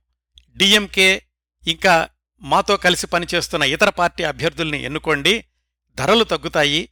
డిఎంకే 0.58 1.22
ఇంకా 1.68 2.10
మాతో 2.42 2.78
కలిసి 2.78 3.08
పనిచేస్తున్న 3.08 3.64
ఇతర 3.64 3.90
పార్టీ 3.90 4.24
అభ్యర్థుల్ని 4.24 4.84
ఎన్నుకోండి. 4.84 5.46
ధరలు 5.96 6.24
తగ్గుతాయి 6.24 6.90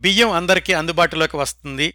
బియ్యం 0.00 0.30
అందరికీ 0.30 0.72
అందుబాటులోకి 0.72 1.36
వస్తుంది 1.36 1.94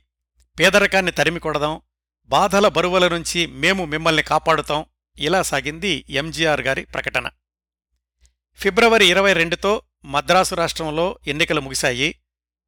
పేదరికాన్ని 0.60 1.12
తరిమికొడదాం 1.12 1.82
బాధల 2.26 2.68
బరువుల 2.68 3.08
నుంచి 3.08 3.45
మేము 3.45 3.86
మిమ్మల్ని 3.86 4.24
కాపాడుతాం 4.24 4.86
ఇలా 5.20 5.41
సాగింది 5.41 6.06
ఎంజీఆర్ 6.10 6.62
గారి 6.62 6.86
ప్రకటన. 6.86 7.30
ఫిబ్రవరి 8.56 9.06
ఇరవై 9.06 9.34
రెండుతో 9.34 9.82
మద్రాసు 10.06 10.56
రాష్ట్రంలో 10.56 11.20
ఎన్నికలు 11.28 11.62
ముగిశాయి. 11.62 12.16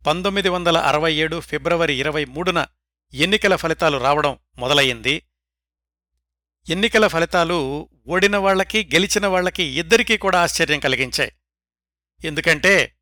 పంతొమ్మిది 0.08 0.50
వందల 0.50 0.78
అరవై 0.78 1.14
ఏడు 1.14 1.40
ఫిబ్రవరి 1.40 1.94
ఇరవై 1.94 2.26
మూడున 2.26 2.66
ఎన్నికల 3.14 3.56
ఫలితాలు 3.56 3.98
రావడం 3.98 4.38
మొదలయ్యింది. 4.58 5.22
ఎన్నికల 6.70 7.08
ఫలితాలు 7.08 7.90
ఓడిన 8.08 8.38
వాళ్ళకి 8.38 8.90
గెలిచిన 8.94 9.28
వాళ్ళకి 9.28 9.64
ఇద్దరికీ 9.64 10.18
కూడా 10.18 10.42
ఆశ్చర్యం 10.42 10.80
కలిగించాయి. 10.80 11.32
ఎందుకంటే 12.24 12.95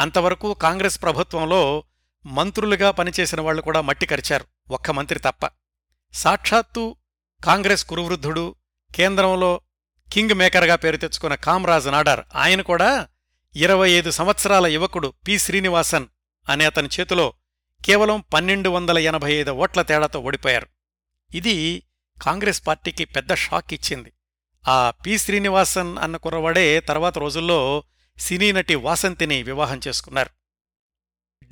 అంతవరకు 0.00 0.54
కాంగ్రెస్ 0.54 1.02
ప్రభుత్వంలో 1.02 1.84
మంత్రులుగా 2.26 2.90
పనిచేసిన 2.90 3.40
వాళ్ళు 3.40 3.62
కూడా 3.62 3.80
మట్టి 3.80 4.06
కరిచారు. 4.06 4.44
ఒక్క 4.70 4.90
మంత్రి 4.90 5.18
తప్ప. 5.18 5.50
సాక్షాత్తు 6.12 6.96
కాంగ్రెస్ 7.44 7.84
కురువృద్ధుడు 7.84 8.54
కేంద్రంలో 8.94 9.60
కింగ్ 10.12 10.34
మేకర్గా 10.34 10.76
పేరు 10.76 10.96
తెచ్చుకున్న 10.96 11.34
కామ్రాజ్ 11.34 11.86
నాడార్. 11.86 12.20
ఆయన 12.34 12.60
కూడా 12.60 13.08
ఇరవై 13.56 13.90
ఐదు 13.90 14.10
సంవత్సరాల 14.10 14.66
యువకుడు 14.66 15.14
పి. 15.28 15.38
శ్రీనివాసన్ 15.38 16.06
అనే 16.48 16.64
అతని 16.64 16.88
చేతిలో 17.00 17.32
కేవలం 17.84 18.24
పన్నెండు 18.34 18.68
వందల 18.68 18.98
ఎనభై 18.98 19.32
ఐదు 19.32 19.50
ఓట్ల 19.50 19.82
తేడాతో 19.82 20.20
ఓడిపోయారు. 20.20 20.66
ఇది 21.34 21.82
కాంగ్రెస్ 22.22 22.66
పార్టీకి 22.66 23.04
పెద్ద 23.04 23.34
షాక్ 23.34 23.74
ఇచ్చింది. 23.74 24.12
ఆ 24.68 24.90
పి. 24.90 25.18
శ్రీనివాసన్ 25.18 25.98
అన్న 25.98 26.16
కుర్రవాడే 26.16 26.80
తర్వాత 26.80 27.18
రోజుల్లో 27.18 27.84
సినీ 28.18 28.52
నటి 28.52 28.74
వాసంతిని 28.74 29.42
వివాహం 29.42 29.80
చేసుకున్నారు. 29.88 30.30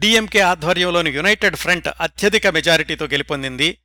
డిఎంకే 0.01 0.41
ఆధ్వర్యంలోని 0.41 1.11
యునైటెడ్ 1.11 1.57
ఫ్రంట్ 1.57 1.89
అత్యధిక 2.01 2.47
మెజారిటీతో 2.47 3.07
గెలుపొందింది. 3.07 3.79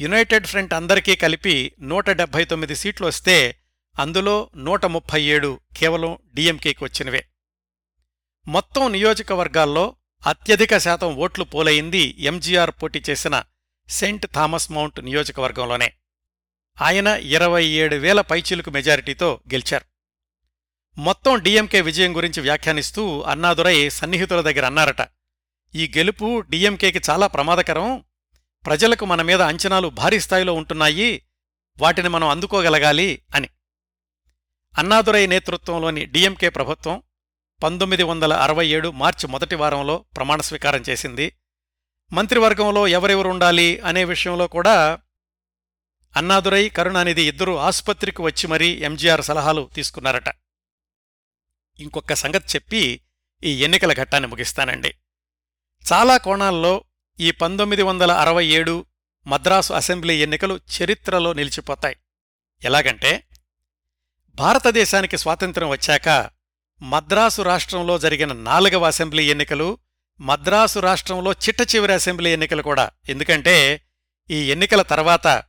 యునైటెడ్ 0.00 0.46
ఫ్రంట్ 0.46 0.74
అందరికీ 0.74 1.16
కలిపి 1.16 1.72
నూట 1.80 2.10
డెబ్బై 2.10 2.44
తొమ్మిది 2.44 2.76
సీట్లు 2.76 3.06
వస్తే 3.06 3.60
అందులో 3.98 4.50
నూట 4.56 4.84
ముప్పై 4.84 5.22
ఏడు 5.22 5.60
కేవలం 5.76 6.18
డిఎంకేకి 6.34 6.84
వచ్చినవే. 6.84 7.26
మొత్తం 8.48 8.92
నియోజకవర్గాల్లో 8.92 9.96
అత్యధిక 10.26 10.78
శాతం 10.78 11.16
ఓట్లు 11.16 11.44
పోలయింది 11.44 12.16
ఎంజీఆర్ 12.18 12.70
పోటీ 12.70 13.02
చేసిన 13.10 13.42
సెయింట్ 13.88 14.26
థామస్ 14.34 14.72
మౌంట్ 14.72 15.04
నియోజకవర్గంలోనే. 15.04 15.92
ఆయన 16.82 17.06
ఇరవై 17.06 17.64
ఏడు 17.64 17.96
వేల 17.96 18.20
పైచిలుకు 18.20 18.70
మెజారిటీతో 18.70 19.40
గెలిచారు. 19.52 19.91
మొత్తం 20.98 21.42
డిఎంకే 21.42 21.80
విజయం 21.80 22.16
గురించి 22.16 22.40
వ్యాఖ్యానిస్తూ 22.40 23.22
అన్నాదురై 23.22 23.88
సన్నిహితుల 23.88 24.40
దగ్గర 24.40 24.66
అన్నారట. 24.66 25.08
ఈ 25.74 25.92
గెలుపు 25.96 26.40
డిఎంకేకి 26.40 27.00
చాలా 27.10 27.26
ప్రమాదకరం. 27.26 28.04
ప్రజలకు 28.66 29.04
మన 29.04 29.22
మీద 29.22 29.42
అంచనాలు 29.42 29.88
భారీ 29.88 30.20
స్థాయిలో 30.20 30.54
ఉంటున్నాయి. 30.54 31.22
వాటిని 31.78 32.08
మనం 32.08 32.28
అందుకోగలగాలి 32.28 33.22
అని. 33.34 33.48
అన్నాదురై 34.78 35.26
నేతృత్వంలోని 35.26 36.04
డిఎంకే 36.06 36.48
ప్రభుత్వం 36.48 37.02
పంతొమ్మిది 37.62 38.02
వందల 38.02 38.32
అరవై 38.34 38.66
ఏడు 38.66 38.90
మార్చి 38.90 39.28
మొదటి 39.28 39.54
వారంలో 39.54 40.04
ప్రమాణ 40.16 40.40
స్వీకారం 40.40 40.84
చేసింది. 40.88 41.32
మంత్రివర్గంలో 42.12 42.88
ఎవరెవరుండాలి 42.88 43.80
అనే 43.80 44.04
విషయంలో 44.04 44.46
కూడా 44.46 44.98
అన్నాదురై 46.16 46.68
కరుణానిధి 46.68 47.28
ఇద్దరూ 47.28 47.56
ఆసుపత్రికి 47.56 48.22
వచ్చి 48.22 48.46
మరీ 48.46 48.68
ఎంజీఆర్ 48.68 49.22
సలహాలు 49.22 49.70
తీసుకున్నారట. 49.74 50.28
ఇంకొక 51.80 52.12
సంగతి 52.12 52.44
చెప్పి 52.54 53.00
ఈ 53.44 53.64
ఎన్నికల 53.64 53.92
ఘట్టాన్ని 53.92 54.30
ముగిస్తానండి. 54.30 54.94
చాలా 55.92 56.16
కోణాల్లో 56.16 56.84
ఈ 57.20 57.30
పంతొమ్మిది 57.30 57.82
వందల 57.82 58.12
అరవై 58.12 58.46
ఏడు 58.46 58.86
మద్రాసు 59.26 59.72
అసెంబ్లీ 59.72 60.22
ఎన్నికలు 60.22 60.60
చరిత్రలో 60.78 61.32
నిలిచిపోతాయి. 61.32 61.96
ఎలాగంటే 62.64 63.24
భారతదేశానికి 64.34 65.18
స్వాతంత్ర్యం 65.18 65.70
వచ్చాక 65.70 66.30
మద్రాసు 66.82 67.42
రాష్ట్రంలో 67.42 67.98
జరిగిన 67.98 68.32
నాలుగవ 68.32 68.86
అసెంబ్లీ 68.86 69.30
ఎన్నికలు 69.30 69.78
మద్రాసు 70.20 70.78
రాష్ట్రంలో 70.78 71.32
చిట్ట 71.32 71.74
చివరి 71.74 71.92
అసెంబ్లీ 71.92 72.30
ఎన్నికలు 72.30 72.62
కూడా. 72.62 72.90
ఎందుకంటే 73.08 73.82
ఈ 74.30 74.52
ఎన్నికల 74.52 74.82
తర్వాత 74.82 75.42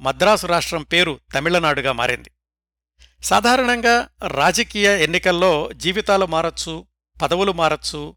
మద్రాసు 0.00 0.46
రాష్ట్రం 0.46 0.82
పేరు 0.82 1.20
తమిళనాడుగా 1.34 1.92
మారింది. 1.92 2.30
సాధారణంగా 3.22 4.08
రాజకీయ 4.26 5.02
ఎన్నికల్లో 5.02 5.72
జీవితాలు 5.72 6.26
మారచ్చు 6.26 6.86
పదవులు 7.22 7.52
మారచ్చు 7.52 8.16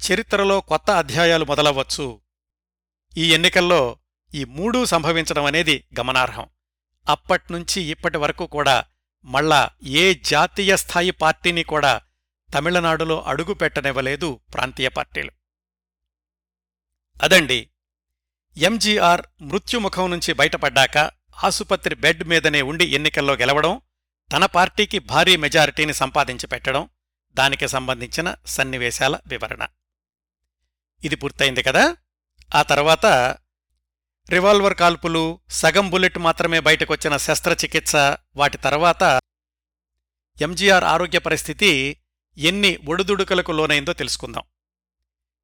చరిత్రలో 0.00 0.60
కొత్త 0.60 0.90
అధ్యాయాలు 0.90 1.44
మొదలవ్వచ్చు. 1.44 2.20
ఈ 3.18 3.32
ఎన్నికల్లో 3.32 3.96
ఈ 4.34 4.44
మూడూ 4.44 4.84
సంభవించడం 4.84 5.44
అనేది 5.44 5.84
గమనార్హం. 6.00 6.46
అప్పట్నుంచి 7.08 7.82
ఇప్పటి 7.82 8.18
వరకు 8.18 8.46
కూడా 8.46 8.84
మళ్ళా 9.24 9.70
ఏ 9.82 10.14
జాతీయ 10.14 10.76
స్థాయి 10.76 11.10
పార్టీని 11.10 11.64
కూడా 11.64 12.00
తమిళనాడులో 12.54 13.22
అడుగు 13.22 13.54
పెట్టనివ్వలేదు 13.54 14.40
ప్రాంతీయ 14.54 14.88
పార్టీలు. 14.88 15.30
అదండి 17.22 17.68
ఎంజీఆర్ 18.56 19.22
మృత్యుముఖం 19.42 20.10
నుంచి 20.10 20.32
బయటపడ్డాక 20.32 20.98
ఆసుపత్రి 21.44 21.94
బెడ్ 21.94 22.24
మీదనే 22.24 22.62
ఉండి 22.62 22.84
ఎన్నికల్లో 22.84 23.34
గెలవడం 23.34 23.80
తన 24.32 24.46
పార్టీకి 24.46 24.98
భారీ 24.98 25.36
మెజారిటీని 25.36 25.94
సంపాదించి 25.94 26.46
పెట్టడం 26.46 26.88
దానికి 27.34 27.68
సంబంధించిన 27.68 28.34
సన్నివేశాల 28.46 29.18
వివరణ. 29.26 29.66
ఇది 31.04 31.16
పూర్తయింది 31.16 31.62
కదా? 31.62 31.96
ఆ 32.54 32.62
తర్వాత 32.62 33.06
రివాల్వర్ 34.30 34.74
కాల్పులు 34.74 35.40
సగం 35.50 35.90
బుల్లెట్ 35.90 36.18
మాత్రమే 36.18 36.60
బయటకొచ్చిన 36.60 37.16
శస్త్రచికిత్స 37.16 37.96
వాటి 38.36 38.58
తర్వాత 38.58 39.20
ఎంజీఆర్ 40.40 40.84
ఆరోగ్య 40.84 41.18
పరిస్థితి 41.18 41.96
ఎన్ని 42.38 42.78
ఒడుదుడుకులకు 42.88 43.52
లోనైందో 43.52 43.92
తెలుసుకుందాం. 43.92 44.42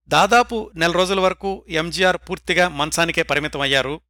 దాదాపు 0.09 0.70
నెల 0.74 0.93
రోజుల 0.93 1.20
వరకు 1.20 1.64
ఎంజీఆర్ 1.68 2.16
పూర్తిగా 2.16 2.68
మంచానికే 2.68 3.22
పరిమితమయ్యారు 3.22 4.01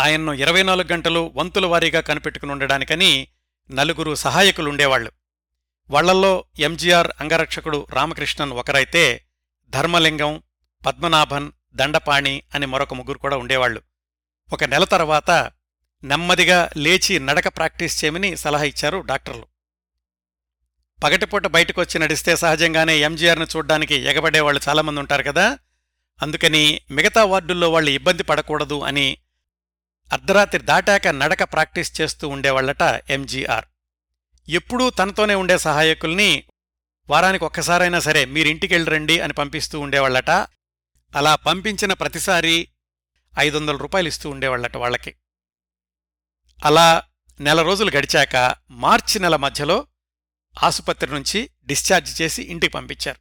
ఆయన్ను 0.00 0.32
ఇరవై 0.32 0.62
నాలుగు 0.62 0.92
గంటలు 0.92 1.32
వంతుల 1.34 1.66
వారీగా 1.66 2.00
కనిపెట్టుకుని 2.00 2.52
ఉండడానికని 2.52 3.28
నలుగురు 3.70 4.14
సహాయకులుండేవాళ్ళు 4.14 5.10
వాళ్ళల్లో 5.90 6.44
ఎంజీఆర్ 6.58 7.08
అంగరక్షకుడు 7.20 7.86
రామకృష్ణన్ 7.92 8.52
ఒకరైతే 8.52 9.24
ధర్మలింగం 9.70 10.42
పద్మనాభన్ 10.86 11.52
దండపాణి 11.74 12.42
అని 12.54 12.66
మరొక 12.66 12.94
ముగ్గురు 12.94 13.18
కూడా 13.18 13.36
ఉండేవాళ్ళు 13.36 13.82
ఒక 14.52 14.64
నెల 14.64 14.84
తర్వాత 14.84 15.52
నెమ్మదిగా 16.04 16.70
లేచి 16.76 17.18
నడక 17.18 17.48
ప్రాక్టీస్ 17.48 18.04
చేయమని 18.04 18.36
సలహా 18.36 18.64
ఇచ్చారు 18.64 19.00
డాక్టర్లు. 19.00 19.46
పగటిపూట 21.02 21.46
బయటకొచ్చి 21.46 21.98
నడిస్తే 21.98 22.36
సహజంగానే 22.36 22.98
ఎంజీఆర్ను 22.98 23.46
చూడ్డానికి 23.56 23.94
ఎగబడేవాళ్ళు 23.94 24.60
చాలామంది 24.68 25.00
ఉంటారు 25.00 25.22
కదా 25.22 25.58
అందుకని 26.22 26.80
మిగతా 26.90 27.24
వార్డుల్లో 27.24 27.70
వాళ్ళు 27.70 27.90
ఇబ్బంది 27.90 28.22
పడకూడదు 28.22 28.80
అని 28.80 29.18
అర్ధరాత్రి 30.12 30.62
దాటాక 30.62 31.08
నడక 31.08 31.42
ప్రాక్టీస్ 31.42 32.00
చేస్తూ 32.00 32.28
ఉండేవాళ్ళట 32.28 33.02
ఎంజీఆర్. 33.10 33.64
ఎప్పుడూ 34.48 34.90
తనతోనే 34.90 35.34
ఉండే 35.34 35.58
సహాయకుల్ని 35.58 36.44
వారానికి 37.10 37.44
ఒక్కసారైనా 37.44 38.00
సరే 38.00 38.24
మీరింటికెళ్ళరండి 38.24 39.20
అని 39.20 39.32
పంపిస్తూ 39.32 39.80
ఉండేవాళ్ళట 39.80 40.30
అలా 41.16 41.34
పంపించిన 41.34 41.92
ప్రతిసారి 41.92 42.68
ఐదు 43.38 43.58
వందల 43.58 43.76
రూపాయలు 43.76 44.08
ఇస్తూ 44.08 44.30
ఉండేవాళ్ళట 44.30 44.76
వాళ్ళకి. 44.76 45.14
అలా 46.64 47.02
నెల 47.40 47.62
రోజులు 47.62 47.90
గడిచాక 47.96 48.54
మార్చి 48.70 49.18
నెల 49.18 49.36
మధ్యలో 49.36 49.86
ఆసుపత్రి 50.62 51.10
నుంచి 51.10 51.50
డిశ్చార్జ్ 51.66 52.22
చేసి 52.22 52.42
ఇంటికి 52.42 52.72
పంపించారు. 52.72 53.18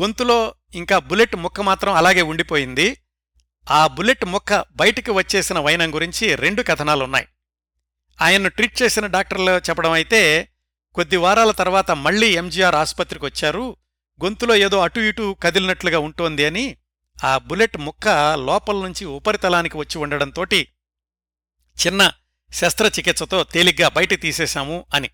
గొంతులో 0.00 0.54
ఇంకా 0.74 0.98
బుల్లెట్ 0.98 1.36
ముక్క 1.36 1.60
మాత్రం 1.60 1.94
అలాగే 1.94 2.22
ఉండిపోయింది. 2.22 3.02
ఆ 3.70 3.86
బుల్లెట్ 3.86 4.24
ముక్క 4.24 4.64
బయటికి 4.76 5.10
వచ్చేసిన 5.10 5.58
వైనం 5.58 5.94
గురించి 5.94 6.34
రెండు 6.34 6.62
కథనాలున్నాయి. 6.62 7.28
ఆయన్ను 8.22 8.48
ట్రీట్ 8.48 8.82
చేసిన 8.82 9.06
డాక్టర్లు 9.06 9.50
చెప్పడం 9.50 9.92
అయితే 9.92 10.48
కొద్ది 10.94 11.16
వారాల 11.16 11.50
తర్వాత 11.50 11.90
మళ్ళీ 11.90 12.28
ఎంజీఆర్ 12.28 12.74
ఆసుపత్రికి 12.74 13.24
వచ్చారు. 13.24 13.76
గొంతులో 14.24 14.56
ఏదో 14.56 14.80
అటు 14.80 15.00
ఇటు 15.00 15.36
కదిలినట్లుగా 15.42 15.98
ఉంటోంది 15.98 16.44
అని 16.44 16.76
ఆ 17.24 17.38
బుల్లెట్ 17.38 17.78
ముక్క 17.78 18.08
లోపల 18.44 18.76
నుంచి 18.76 19.04
ఉపరితలానికి 19.04 19.76
వచ్చి 19.76 19.98
ఉండడంతోటి 19.98 20.68
చిన్న 21.86 22.12
శస్త్రచికిత్సతో 22.52 23.44
తేలిగ్గా 23.44 23.88
బయట 23.88 24.20
తీసేశాము 24.20 24.86
అని. 24.94 25.10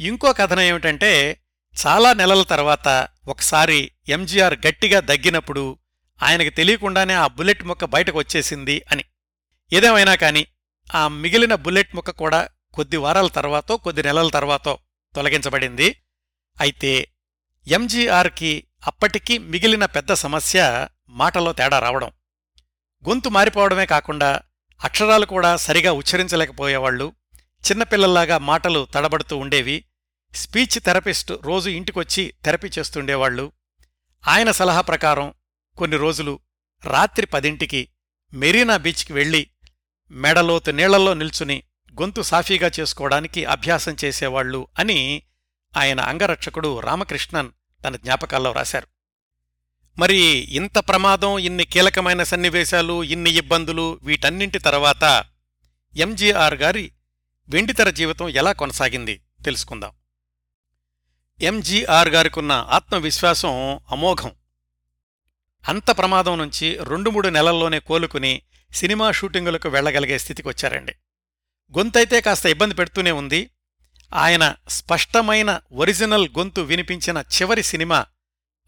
ఇంకో 0.00 0.32
కథనం 0.32 0.60
ఏమిటంటే 0.60 1.40
చాలా 1.86 2.12
నెలల 2.12 2.42
తర్వాత 2.42 3.08
ఒకసారి 3.28 3.92
ఎంజీఆర్ 4.08 4.54
గట్టిగా 4.66 5.00
దగ్గినప్పుడు 5.00 5.78
ఆయనకు 6.22 6.50
తెలియకుండానే 6.50 7.14
ఆ 7.14 7.26
బుల్లెట్ 7.26 7.64
ముక్క 7.64 7.84
బయటకు 7.84 8.18
వచ్చేసింది 8.18 8.82
అని. 8.92 9.04
ఏదేమైనా 9.72 10.14
కాని 10.14 10.46
ఆ 10.94 11.08
మిగిలిన 11.08 11.54
బుల్లెట్ 11.54 11.94
ముక్క 11.94 12.10
కూడా 12.10 12.48
కొద్ది 12.74 12.96
వారాల 12.96 13.26
తర్వాతో 13.26 13.76
కొద్ది 13.76 14.02
నెలల 14.02 14.28
తర్వాతో 14.28 14.78
తొలగించబడింది. 15.14 15.96
అయితే 16.60 17.08
ఎంజీఆర్కి 17.68 18.66
అప్పటికీ 18.86 19.38
మిగిలిన 19.38 19.84
పెద్ద 19.84 20.12
సమస్య 20.12 20.88
మాటలో 21.08 21.52
తేడా 21.52 21.78
రావడం. 21.78 22.10
గొంతు 23.08 23.28
మారిపోవడమే 23.28 23.86
కాకుండా 23.86 24.40
అక్షరాలు 24.84 25.26
కూడా 25.26 25.56
సరిగా 25.56 25.92
ఉచ్చరించలేకపోయేవాళ్ళు 25.92 27.12
చిన్నపిల్లల్లాగా 27.64 28.38
మాటలు 28.38 28.88
తడబడుతూ 28.94 29.36
ఉండేవి 29.36 29.84
స్పీచ్ 30.34 30.80
థెరపిస్ట్ 30.80 31.32
రోజు 31.42 31.70
ఇంటికొచ్చి 31.70 32.34
థెరపీ 32.44 32.70
చేస్తుండేవాళ్ళు 32.78 33.52
ఆయన 34.28 34.50
సలహా 34.50 34.80
ప్రకారం 34.80 35.34
కొన్ని 35.80 35.96
రోజులు 35.96 36.40
రాత్రి 36.84 37.26
పదింటికి 37.26 37.88
మెరీనా 38.32 38.76
బీచ్కి 38.76 39.12
వెళ్ళి 39.12 39.50
మెడలోతు 40.10 40.70
నీళ్ళలో 40.70 41.14
నిల్చుని 41.14 41.62
గొంతు 41.92 42.22
సాఫీగా 42.22 42.70
చేసుకోవడానికి 42.80 43.44
అభ్యాసం 43.44 43.96
చేసేవాళ్ళు 44.04 44.68
అని 44.78 45.22
ఆయన 45.76 46.00
అంగరక్షకుడు 46.00 46.80
రామకృష్ణన్ 46.80 47.50
తన 47.84 47.96
జ్ఞాపకాల్లో 47.96 48.52
రాశారు. 48.52 48.86
మరి 49.98 50.16
ఇంత 50.50 50.78
ప్రమాదం 50.78 51.38
ఇన్ని 51.38 51.64
కీలకమైన 51.64 52.22
సన్నివేశాలు 52.22 53.04
ఇన్ని 53.04 53.30
ఇబ్బందులు 53.30 54.00
వీటన్నింటి 54.02 54.58
తర్వాత 54.58 55.24
ఎంజీఆర్ 55.96 56.54
గారి 56.54 56.92
వెండితెర 57.48 57.90
జీవితం 57.90 58.28
ఎలా 58.28 58.52
కొనసాగింది 58.52 59.22
తెలుసుకుందాం. 59.44 59.92
ఎంజీఆర్ 61.40 62.08
గారికున్న 62.08 62.52
ఆత్మవిశ్వాసం 62.52 63.80
అమోఘం. 63.90 64.32
అంత 65.68 65.90
ప్రమాదం 65.90 66.38
నుంచి 66.38 66.78
రెండు 66.84 67.10
మూడు 67.10 67.28
నెలల్లోనే 67.28 67.78
కోలుకుని 67.78 68.42
సినిమా 68.74 69.12
షూటింగులకు 69.12 69.68
వెళ్ళగలిగే 69.68 70.18
స్థితికొచ్చారండి. 70.18 70.92
గొంతైతే 71.78 72.20
కాస్త 72.20 72.46
ఇబ్బంది 72.46 72.74
పెడుతూనే 72.74 73.10
ఉంది. 73.10 73.50
ఆయన 74.14 74.54
స్పష్టమైన 74.68 75.60
ఒరిజినల్ 75.72 76.28
గొంతు 76.28 76.60
వినిపించిన 76.60 77.18
చివరి 77.18 77.62
సినిమా 77.62 78.06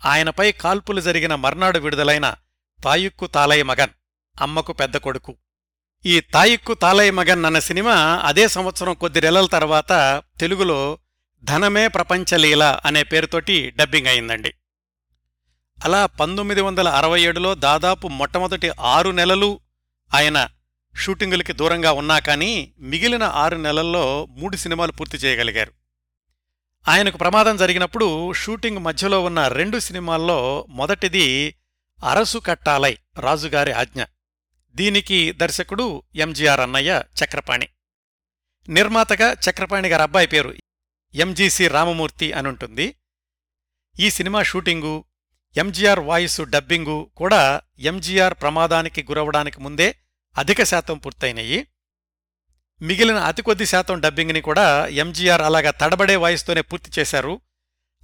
ఆయనపై 0.04 0.52
కాల్పులు 0.52 1.00
జరిగిన 1.00 1.34
మర్నాడు 1.34 1.78
విడుదలైన 1.78 2.34
తాయుక్కు 2.84 3.26
తాలయ్య 3.26 3.62
మగన్ 3.62 3.90
అమ్మకు 4.40 4.72
పెద్ద 4.72 4.96
కొడుకు. 4.96 5.36
ఈ 6.06 6.20
తాయిక్కు 6.20 6.74
తాలయ్య 6.74 7.10
మగన్ 7.10 7.44
అన్న 7.44 7.58
సినిమా 7.58 7.94
అదే 8.24 8.48
సంవత్సరం 8.48 8.94
కొద్ది 8.94 9.20
నెలల 9.20 9.46
తర్వాత 9.46 10.22
తెలుగులో 10.40 10.98
ధనమే 11.44 11.88
ప్రపంచలీల 11.88 12.80
అనే 12.84 13.02
పేరుతోటి 13.02 13.70
డబ్బింగ్ 13.70 14.06
అయిందండి. 14.06 14.54
అలా 15.84 16.06
పంతొమ్మిది 16.06 16.60
వందల 16.60 16.88
అరవై 16.88 17.22
ఏడులో 17.22 17.54
దాదాపు 17.54 18.08
మొట్టమొదటి 18.08 18.70
ఆరు 18.80 19.10
నెలలు 19.10 19.60
ఆయన 20.14 20.48
షూటింగులకి 20.96 21.52
దూరంగా 21.52 21.92
ఉన్నా 21.92 22.18
కానీ 22.18 22.74
మిగిలిన 22.78 23.22
ఆరు 23.22 23.56
నెలల్లో 23.56 24.26
మూడు 24.26 24.56
సినిమాలు 24.56 24.92
పూర్తి 24.92 25.16
చేయగలిగారు. 25.16 25.72
ఆయనకు 26.88 27.16
ప్రమాదం 27.16 27.56
జరిగినప్పుడు 27.56 28.32
షూటింగ్ 28.32 28.78
మధ్యలో 28.78 29.24
ఉన్న 29.24 29.48
రెండు 29.48 29.78
సినిమాల్లో 29.78 30.66
మొదటిది 30.68 31.54
అరసు 32.04 32.38
కట్టాలై 32.38 32.98
రాజుగారి 33.18 33.72
ఆజ్ఞ. 33.72 34.04
దీనికి 34.74 35.32
దర్శకుడు 35.32 36.02
ఎంజీఆర్ 36.14 36.60
అన్నయ్య 36.60 37.02
చక్రపాణి. 37.24 37.68
నిర్మాతగా 38.68 39.32
చక్రపాణి 39.32 39.88
గారి 39.88 40.02
అబ్బాయి 40.02 40.26
పేరు 40.26 40.54
ఎంజీసీ 41.14 41.68
రామమూర్తి 41.68 42.32
అనుంటుంది. 42.32 42.96
ఈ 44.00 44.10
cinema 44.10 44.42
shooting 44.42 45.04
MGR 45.56 46.00
voice 46.00 46.40
dubbing 46.40 47.10
కూడా 47.16 47.60
ఎంజీఆర్ 47.78 48.34
ప్రమాదానికి 48.34 49.02
గురవడానికి 49.02 49.60
ముందే 49.60 49.96
అధిక 50.38 50.62
శాతం 50.62 50.98
పూర్తయినాయి. 50.98 51.66
మిగిలిన 52.82 53.16
అతి 53.16 53.42
కొద్ది 53.42 53.66
శాతం 53.66 54.00
డబ్బింగ్ని 54.00 54.40
కూడా 54.40 54.86
ఎంజీఆర్ 54.86 55.42
అలాగా 55.42 55.70
తడబడే 55.70 56.16
వాయిస్తోనే 56.16 56.60
పూర్తి 56.60 57.00
చేశారు. 57.00 57.40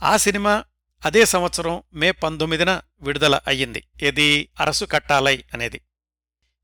ఆ 0.03 0.17
సినిమా 0.17 0.65
అదే 1.05 1.25
సంవత్సరం 1.25 1.83
మే 1.95 2.11
పంతొమ్మిదిన 2.11 2.81
విడుదల 3.01 3.41
అయ్యింది. 3.47 3.85
ఏది? 4.03 4.49
అరసు 4.61 4.85
కట్టాలై 4.85 5.45
అనేది. 5.55 5.81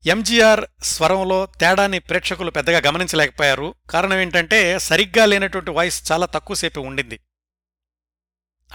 ఎంజీఆర్ 0.05 0.65
స్వరంలో 0.83 1.45
తేడాని 1.45 1.99
ప్రేక్షకులు 1.99 2.51
పెద్దగా 2.51 2.81
గమనించలేకపోయారు. 2.87 3.75
కారణం 3.89 4.17
ఏంటంటే 4.17 4.79
సరిగ్గా 4.79 5.25
లేనటువంటి 5.25 5.71
వాయిస్ 5.71 6.11
చాలా 6.11 6.25
తక్కువసేపు 6.25 6.79
ఉండింది. 6.79 7.19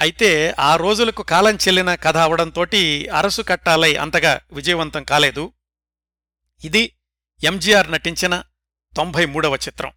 అయితే 0.01 0.55
ఆ 0.59 0.77
రోజులకు 0.77 1.23
కాలం 1.23 1.55
చెల్లిన 1.55 1.95
కథ 1.95 2.17
అవడంతో 2.17 2.67
అరసు 3.15 3.43
కట్టాలై 3.43 3.95
అంతగా 3.95 4.41
విజయవంతం 4.53 5.05
కాలేదు. 5.05 5.53
ఇది 6.65 6.93
ఎంజీఆర్ 7.45 7.93
నటించిన 7.93 8.43
తొంభై 8.97 9.27
మూడవ 9.27 9.57
చిత్రం. 9.57 9.93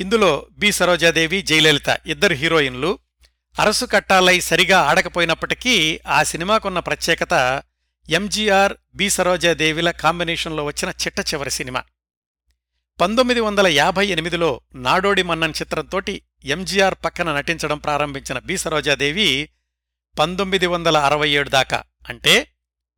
ఇందులో 0.00 0.46
బి. 0.58 0.72
సరోజాదేవి 0.72 1.42
జయలలిత 1.42 2.00
ఇద్దరు 2.06 2.34
హీరోయిన్లు. 2.34 2.98
అరసు 3.58 3.84
కట్టాలై 3.84 4.40
సరిగా 4.40 4.80
ఆడకపోయినప్పటికీ 4.80 6.00
ఆ 6.06 6.22
సినిమాకున్న 6.22 6.78
ప్రత్యేకత 6.78 7.62
ఎంజీఆర్ 8.08 8.72
బి. 8.94 9.10
సరోజాదేవిల 9.10 9.90
కాంబినేషన్లో 9.90 10.64
వచ్చిన 10.64 10.90
చిట్ట 10.90 11.20
చివరి 11.20 11.50
సినిమా. 11.50 11.82
పంతొమ్మిది 13.02 13.40
వందల 13.40 13.66
యాభై 13.66 14.06
ఎనిమిదిలో 14.06 14.60
నాడోడి 14.74 15.22
మన్నన్ 15.22 15.54
చిత్రంతోటి 15.62 16.22
ఎంజీఆర్ 16.44 16.94
పక్కన 17.04 17.36
నటించడం 17.36 17.78
ప్రారంభించిన 17.78 18.38
బి. 18.38 18.56
సరోజాదేవి 18.56 19.48
పంతొమ్మిది 20.18 20.66
వందల 20.66 20.98
అరవై 20.98 21.30
ఏడు 21.30 21.48
దాకా. 21.48 21.82
అంటే 22.08 22.48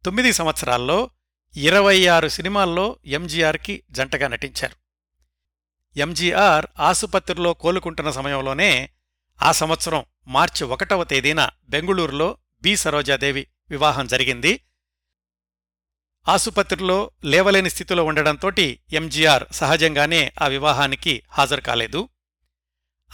తొమ్మిది 0.05 0.33
సంవత్సరాల్లో 0.33 1.11
ఇరవై 1.57 2.07
ఆరు 2.07 2.29
సినిమాల్లో 2.29 2.97
ఎంజీఆర్కి 3.07 3.83
జంటగా 3.91 4.29
నటించారు. 4.29 4.77
ఎంజీఆర్ 5.99 6.67
ఆసుపత్రిలో 6.81 7.53
కోలుకుంటున్న 7.55 8.11
సమయంలోనే 8.11 8.91
ఆ 9.43 9.53
సంవత్సరం 9.53 10.05
మార్చి 10.27 10.65
ఒకటవ 10.65 11.05
తేదీన 11.05 11.49
బెంగుళూరులో 11.69 12.37
బి. 12.63 12.77
సరోజాదేవి 12.77 13.47
వివాహం 13.71 14.07
జరిగింది. 14.07 14.61
ఆసుపత్రిలో 16.29 17.11
లేవలేని 17.25 17.71
స్థితిలో 17.71 18.05
ఉండడంతోటి 18.05 18.81
ఎంజీఆర్ 18.93 19.45
సహజంగానే 19.53 20.33
ఆ 20.43 20.47
వివాహానికి 20.47 21.23
హాజరు 21.31 21.61
కాలేదు. 21.61 22.09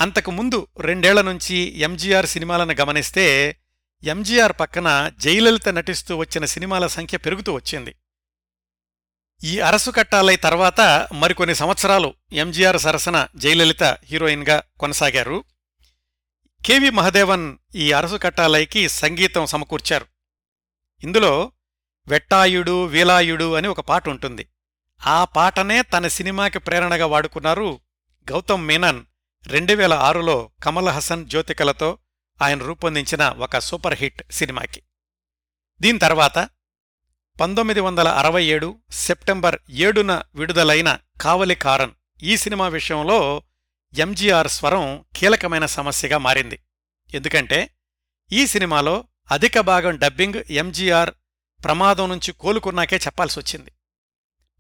అంతకు 0.01 0.31
ముందు 0.31 0.67
రెండేళ్ళ 0.81 1.21
నుంచి 1.21 1.57
ఎంజీఆర్ 1.79 2.27
సినిమాలను 2.27 2.75
గమనిస్తే 2.81 3.57
ఎంజీఆర్ 4.03 4.53
పక్కన 4.61 5.13
జయలలిత 5.19 5.69
నటిస్తూ 5.69 6.17
వచ్చిన 6.17 6.45
సినిమాల 6.45 6.87
సంఖ్య 6.87 7.19
పెరుగుతూ 7.19 7.53
వచ్చింది. 7.53 7.95
ఈ 9.45 9.61
అరసు 9.61 9.91
కట్టాలై 9.91 10.37
తర్వాత 10.37 11.09
మరికొన్ని 11.13 11.55
సంవత్సరాలు 11.55 12.15
ఎంజీఆర్ 12.33 12.79
సరసన 12.79 13.29
జయలలిత 13.37 13.83
హీరోయిన్గా 13.83 14.63
కొనసాగారు. 14.81 15.45
కెవి 16.67 16.91
మహదేవన్ 16.91 17.59
ఈ 17.75 17.93
అరసు 17.93 18.17
కట్టాలైకి 18.17 18.89
సంగీతం 18.89 19.47
సమకూర్చారు. 19.47 20.07
ఇందులో 21.03 21.53
వెట్టాయుడు 22.11 22.85
వీలాయుడు 22.85 23.55
అని 23.55 23.69
ఒక 23.69 23.81
పాట 23.81 24.09
ఉంటుంది. 24.09 24.47
ఆ 25.07 25.25
పాటనే 25.25 25.83
తన 25.83 26.09
సినిమాకి 26.09 26.59
ప్రేరణగా 26.59 27.07
వాడుకున్నారు 27.07 27.81
గౌతమ్ 28.31 28.67
మీనన్. 28.67 29.05
రెండు 29.47 29.73
వేల 29.73 29.93
ఆరులో 29.93 30.51
కమల్ 30.63 30.89
హసన్ 30.89 31.27
జ్యోతికలతో 31.27 31.99
ఆయన 32.43 32.59
రూపొందించిన 32.59 33.29
ఒక 33.29 33.59
సూపర్ 33.59 33.95
హిట్ 33.95 34.33
సినిమాకి. 34.33 34.83
దీని 35.81 35.99
తర్వాత 35.99 36.39
పంతొమ్మిది 37.41 37.81
వందల 37.81 38.09
అరవై 38.09 38.45
ఏడు 38.45 38.79
సెప్టెంబర్ 38.91 39.59
ఏడున 39.71 40.23
విడుదలైన 40.35 40.99
కావలి 41.21 41.55
కారన్ 41.55 41.91
ఈ 42.23 42.37
సినిమా 42.37 42.69
విషయంలో 42.69 43.43
ఎంజీఆర్ 43.99 44.49
స్వరం 44.49 45.05
కీలకమైన 45.17 45.67
సమస్యగా 45.67 46.19
మారింది. 46.19 46.59
ఎందుకంటే 47.15 47.71
ఈ 48.33 48.47
సినిమాలో 48.47 49.05
అధిక 49.31 49.61
భాగం 49.61 49.99
డబ్బింగ్ 49.99 50.53
ఎంజీఆర్ 50.53 51.11
ప్రమాదం 51.65 52.09
నుంచి 52.09 52.33
కోలుకున్నాకే 52.33 52.97
చెప్పాల్సొచ్చింది. 52.97 53.73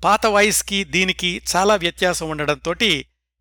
పాత 0.04 0.26
వాయిస్కి 0.26 0.84
దీనికి 0.84 1.42
చాలా 1.56 1.76
వ్యత్యాసం 1.76 2.30
ఉండడంతో 2.30 2.74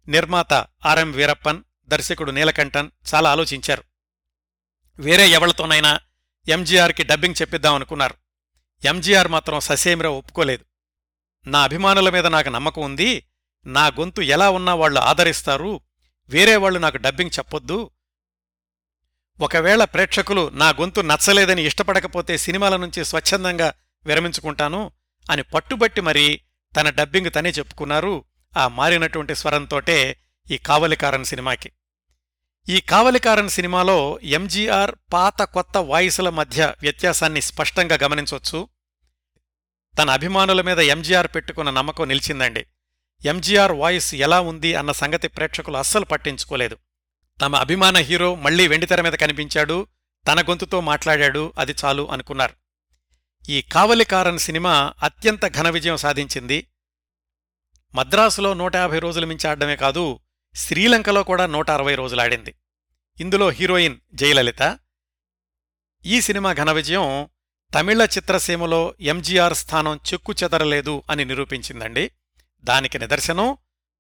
నిర్మాత 0.08 0.54
ఆర్ఎం 0.86 1.12
వీరప్పన్ 1.12 1.64
దర్శకుడు 1.88 2.32
నీలకంఠన్ 2.32 2.90
చాలా 3.16 3.32
ఆలోచించారు. 3.32 3.84
వేరే 5.00 5.28
ఎవళ్ళతోనైనా 5.28 6.00
ఎంజీఆర్కి 6.48 7.04
డబ్బింగ్ 7.04 7.42
చెప్పిద్దామనుకున్నారు 7.42 8.16
ఎంజీఆర్ 8.86 9.28
మాత్రం 9.28 9.60
ససేమిరా 9.60 10.10
ఒప్పుకోలేదు. 10.10 10.66
నా 11.50 11.62
అభిమానుల 11.62 12.10
మీద 12.10 12.28
నాకు 12.28 12.50
నమ్మకం 12.50 12.82
ఉంది. 12.82 13.26
నా 13.66 13.88
గొంతు 13.88 14.22
ఎలా 14.22 14.50
ఉన్నా 14.50 14.74
వాళ్ళు 14.74 15.00
ఆదరిస్తారు. 15.00 15.82
వేరే 16.30 16.56
వాళ్ళు 16.56 16.80
నాకు 16.80 16.98
డబ్బింగ్ 16.98 17.38
చెప్పొద్దు. 17.38 17.92
ఒకవేళ 19.42 19.84
ప్రేక్షకులు 19.84 20.50
నా 20.54 20.70
గొంతు 20.70 21.02
నచ్చలేదని 21.02 21.66
ఇష్టపడకపోతే 21.66 22.38
సినిమాల 22.38 22.78
నుంచి 22.78 23.06
స్వచ్ఛందంగా 23.06 23.74
విరమించుకుంటాను 24.06 24.92
అని 25.32 25.44
పట్టుబట్టి 25.44 26.02
మరీ 26.02 26.42
తన 26.76 26.90
డబ్బింగ్ 26.90 27.32
తనే 27.36 27.50
చెప్పుకున్నారు 27.50 28.26
ఆ 28.58 28.68
మారినటువంటి 28.68 29.36
స్వరంతోటే 29.36 30.18
ఈ 30.52 30.58
కావలికారన్ 30.58 31.26
సినిమాకి. 31.26 31.72
ఈ 32.70 32.80
కావలికారన్ 32.80 33.50
సినిమాలో 33.50 34.20
ఎంజీఆర్ 34.24 34.96
పాత 35.14 35.42
కొత్త 35.42 35.78
వాయిసుల 35.78 36.30
మధ్య 36.30 36.74
వ్యత్యాసాన్ని 36.82 37.42
స్పష్టంగా 37.42 37.98
గమనించొచ్చు. 38.04 38.70
తన 39.98 40.10
అభిమానుల 40.10 40.62
మీద 40.62 40.80
ఎంజీఆర్ 40.80 41.28
పెట్టుకున్న 41.36 41.70
నమ్మకం 41.70 42.08
నిలిచిందండి. 42.08 42.66
ఎంజీఆర్ 43.26 43.72
వాయిస్ 43.72 44.16
ఎలా 44.16 44.42
ఉంది 44.42 44.76
అన్న 44.76 44.92
సంగతి 44.92 45.28
ప్రేక్షకులు 45.28 45.78
అస్సలు 45.78 46.06
పట్టించుకోలేదు. 46.06 46.78
తమ 47.42 47.56
అభిమాన 47.56 47.98
హీరో 47.98 48.36
మళ్ళీ 48.36 48.68
వెండితెర 48.68 49.02
మీద 49.02 49.14
కనిపించాడు 49.14 49.88
తన 50.28 50.42
గొంతుతో 50.42 50.82
మాట్లాడాడు 50.82 51.54
అది 51.58 51.76
చాలు 51.86 52.12
అనుకున్నారు. 52.12 52.54
ఈ 53.50 53.62
కావలికారన్ 53.62 54.40
సినిమా 54.40 54.94
అత్యంత 55.04 55.48
ఘన 55.48 55.70
విజయం 55.70 55.98
సాధించింది. 55.98 56.68
మద్రాసులో 57.96 58.54
నూట 58.54 58.76
యాభై 58.76 59.00
రోజులు 59.00 59.26
మించి 59.26 59.50
ఆడమే 59.50 59.76
కాదు 59.76 60.20
శ్రీలంకలో 60.56 61.24
కూడా 61.24 61.46
నూట 61.46 61.72
అరవై 61.72 61.96
రోజులాడింది 61.96 62.56
ఇందులో 63.20 63.50
హీరోయిన్ 63.50 63.98
జయలలిత. 64.14 64.80
ఈ 66.06 66.22
సినిమా 66.22 66.54
ఘన 66.54 66.72
విజయం 66.72 67.30
తమిళ 67.74 68.04
చిత్రసీమలో 68.04 68.94
ఎంజీఆర్ 69.00 69.54
స్థానం 69.54 70.00
చెక్కు 70.14 70.34
చెదరలేదు 70.44 71.04
అని 71.10 71.26
నిరూపించిందండి. 71.26 72.12
దానికి 72.64 73.00
నిదర్శనం 73.00 73.58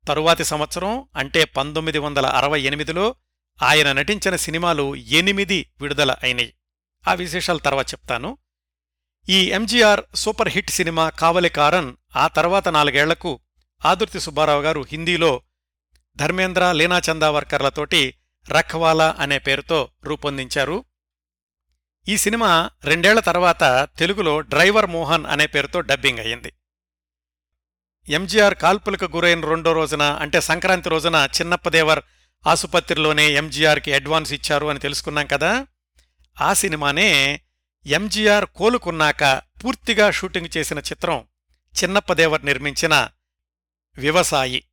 తరువాతి 0.07 0.45
సంవత్సరం 0.45 1.07
అంటే 1.15 1.43
పంతొమ్మిది 1.45 1.99
వందల 1.99 2.25
అరవై 2.25 2.61
ఎనిమిదిలో 2.61 3.15
ఆయన 3.61 3.91
నటించిన 3.91 4.35
సినిమాలు 4.35 4.95
ఎనిమిది 4.95 5.69
విడుదల 5.81 6.15
అయినాయి. 6.23 6.53
ఆ 7.07 7.13
విశేషాలు 7.13 7.57
తర్వాత 7.57 7.87
చెప్తాను. 7.89 8.37
ఈ 9.29 9.51
MGR 9.51 10.01
super 10.15 10.49
hit 10.49 10.69
cinema 10.69 11.09
Kavalkaran 11.49 11.95
ఆ 12.15 12.27
తర్వాత 12.27 12.67
నాలుగేళ్ళకు 12.67 13.39
ఆదుర్తి 13.85 14.19
సుబ్బారావు 14.19 14.61
గారు 14.61 14.85
హిందీలో 14.91 15.41
ధర్మేంద్ర 16.17 16.71
లీనా 16.71 17.01
చందావర్కర్లతోటి 17.11 18.13
రఖ్వాలా 18.49 19.15
అనే 19.19 19.39
పేరుతో 19.39 19.89
రూపొందించారు. 20.03 20.85
ఈ 22.07 22.17
సినిమా 22.17 22.69
రెండేళ్ళ 22.83 23.19
తర్వాత 23.19 23.87
తెలుగులో 23.97 24.41
డ్రైవర్ 24.41 24.85
మోహన్ 24.85 25.25
అనే 25.25 25.47
పేరుతో 25.47 25.81
డబ్బింగ్ 25.81 26.19
అయింది 26.19 26.53
ఎంజీఆర్ 28.09 28.55
కాల్పులకు 28.55 29.05
గురైన 29.05 29.45
రెండో 29.45 29.73
రోజున 29.73 30.01
అంటే 30.01 30.41
సంక్రాంతి 30.41 30.89
రోజున 30.89 31.27
చిన్నప్పదేవర్ 31.41 32.01
ఆసుపత్రిలోనే 32.47 33.31
ఎంజీఆర్కి 33.31 33.93
అడ్వాన్స్ 33.93 34.33
ఇచ్చారు 34.33 34.67
అని 34.67 34.79
తెలుసుకున్నాం 34.79 35.27
కదా. 35.27 35.67
ఆ 36.41 36.53
సినిమానే 36.53 37.41
ఎంజీఆర్ 37.85 38.45
కోలుకున్నాక 38.45 39.41
పూర్తిగా 39.63 40.11
షూటింగ్ 40.11 40.57
చేసిన 40.57 40.79
చిత్రం 40.79 41.27
చిన్నప్పదేవర్ 41.83 42.45
నిర్మించిన 42.45 43.09
వ్యవసాయి. 43.97 44.63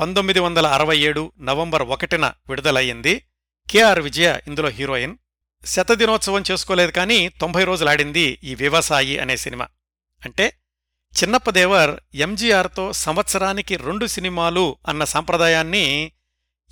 పంతొమ్మిది 0.00 0.40
వందల 0.40 0.66
అరవై 0.66 0.98
ఏడు 0.98 1.32
నవంబర్ 1.40 1.82
ఒకటిన 1.82 2.32
విడుదలయ్యింది. 2.48 3.26
కెఆర్ 3.70 4.00
విజయ 4.00 4.40
ఇందులో 4.46 4.68
హీరోయిన్. 4.68 5.16
శతదినోత్సవం 5.66 6.42
చేసుకోలేదు 6.50 6.90
కానీ 6.90 7.28
తొంభై 7.28 7.64
రోజులాడింది 7.64 8.38
ఈ 8.44 8.54
వ్యవసాయి 8.54 9.18
అనే 9.18 9.36
సినిమా. 9.36 9.68
అంటే 10.24 10.56
చిన్నప్పదేవర్ 11.22 12.00
ఎంజీఆర్తో 12.14 12.92
సంవత్సరానికి 12.92 13.76
రెండు 13.76 14.06
సినిమాలు 14.06 14.76
అన్న 14.88 15.04
సంప్రదాయాన్ని 15.04 16.12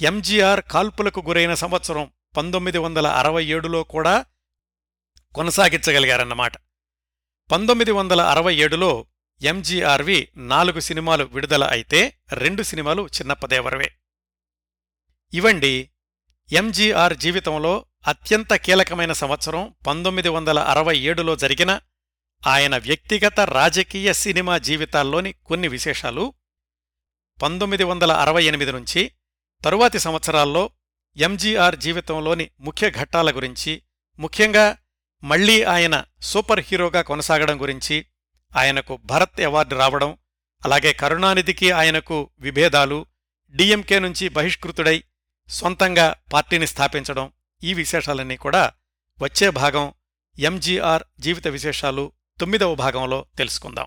ఎంజీఆర్ 0.01 0.63
కాల్పులకు 0.71 1.21
గురైన 1.21 1.55
సంవత్సరం 1.55 2.11
పంతొమ్మిది 2.37 2.79
వందల 2.79 3.07
అరవై 3.07 3.45
ఏడులో 3.45 3.83
కూడా 3.83 4.25
కొనసాగించగలిగారన్నమాట. 5.35 6.53
పంతొమ్మిది 7.53 7.93
వందల 7.93 8.21
అరవై 8.21 8.55
ఏడులో 8.57 9.07
ఎంజీఆర్వి 9.43 10.29
నాలుగు 10.37 10.81
సినిమాలు 10.81 11.25
విడుదల 11.25 11.65
అయితే 11.65 12.19
రెండు 12.33 12.63
సినిమాలు 12.63 13.07
చిన్నప్పదేవరవే 13.07 13.91
ఇవండి 15.35 15.91
ఎంజీఆర్ 16.53 17.17
జీవితంలో 17.17 17.87
అత్యంత 18.09 18.55
కీలకమైన 18.55 19.13
సంవత్సరం 19.13 19.75
పంతొమ్మిది 19.87 20.29
వందల 20.29 20.59
అరవై 20.59 20.99
ఏడులో 20.99 21.37
జరిగిన 21.37 21.81
ఆయన 22.47 22.77
వ్యక్తిగత 22.77 23.41
రాజకీయ 23.41 24.13
సినిమా 24.13 24.59
జీవితాల్లోని 24.59 25.33
కొన్ని 25.33 25.69
విశేషాలు. 25.69 26.35
పంతొమ్మిది 27.43 27.85
వందల 27.85 28.13
అరవై 28.13 28.45
ఎనిమిది 28.45 28.73
నుంచి 28.73 29.11
తరువాతి 29.65 29.99
సంవత్సరాల్లో 29.99 30.71
ఎంజీఆర్ 31.17 31.77
జీవితంలోని 31.77 32.51
ముఖ్య 32.61 32.91
ఘట్టాల 32.91 33.31
గురించి 33.31 33.83
ముఖ్యంగా 34.19 34.77
మళ్ళీ 35.23 35.63
ఆయన 35.65 36.05
సూపర్ 36.21 36.61
హీరోగా 36.61 37.03
కొనసాగడం 37.03 37.63
గురించి 37.63 38.07
ఆయనకు 38.57 38.97
భరత్ 39.05 39.41
అవార్డు 39.41 39.75
రావడం 39.77 40.11
అలాగే 40.63 40.93
కరుణానిధికి 40.93 41.71
ఆయనకు 41.71 42.31
విభేదాలు 42.41 43.07
డిఎంకే 43.55 43.99
నుంచి 43.99 44.29
బహిష్కృతుడై 44.29 45.05
సొంతంగా 45.49 46.15
పార్టీని 46.33 46.67
స్థాపించడం 46.67 47.33
ఈ 47.63 47.75
విశేషాలన్నీ 47.75 48.37
కూడా 48.37 48.73
వచ్చే 49.23 49.51
భాగం 49.51 49.95
ఎంజీఆర్ 50.39 51.05
జీవిత 51.19 51.49
విశేషాలు 51.49 52.13
తొమ్మిదవ 52.41 52.75
భాగంలో 52.75 53.27
తెలుసుకుందాం. 53.39 53.87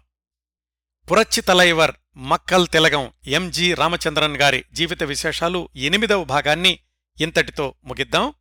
పురచ్చి 1.11 1.41
తలైవర్ 1.41 1.91
మక్కల్ 2.17 2.67
తెలగం 2.67 3.11
ఎంజి 3.27 3.73
రామచంద్రన్ 3.73 4.37
గారి 4.37 4.65
జీవిత 4.73 5.03
విశేషాలు 5.03 5.69
ఎనిమిదవ 5.75 6.23
భాగాన్ని 6.23 6.79
ఇంతటితో 7.21 7.73
ముగిద్దాం. 7.83 8.33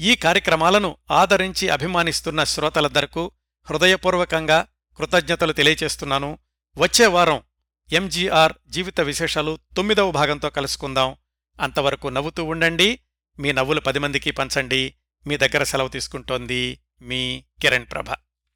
ఈ 0.00 0.14
కార్యక్రమాలను 0.14 0.96
ఆదరించి 1.10 1.68
అభిమానిస్తున్న 1.68 2.44
శ్రోతలందరకు 2.44 3.32
హృదయపూర్వకంగా 3.70 4.66
కృతజ్ఞతలు 4.96 5.52
తెలియచేస్తున్నాను. 5.52 6.38
వచ్చే 6.78 7.06
వారం 7.06 7.42
ఎంజీఆర్ 7.92 8.52
జీవిత 8.68 9.00
విశేషాలు 9.00 9.58
తొమ్మిదవ 9.76 10.10
భాగంతో 10.10 10.50
కలుసుకుందాం. 10.50 11.16
అంతవరకు 11.60 12.08
నవ్వుతూ 12.08 12.44
ఉండండి. 12.44 13.00
మీ 13.38 13.52
నవ్వులు 13.52 13.80
పది 13.80 13.98
మందికి 13.98 14.30
పంచండి. 14.30 14.94
మీ 15.26 15.36
దగ్గర 15.36 15.62
సెలవు 15.62 15.88
తీసుకుంటోంది 15.88 16.80
మీ 17.02 17.44
కిరణ్ 17.62 17.86
ప్రభ. 17.92 18.29